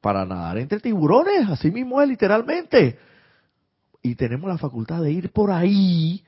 para 0.00 0.24
nadar 0.24 0.58
entre 0.58 0.80
tiburones, 0.80 1.48
así 1.48 1.70
mismo 1.70 2.00
es 2.00 2.08
literalmente. 2.08 2.98
Y 4.02 4.14
tenemos 4.14 4.48
la 4.48 4.58
facultad 4.58 5.02
de 5.02 5.12
ir 5.12 5.32
por 5.32 5.50
ahí, 5.50 6.24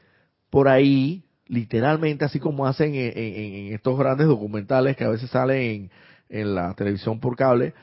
por 0.50 0.68
ahí, 0.68 1.24
literalmente, 1.46 2.24
así 2.24 2.38
como 2.38 2.66
hacen 2.66 2.94
en, 2.94 3.72
estos 3.72 3.98
grandes 3.98 4.26
documentales 4.26 4.96
que 4.96 5.04
a 5.04 5.08
veces 5.08 5.30
salen 5.30 5.90
en, 6.28 6.54
la 6.54 6.74
televisión 6.74 7.20
por 7.20 7.36
cable, 7.36 7.74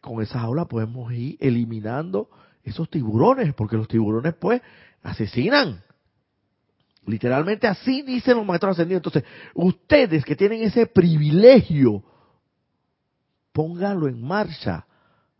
con 0.00 0.22
esa 0.22 0.40
jaula 0.40 0.66
podemos 0.66 1.12
ir 1.12 1.36
eliminando 1.40 2.28
esos 2.62 2.88
tiburones, 2.90 3.54
porque 3.54 3.76
los 3.76 3.88
tiburones 3.88 4.34
pues 4.34 4.62
asesinan. 5.06 5.82
Literalmente 7.06 7.66
así 7.66 8.02
dicen 8.02 8.36
los 8.36 8.46
maestros 8.46 8.72
ascendidos. 8.72 9.00
Entonces, 9.00 9.24
ustedes 9.54 10.24
que 10.24 10.34
tienen 10.34 10.62
ese 10.62 10.86
privilegio, 10.86 12.02
pónganlo 13.52 14.08
en 14.08 14.20
marcha. 14.20 14.86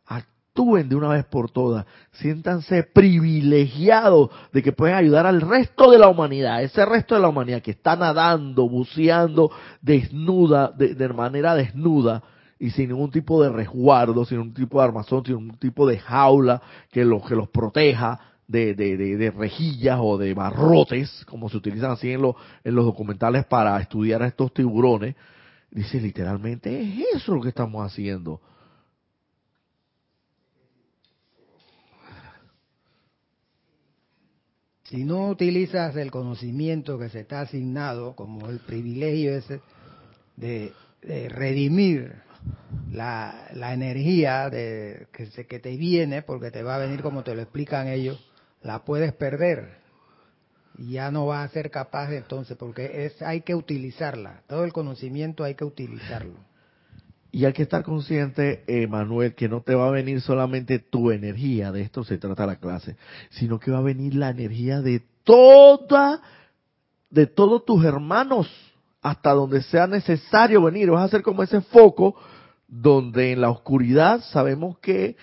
Actúen 0.06 0.88
de 0.88 0.94
una 0.94 1.08
vez 1.08 1.24
por 1.24 1.50
todas. 1.50 1.84
Siéntanse 2.12 2.84
privilegiados 2.84 4.30
de 4.52 4.62
que 4.62 4.72
pueden 4.72 4.94
ayudar 4.94 5.26
al 5.26 5.40
resto 5.40 5.90
de 5.90 5.98
la 5.98 6.08
humanidad. 6.08 6.62
Ese 6.62 6.86
resto 6.86 7.16
de 7.16 7.20
la 7.20 7.28
humanidad 7.28 7.62
que 7.62 7.72
está 7.72 7.96
nadando, 7.96 8.68
buceando, 8.68 9.50
desnuda, 9.82 10.70
de, 10.70 10.94
de 10.94 11.08
manera 11.08 11.56
desnuda 11.56 12.22
y 12.58 12.70
sin 12.70 12.88
ningún 12.88 13.10
tipo 13.10 13.42
de 13.42 13.50
resguardo, 13.50 14.24
sin 14.24 14.38
ningún 14.38 14.54
tipo 14.54 14.78
de 14.78 14.84
armazón, 14.84 15.24
sin 15.24 15.36
ningún 15.36 15.58
tipo 15.58 15.86
de 15.86 15.98
jaula 15.98 16.62
que 16.90 17.04
los, 17.04 17.26
que 17.26 17.34
los 17.34 17.48
proteja 17.48 18.35
de, 18.48 18.74
de, 18.74 18.96
de, 18.96 19.30
rejillas 19.30 19.98
o 20.00 20.18
de 20.18 20.32
barrotes, 20.34 21.24
como 21.26 21.48
se 21.48 21.56
utilizan 21.56 21.90
así 21.90 22.10
en, 22.12 22.22
en 22.64 22.74
los 22.74 22.84
documentales 22.84 23.44
para 23.44 23.80
estudiar 23.80 24.22
a 24.22 24.28
estos 24.28 24.52
tiburones. 24.52 25.16
Dice 25.70 26.00
literalmente, 26.00 26.80
es 26.80 27.16
eso 27.16 27.34
lo 27.34 27.42
que 27.42 27.48
estamos 27.48 27.84
haciendo. 27.84 28.40
Si 34.84 35.04
no 35.04 35.28
utilizas 35.28 35.96
el 35.96 36.12
conocimiento 36.12 36.96
que 36.96 37.08
se 37.08 37.20
está 37.20 37.40
asignado, 37.40 38.14
como 38.14 38.48
el 38.48 38.60
privilegio 38.60 39.36
ese 39.36 39.60
de, 40.36 40.72
de 41.02 41.28
redimir 41.28 42.22
la, 42.92 43.48
la 43.54 43.74
energía 43.74 44.48
de, 44.48 45.08
que, 45.12 45.26
se, 45.26 45.46
que 45.46 45.58
te 45.58 45.76
viene, 45.76 46.22
porque 46.22 46.52
te 46.52 46.62
va 46.62 46.76
a 46.76 46.78
venir 46.78 47.02
como 47.02 47.24
te 47.24 47.34
lo 47.34 47.42
explican 47.42 47.88
ellos, 47.88 48.24
la 48.62 48.84
puedes 48.84 49.12
perder. 49.12 49.78
Y 50.78 50.92
ya 50.92 51.10
no 51.10 51.26
vas 51.26 51.48
a 51.48 51.52
ser 51.52 51.70
capaz 51.70 52.12
entonces 52.12 52.56
porque 52.56 53.06
es 53.06 53.22
hay 53.22 53.40
que 53.42 53.54
utilizarla. 53.54 54.42
Todo 54.46 54.64
el 54.64 54.72
conocimiento 54.72 55.44
hay 55.44 55.54
que 55.54 55.64
utilizarlo. 55.64 56.34
Y 57.32 57.44
hay 57.44 57.52
que 57.52 57.62
estar 57.62 57.82
consciente 57.82 58.64
Manuel 58.88 59.34
que 59.34 59.48
no 59.48 59.60
te 59.60 59.74
va 59.74 59.88
a 59.88 59.90
venir 59.90 60.20
solamente 60.20 60.78
tu 60.78 61.10
energía 61.10 61.70
de 61.70 61.82
esto 61.82 62.02
se 62.02 62.16
trata 62.16 62.46
la 62.46 62.56
clase 62.56 62.96
sino 63.30 63.58
que 63.58 63.70
va 63.70 63.78
a 63.78 63.82
venir 63.82 64.14
la 64.14 64.30
energía 64.30 64.80
de 64.80 65.02
toda 65.22 66.22
de 67.10 67.26
todos 67.26 67.64
tus 67.66 67.84
hermanos 67.84 68.48
hasta 69.02 69.30
donde 69.30 69.62
sea 69.62 69.86
necesario 69.86 70.62
venir. 70.62 70.90
Vas 70.90 71.04
a 71.04 71.08
ser 71.08 71.22
como 71.22 71.42
ese 71.42 71.60
foco 71.60 72.16
donde 72.66 73.32
en 73.32 73.40
la 73.40 73.50
oscuridad 73.50 74.20
sabemos 74.32 74.78
que 74.78 75.16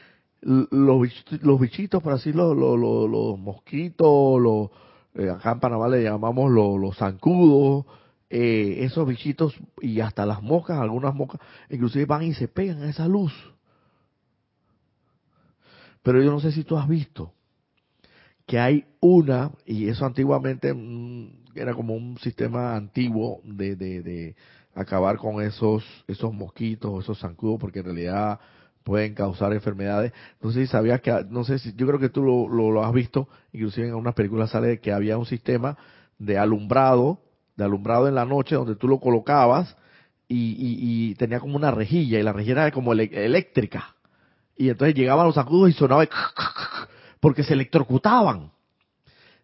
los 0.43 1.25
los 1.41 1.59
bichitos 1.59 2.03
por 2.03 2.13
así 2.13 2.33
los, 2.33 2.55
los, 2.55 2.77
los, 2.77 3.39
mosquitos, 3.39 4.41
los, 4.41 4.69
eh, 5.15 5.29
acá 5.29 5.51
en 5.51 5.59
Panamá 5.59 5.87
le 5.87 6.03
llamamos 6.03 6.51
los, 6.51 6.79
los 6.79 6.97
zancudos, 6.97 7.85
eh, 8.29 8.83
esos 8.83 9.07
bichitos 9.07 9.55
y 9.81 9.99
hasta 9.99 10.25
las 10.25 10.41
moscas, 10.41 10.79
algunas 10.79 11.13
moscas, 11.15 11.39
inclusive 11.69 12.05
van 12.05 12.23
y 12.23 12.33
se 12.33 12.47
pegan 12.47 12.83
a 12.83 12.89
esa 12.89 13.07
luz. 13.07 13.33
Pero 16.01 16.21
yo 16.21 16.31
no 16.31 16.39
sé 16.39 16.51
si 16.51 16.63
tú 16.63 16.77
has 16.77 16.87
visto 16.87 17.33
que 18.45 18.59
hay 18.59 18.85
una, 18.99 19.51
y 19.65 19.87
eso 19.87 20.05
antiguamente 20.05 20.73
mm, 20.73 21.43
era 21.55 21.73
como 21.73 21.95
un 21.95 22.17
sistema 22.17 22.75
antiguo 22.75 23.39
de, 23.45 23.75
de, 23.75 24.03
de 24.03 24.35
acabar 24.75 25.17
con 25.17 25.41
esos, 25.41 25.83
esos 26.07 26.33
mosquitos, 26.33 27.03
esos 27.03 27.19
zancudos, 27.19 27.59
porque 27.59 27.79
en 27.79 27.85
realidad 27.85 28.39
pueden 28.84 29.13
causar 29.13 29.53
enfermedades. 29.53 30.13
No 30.41 30.51
sé 30.51 30.61
si 30.61 30.67
sabías 30.67 31.01
que, 31.01 31.25
no 31.29 31.43
sé 31.43 31.59
si, 31.59 31.73
yo 31.75 31.88
creo 31.88 31.99
que 31.99 32.09
tú 32.09 32.23
lo, 32.23 32.71
lo, 32.71 32.84
has 32.84 32.93
visto, 32.93 33.27
inclusive 33.51 33.88
en 33.88 33.95
unas 33.95 34.13
películas 34.13 34.51
sale 34.51 34.79
que 34.79 34.91
había 34.91 35.17
un 35.17 35.25
sistema 35.25 35.77
de 36.17 36.38
alumbrado, 36.38 37.19
de 37.55 37.63
alumbrado 37.63 38.07
en 38.07 38.15
la 38.15 38.25
noche 38.25 38.55
donde 38.55 38.75
tú 38.75 38.88
lo 38.88 38.99
colocabas 38.99 39.75
y, 40.27 41.13
tenía 41.15 41.39
como 41.39 41.55
una 41.55 41.69
rejilla 41.71 42.19
y 42.19 42.23
la 42.23 42.34
rejilla 42.34 42.63
era 42.63 42.71
como 42.71 42.93
eléctrica. 42.93 43.95
Y 44.55 44.69
entonces 44.69 44.95
llegaban 44.95 45.25
los 45.25 45.36
sacudos 45.36 45.69
y 45.69 45.73
sonaba 45.73 46.07
porque 47.19 47.43
se 47.43 47.53
electrocutaban. 47.53 48.51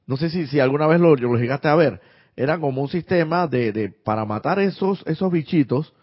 No 0.06 0.18
sé 0.18 0.30
si, 0.30 0.48
si 0.48 0.60
alguna 0.60 0.88
vez 0.88 1.00
lo, 1.00 1.16
lo 1.16 1.38
llegaste 1.38 1.68
a 1.68 1.76
ver. 1.76 2.02
Era 2.36 2.60
como 2.60 2.82
un 2.82 2.90
sistema 2.90 3.48
de, 3.48 3.72
de 3.72 3.90
para 3.90 4.26
matar 4.26 4.60
esos, 4.60 5.04
esos 5.06 5.32
bichitos 5.32 5.94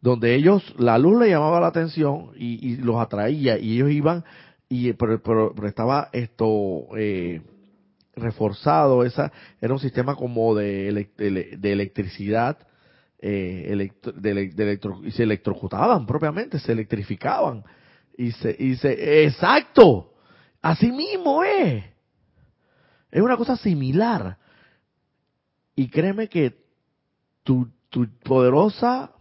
donde 0.00 0.34
ellos, 0.34 0.62
la 0.78 0.98
luz 0.98 1.20
le 1.20 1.30
llamaba 1.30 1.60
la 1.60 1.68
atención 1.68 2.30
y, 2.36 2.76
los 2.76 2.96
atraía 2.96 3.58
y 3.58 3.74
ellos 3.74 3.90
iban, 3.90 4.24
y 4.68 4.92
pero, 4.92 5.22
pero, 5.22 5.66
estaba 5.66 6.08
esto 6.12 6.86
eh, 6.96 7.42
reforzado, 8.14 9.04
esa 9.04 9.32
era 9.60 9.72
un 9.72 9.80
sistema 9.80 10.14
como 10.14 10.54
de, 10.54 11.08
de, 11.16 11.72
electricidad, 11.72 12.58
eh, 13.20 13.90
de, 14.14 14.80
y 15.04 15.10
se 15.10 15.22
electrocutaban 15.24 16.06
propiamente, 16.06 16.58
se 16.60 16.72
electrificaban 16.72 17.64
y 18.16 18.32
se, 18.32 18.54
y 18.58 18.76
se, 18.76 19.24
exacto, 19.24 20.12
así 20.62 20.92
mismo 20.92 21.42
es, 21.42 21.84
es 23.10 23.22
una 23.22 23.36
cosa 23.36 23.56
similar. 23.56 24.36
Y 25.74 25.88
créeme 25.88 26.28
que 26.28 26.56
tu, 27.44 27.68
tu 27.88 28.08
poderosa 28.24 29.12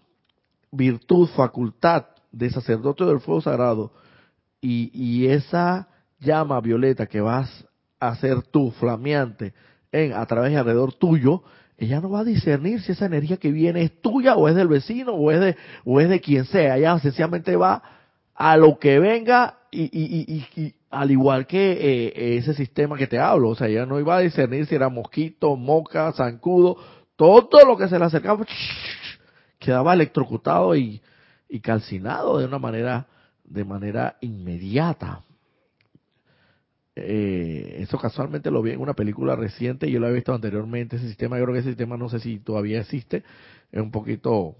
virtud, 0.78 1.28
facultad 1.36 2.05
de 2.32 2.49
sacerdote 2.49 3.03
del 3.03 3.19
fuego 3.19 3.41
sagrado 3.41 3.91
y, 4.61 5.28
esa 5.28 5.88
llama 6.19 6.59
violeta 6.61 7.05
que 7.05 7.21
vas 7.21 7.65
a 7.99 8.09
hacer 8.09 8.41
tú, 8.43 8.71
flameante, 8.71 9.53
en, 9.91 10.13
a 10.13 10.25
través 10.25 10.51
y 10.51 10.55
alrededor 10.55 10.93
tuyo, 10.93 11.43
ella 11.78 12.01
no 12.01 12.09
va 12.09 12.21
a 12.21 12.23
discernir 12.23 12.82
si 12.82 12.91
esa 12.91 13.05
energía 13.05 13.38
que 13.38 13.51
viene 13.51 13.84
es 13.84 14.01
tuya 14.01 14.36
o 14.36 14.47
es 14.47 14.55
del 14.55 14.67
vecino 14.67 15.13
o 15.13 15.32
es 15.32 15.39
de, 15.39 15.55
o 15.86 15.99
es 15.99 16.09
de 16.09 16.19
quien 16.19 16.45
sea. 16.45 16.78
Ella 16.78 16.97
sencillamente 16.99 17.55
va 17.55 17.84
a 18.34 18.57
lo 18.57 18.80
que 18.80 18.99
venga 18.99 19.59
y, 19.71 19.84
y 19.84 20.73
al 20.89 21.11
igual 21.11 21.45
que 21.45 21.71
eh, 21.73 22.38
ese 22.38 22.53
sistema 22.53 22.97
que 22.97 23.07
te 23.07 23.19
hablo. 23.19 23.49
O 23.49 23.55
sea, 23.55 23.67
ella 23.67 23.86
no 23.86 23.99
iba 23.99 24.17
a 24.17 24.21
discernir 24.21 24.65
si 24.65 24.75
era 24.75 24.89
mosquito, 24.89 25.55
moca, 25.55 26.11
zancudo, 26.13 26.78
todo 27.15 27.65
lo 27.65 27.78
que 27.78 27.88
se 27.88 27.99
le 27.99 28.05
acercaba 28.05 28.45
quedaba 29.68 29.93
electrocutado 29.93 30.78
y, 30.78 31.01
calcinado 31.61 32.38
de 32.38 32.45
una 32.45 32.57
manera, 32.57 33.07
de 33.43 33.65
manera 33.65 34.15
inmediata. 34.22 35.24
Eh, 36.95 37.80
eso 37.80 37.97
casualmente 37.97 38.49
lo 38.49 38.61
vi 38.61 38.72
en 38.72 38.80
una 38.80 38.93
película 38.93 39.36
reciente, 39.36 39.91
yo 39.91 39.99
lo 39.99 40.05
había 40.05 40.15
visto 40.15 40.34
anteriormente, 40.34 40.95
ese 40.95 41.07
sistema, 41.09 41.38
yo 41.38 41.43
creo 41.43 41.55
que 41.55 41.59
ese 41.59 41.72
sistema 41.72 41.97
no 41.97 42.07
sé 42.07 42.20
si 42.20 42.39
todavía 42.39 42.80
existe, 42.80 43.26
es 43.70 43.82
un 43.82 43.91
poquito 43.91 44.55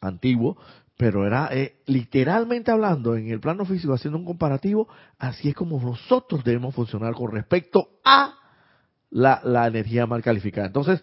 antiguo, 0.00 0.56
pero 0.96 1.24
era 1.24 1.48
eh, 1.52 1.76
literalmente 1.86 2.72
hablando 2.72 3.14
en 3.14 3.30
el 3.30 3.38
plano 3.38 3.64
físico, 3.64 3.94
haciendo 3.94 4.18
un 4.18 4.24
comparativo, 4.24 4.88
así 5.20 5.50
es 5.50 5.54
como 5.54 5.80
nosotros 5.80 6.42
debemos 6.42 6.74
funcionar 6.74 7.14
con 7.14 7.30
respecto 7.30 7.90
a 8.04 8.34
la, 9.10 9.40
la 9.44 9.68
energía 9.68 10.04
mal 10.06 10.20
calificada. 10.20 10.66
Entonces, 10.66 11.00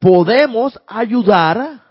podemos 0.00 0.80
ayudar 0.88 1.87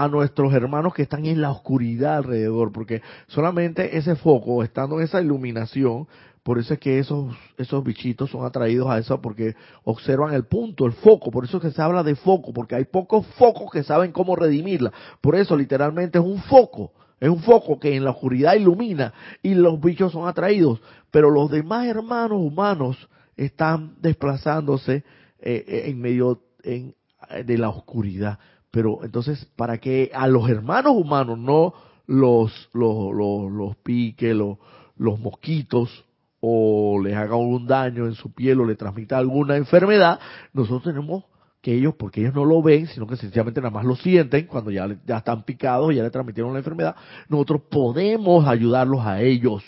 a 0.00 0.08
nuestros 0.08 0.54
hermanos 0.54 0.94
que 0.94 1.02
están 1.02 1.26
en 1.26 1.42
la 1.42 1.50
oscuridad 1.50 2.16
alrededor, 2.16 2.72
porque 2.72 3.02
solamente 3.26 3.98
ese 3.98 4.16
foco, 4.16 4.62
estando 4.62 4.96
en 4.96 5.04
esa 5.04 5.20
iluminación, 5.20 6.08
por 6.42 6.58
eso 6.58 6.72
es 6.72 6.80
que 6.80 6.98
esos, 6.98 7.36
esos 7.58 7.84
bichitos 7.84 8.30
son 8.30 8.46
atraídos 8.46 8.88
a 8.88 8.96
eso, 8.96 9.20
porque 9.20 9.54
observan 9.84 10.32
el 10.32 10.44
punto, 10.44 10.86
el 10.86 10.92
foco, 10.92 11.30
por 11.30 11.44
eso 11.44 11.58
es 11.58 11.64
que 11.64 11.70
se 11.72 11.82
habla 11.82 12.02
de 12.02 12.14
foco, 12.14 12.54
porque 12.54 12.76
hay 12.76 12.86
pocos 12.86 13.26
focos 13.36 13.70
que 13.70 13.82
saben 13.82 14.10
cómo 14.10 14.36
redimirla, 14.36 14.90
por 15.20 15.36
eso 15.36 15.54
literalmente 15.54 16.18
es 16.18 16.24
un 16.24 16.38
foco, 16.44 16.92
es 17.20 17.28
un 17.28 17.42
foco 17.42 17.78
que 17.78 17.94
en 17.94 18.02
la 18.02 18.12
oscuridad 18.12 18.54
ilumina 18.54 19.12
y 19.42 19.54
los 19.54 19.78
bichos 19.82 20.12
son 20.12 20.26
atraídos, 20.26 20.80
pero 21.10 21.28
los 21.28 21.50
demás 21.50 21.86
hermanos 21.86 22.38
humanos 22.40 23.10
están 23.36 23.96
desplazándose 24.00 25.04
eh, 25.40 25.62
eh, 25.68 25.82
en 25.88 26.00
medio 26.00 26.40
de 26.64 27.58
la 27.58 27.68
oscuridad. 27.68 28.38
Pero 28.70 29.00
entonces, 29.02 29.44
para 29.56 29.78
que 29.78 30.10
a 30.14 30.26
los 30.28 30.48
hermanos 30.48 30.92
humanos 30.94 31.38
no 31.38 31.74
los, 32.06 32.68
los, 32.72 33.12
los, 33.14 33.50
los 33.50 33.76
pique, 33.76 34.34
los, 34.34 34.58
los 34.96 35.18
mosquitos, 35.18 36.04
o 36.40 37.00
les 37.02 37.14
haga 37.14 37.34
algún 37.34 37.66
daño 37.66 38.06
en 38.06 38.14
su 38.14 38.32
piel 38.32 38.60
o 38.60 38.64
le 38.64 38.74
transmita 38.74 39.18
alguna 39.18 39.56
enfermedad, 39.56 40.18
nosotros 40.52 40.84
tenemos 40.84 41.24
que 41.60 41.74
ellos, 41.74 41.94
porque 41.98 42.22
ellos 42.22 42.34
no 42.34 42.46
lo 42.46 42.62
ven, 42.62 42.86
sino 42.86 43.06
que 43.06 43.16
sencillamente 43.16 43.60
nada 43.60 43.70
más 43.70 43.84
lo 43.84 43.94
sienten 43.94 44.46
cuando 44.46 44.70
ya, 44.70 44.88
ya 45.06 45.18
están 45.18 45.44
picados, 45.44 45.94
ya 45.94 46.02
le 46.02 46.10
transmitieron 46.10 46.52
la 46.52 46.60
enfermedad, 46.60 46.96
nosotros 47.28 47.62
podemos 47.70 48.46
ayudarlos 48.48 49.04
a 49.04 49.20
ellos, 49.20 49.62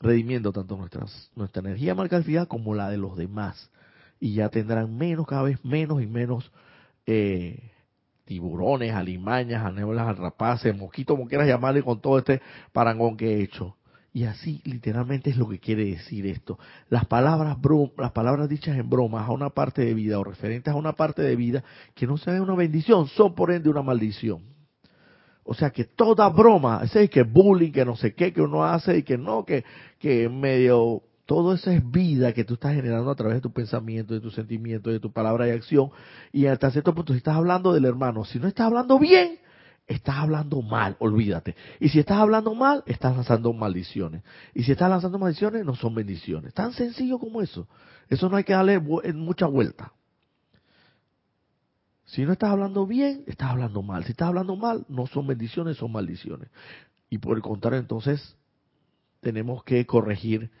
redimiendo 0.00 0.52
tanto 0.52 0.76
nuestras, 0.76 1.30
nuestra 1.36 1.60
energía 1.60 1.94
calificada 2.08 2.46
como 2.46 2.74
la 2.74 2.88
de 2.88 2.96
los 2.96 3.16
demás. 3.16 3.70
Y 4.18 4.32
ya 4.32 4.48
tendrán 4.48 4.96
menos, 4.96 5.26
cada 5.26 5.42
vez 5.42 5.62
menos 5.62 6.02
y 6.02 6.06
menos 6.06 6.50
eh, 7.06 7.70
tiburones, 8.24 8.92
alimañas, 8.92 9.64
anébolas, 9.64 10.18
rapaces, 10.18 10.76
mosquitos, 10.76 11.16
como 11.16 11.28
quieras 11.28 11.48
llamarle 11.48 11.82
con 11.82 12.00
todo 12.00 12.18
este 12.18 12.40
parangón 12.72 13.16
que 13.16 13.34
he 13.34 13.42
hecho. 13.42 13.76
Y 14.12 14.24
así 14.24 14.62
literalmente 14.64 15.28
es 15.30 15.36
lo 15.36 15.48
que 15.48 15.58
quiere 15.58 15.84
decir 15.84 16.26
esto. 16.26 16.58
Las 16.88 17.04
palabras, 17.04 17.58
las 17.98 18.12
palabras 18.12 18.48
dichas 18.48 18.76
en 18.78 18.88
bromas 18.88 19.28
a 19.28 19.32
una 19.32 19.50
parte 19.50 19.84
de 19.84 19.92
vida 19.92 20.18
o 20.18 20.24
referentes 20.24 20.72
a 20.72 20.76
una 20.76 20.94
parte 20.94 21.22
de 21.22 21.36
vida 21.36 21.62
que 21.94 22.06
no 22.06 22.16
sea 22.16 22.40
una 22.40 22.54
bendición, 22.54 23.08
son 23.08 23.34
por 23.34 23.50
ende 23.52 23.68
una 23.68 23.82
maldición. 23.82 24.56
O 25.44 25.54
sea 25.54 25.70
que 25.70 25.84
toda 25.84 26.28
broma, 26.30 26.80
ese 26.82 27.08
que 27.08 27.22
bullying, 27.22 27.70
que 27.70 27.84
no 27.84 27.94
sé 27.94 28.14
qué, 28.14 28.32
que 28.32 28.40
uno 28.40 28.64
hace 28.64 28.98
y 28.98 29.02
que 29.02 29.16
no, 29.16 29.44
que, 29.44 29.64
que 29.98 30.28
medio, 30.28 31.02
todo 31.26 31.54
eso 31.54 31.70
es 31.72 31.88
vida 31.90 32.32
que 32.32 32.44
tú 32.44 32.54
estás 32.54 32.74
generando 32.74 33.10
a 33.10 33.16
través 33.16 33.36
de 33.36 33.40
tu 33.40 33.52
pensamiento, 33.52 34.14
de 34.14 34.20
tu 34.20 34.30
sentimiento, 34.30 34.90
de 34.90 35.00
tu 35.00 35.12
palabra 35.12 35.48
y 35.48 35.50
acción. 35.50 35.90
Y 36.32 36.46
hasta 36.46 36.70
cierto 36.70 36.94
punto, 36.94 37.12
si 37.12 37.18
estás 37.18 37.36
hablando 37.36 37.72
del 37.72 37.84
hermano, 37.84 38.24
si 38.24 38.38
no 38.38 38.46
estás 38.46 38.66
hablando 38.66 38.96
bien, 39.00 39.40
estás 39.88 40.16
hablando 40.16 40.62
mal, 40.62 40.96
olvídate. 41.00 41.56
Y 41.80 41.88
si 41.88 41.98
estás 41.98 42.18
hablando 42.18 42.54
mal, 42.54 42.84
estás 42.86 43.14
lanzando 43.16 43.52
maldiciones. 43.52 44.22
Y 44.54 44.62
si 44.62 44.72
estás 44.72 44.88
lanzando 44.88 45.18
maldiciones, 45.18 45.64
no 45.64 45.74
son 45.74 45.96
bendiciones. 45.96 46.54
Tan 46.54 46.72
sencillo 46.72 47.18
como 47.18 47.42
eso. 47.42 47.66
Eso 48.08 48.28
no 48.28 48.36
hay 48.36 48.44
que 48.44 48.52
darle 48.52 48.78
mucha 48.78 49.46
vuelta. 49.46 49.92
Si 52.04 52.24
no 52.24 52.32
estás 52.32 52.50
hablando 52.50 52.86
bien, 52.86 53.24
estás 53.26 53.50
hablando 53.50 53.82
mal. 53.82 54.04
Si 54.04 54.12
estás 54.12 54.28
hablando 54.28 54.54
mal, 54.54 54.86
no 54.88 55.08
son 55.08 55.26
bendiciones, 55.26 55.76
son 55.76 55.90
maldiciones. 55.90 56.50
Y 57.10 57.18
por 57.18 57.36
el 57.36 57.42
contrario, 57.42 57.80
entonces, 57.80 58.36
tenemos 59.20 59.64
que 59.64 59.84
corregir 59.86 60.52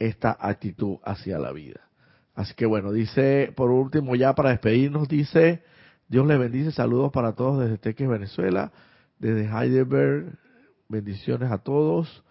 esta 0.00 0.36
actitud 0.40 0.96
hacia 1.04 1.38
la 1.38 1.52
vida. 1.52 1.80
Así 2.34 2.54
que 2.54 2.66
bueno, 2.66 2.90
dice, 2.90 3.52
por 3.54 3.70
último, 3.70 4.16
ya 4.16 4.34
para 4.34 4.50
despedirnos, 4.50 5.08
dice, 5.08 5.62
Dios 6.08 6.26
le 6.26 6.38
bendice, 6.38 6.72
saludos 6.72 7.12
para 7.12 7.34
todos 7.34 7.60
desde 7.62 7.78
Teques, 7.78 8.08
Venezuela, 8.08 8.72
desde 9.18 9.44
Heidelberg, 9.44 10.32
bendiciones 10.88 11.52
a 11.52 11.58
todos. 11.58 12.24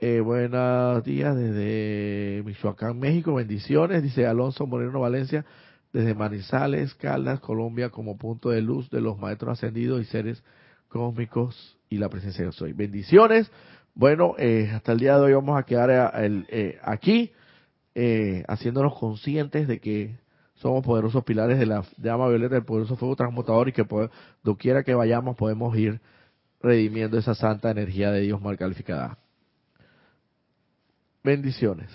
Eh, 0.00 0.20
buenos 0.20 1.04
días 1.04 1.36
desde 1.36 2.42
Michoacán, 2.46 2.98
México, 2.98 3.34
bendiciones, 3.34 4.02
dice 4.02 4.26
Alonso 4.26 4.66
Moreno 4.66 5.00
Valencia, 5.00 5.44
desde 5.92 6.14
Manizales, 6.14 6.94
Caldas, 6.94 7.40
Colombia, 7.40 7.90
como 7.90 8.16
punto 8.16 8.48
de 8.48 8.62
luz 8.62 8.88
de 8.88 9.02
los 9.02 9.18
maestros 9.18 9.58
ascendidos 9.58 10.00
y 10.00 10.04
seres 10.06 10.42
cósmicos 10.88 11.76
y 11.90 11.98
la 11.98 12.08
presencia 12.08 12.46
de 12.46 12.52
soy. 12.52 12.72
Bendiciones. 12.72 13.50
Bueno, 13.94 14.34
eh, 14.38 14.70
hasta 14.72 14.92
el 14.92 14.98
día 14.98 15.16
de 15.16 15.22
hoy 15.22 15.32
vamos 15.34 15.58
a 15.58 15.64
quedar 15.64 15.90
eh, 15.90 16.44
eh, 16.48 16.78
aquí, 16.82 17.32
haciéndonos 18.48 18.98
conscientes 18.98 19.68
de 19.68 19.80
que 19.80 20.16
somos 20.54 20.84
poderosos 20.84 21.24
pilares 21.24 21.58
de 21.58 21.66
la 21.66 21.84
llama 21.98 22.28
violeta 22.28 22.54
del 22.54 22.64
poderoso 22.64 22.96
fuego 22.96 23.16
transmutador 23.16 23.68
y 23.68 23.72
que 23.72 23.84
doquiera 24.42 24.84
que 24.84 24.94
vayamos 24.94 25.36
podemos 25.36 25.76
ir 25.76 26.00
redimiendo 26.62 27.18
esa 27.18 27.34
santa 27.34 27.70
energía 27.70 28.10
de 28.10 28.20
Dios 28.20 28.40
mal 28.40 28.56
calificada. 28.56 29.18
Bendiciones. 31.22 31.90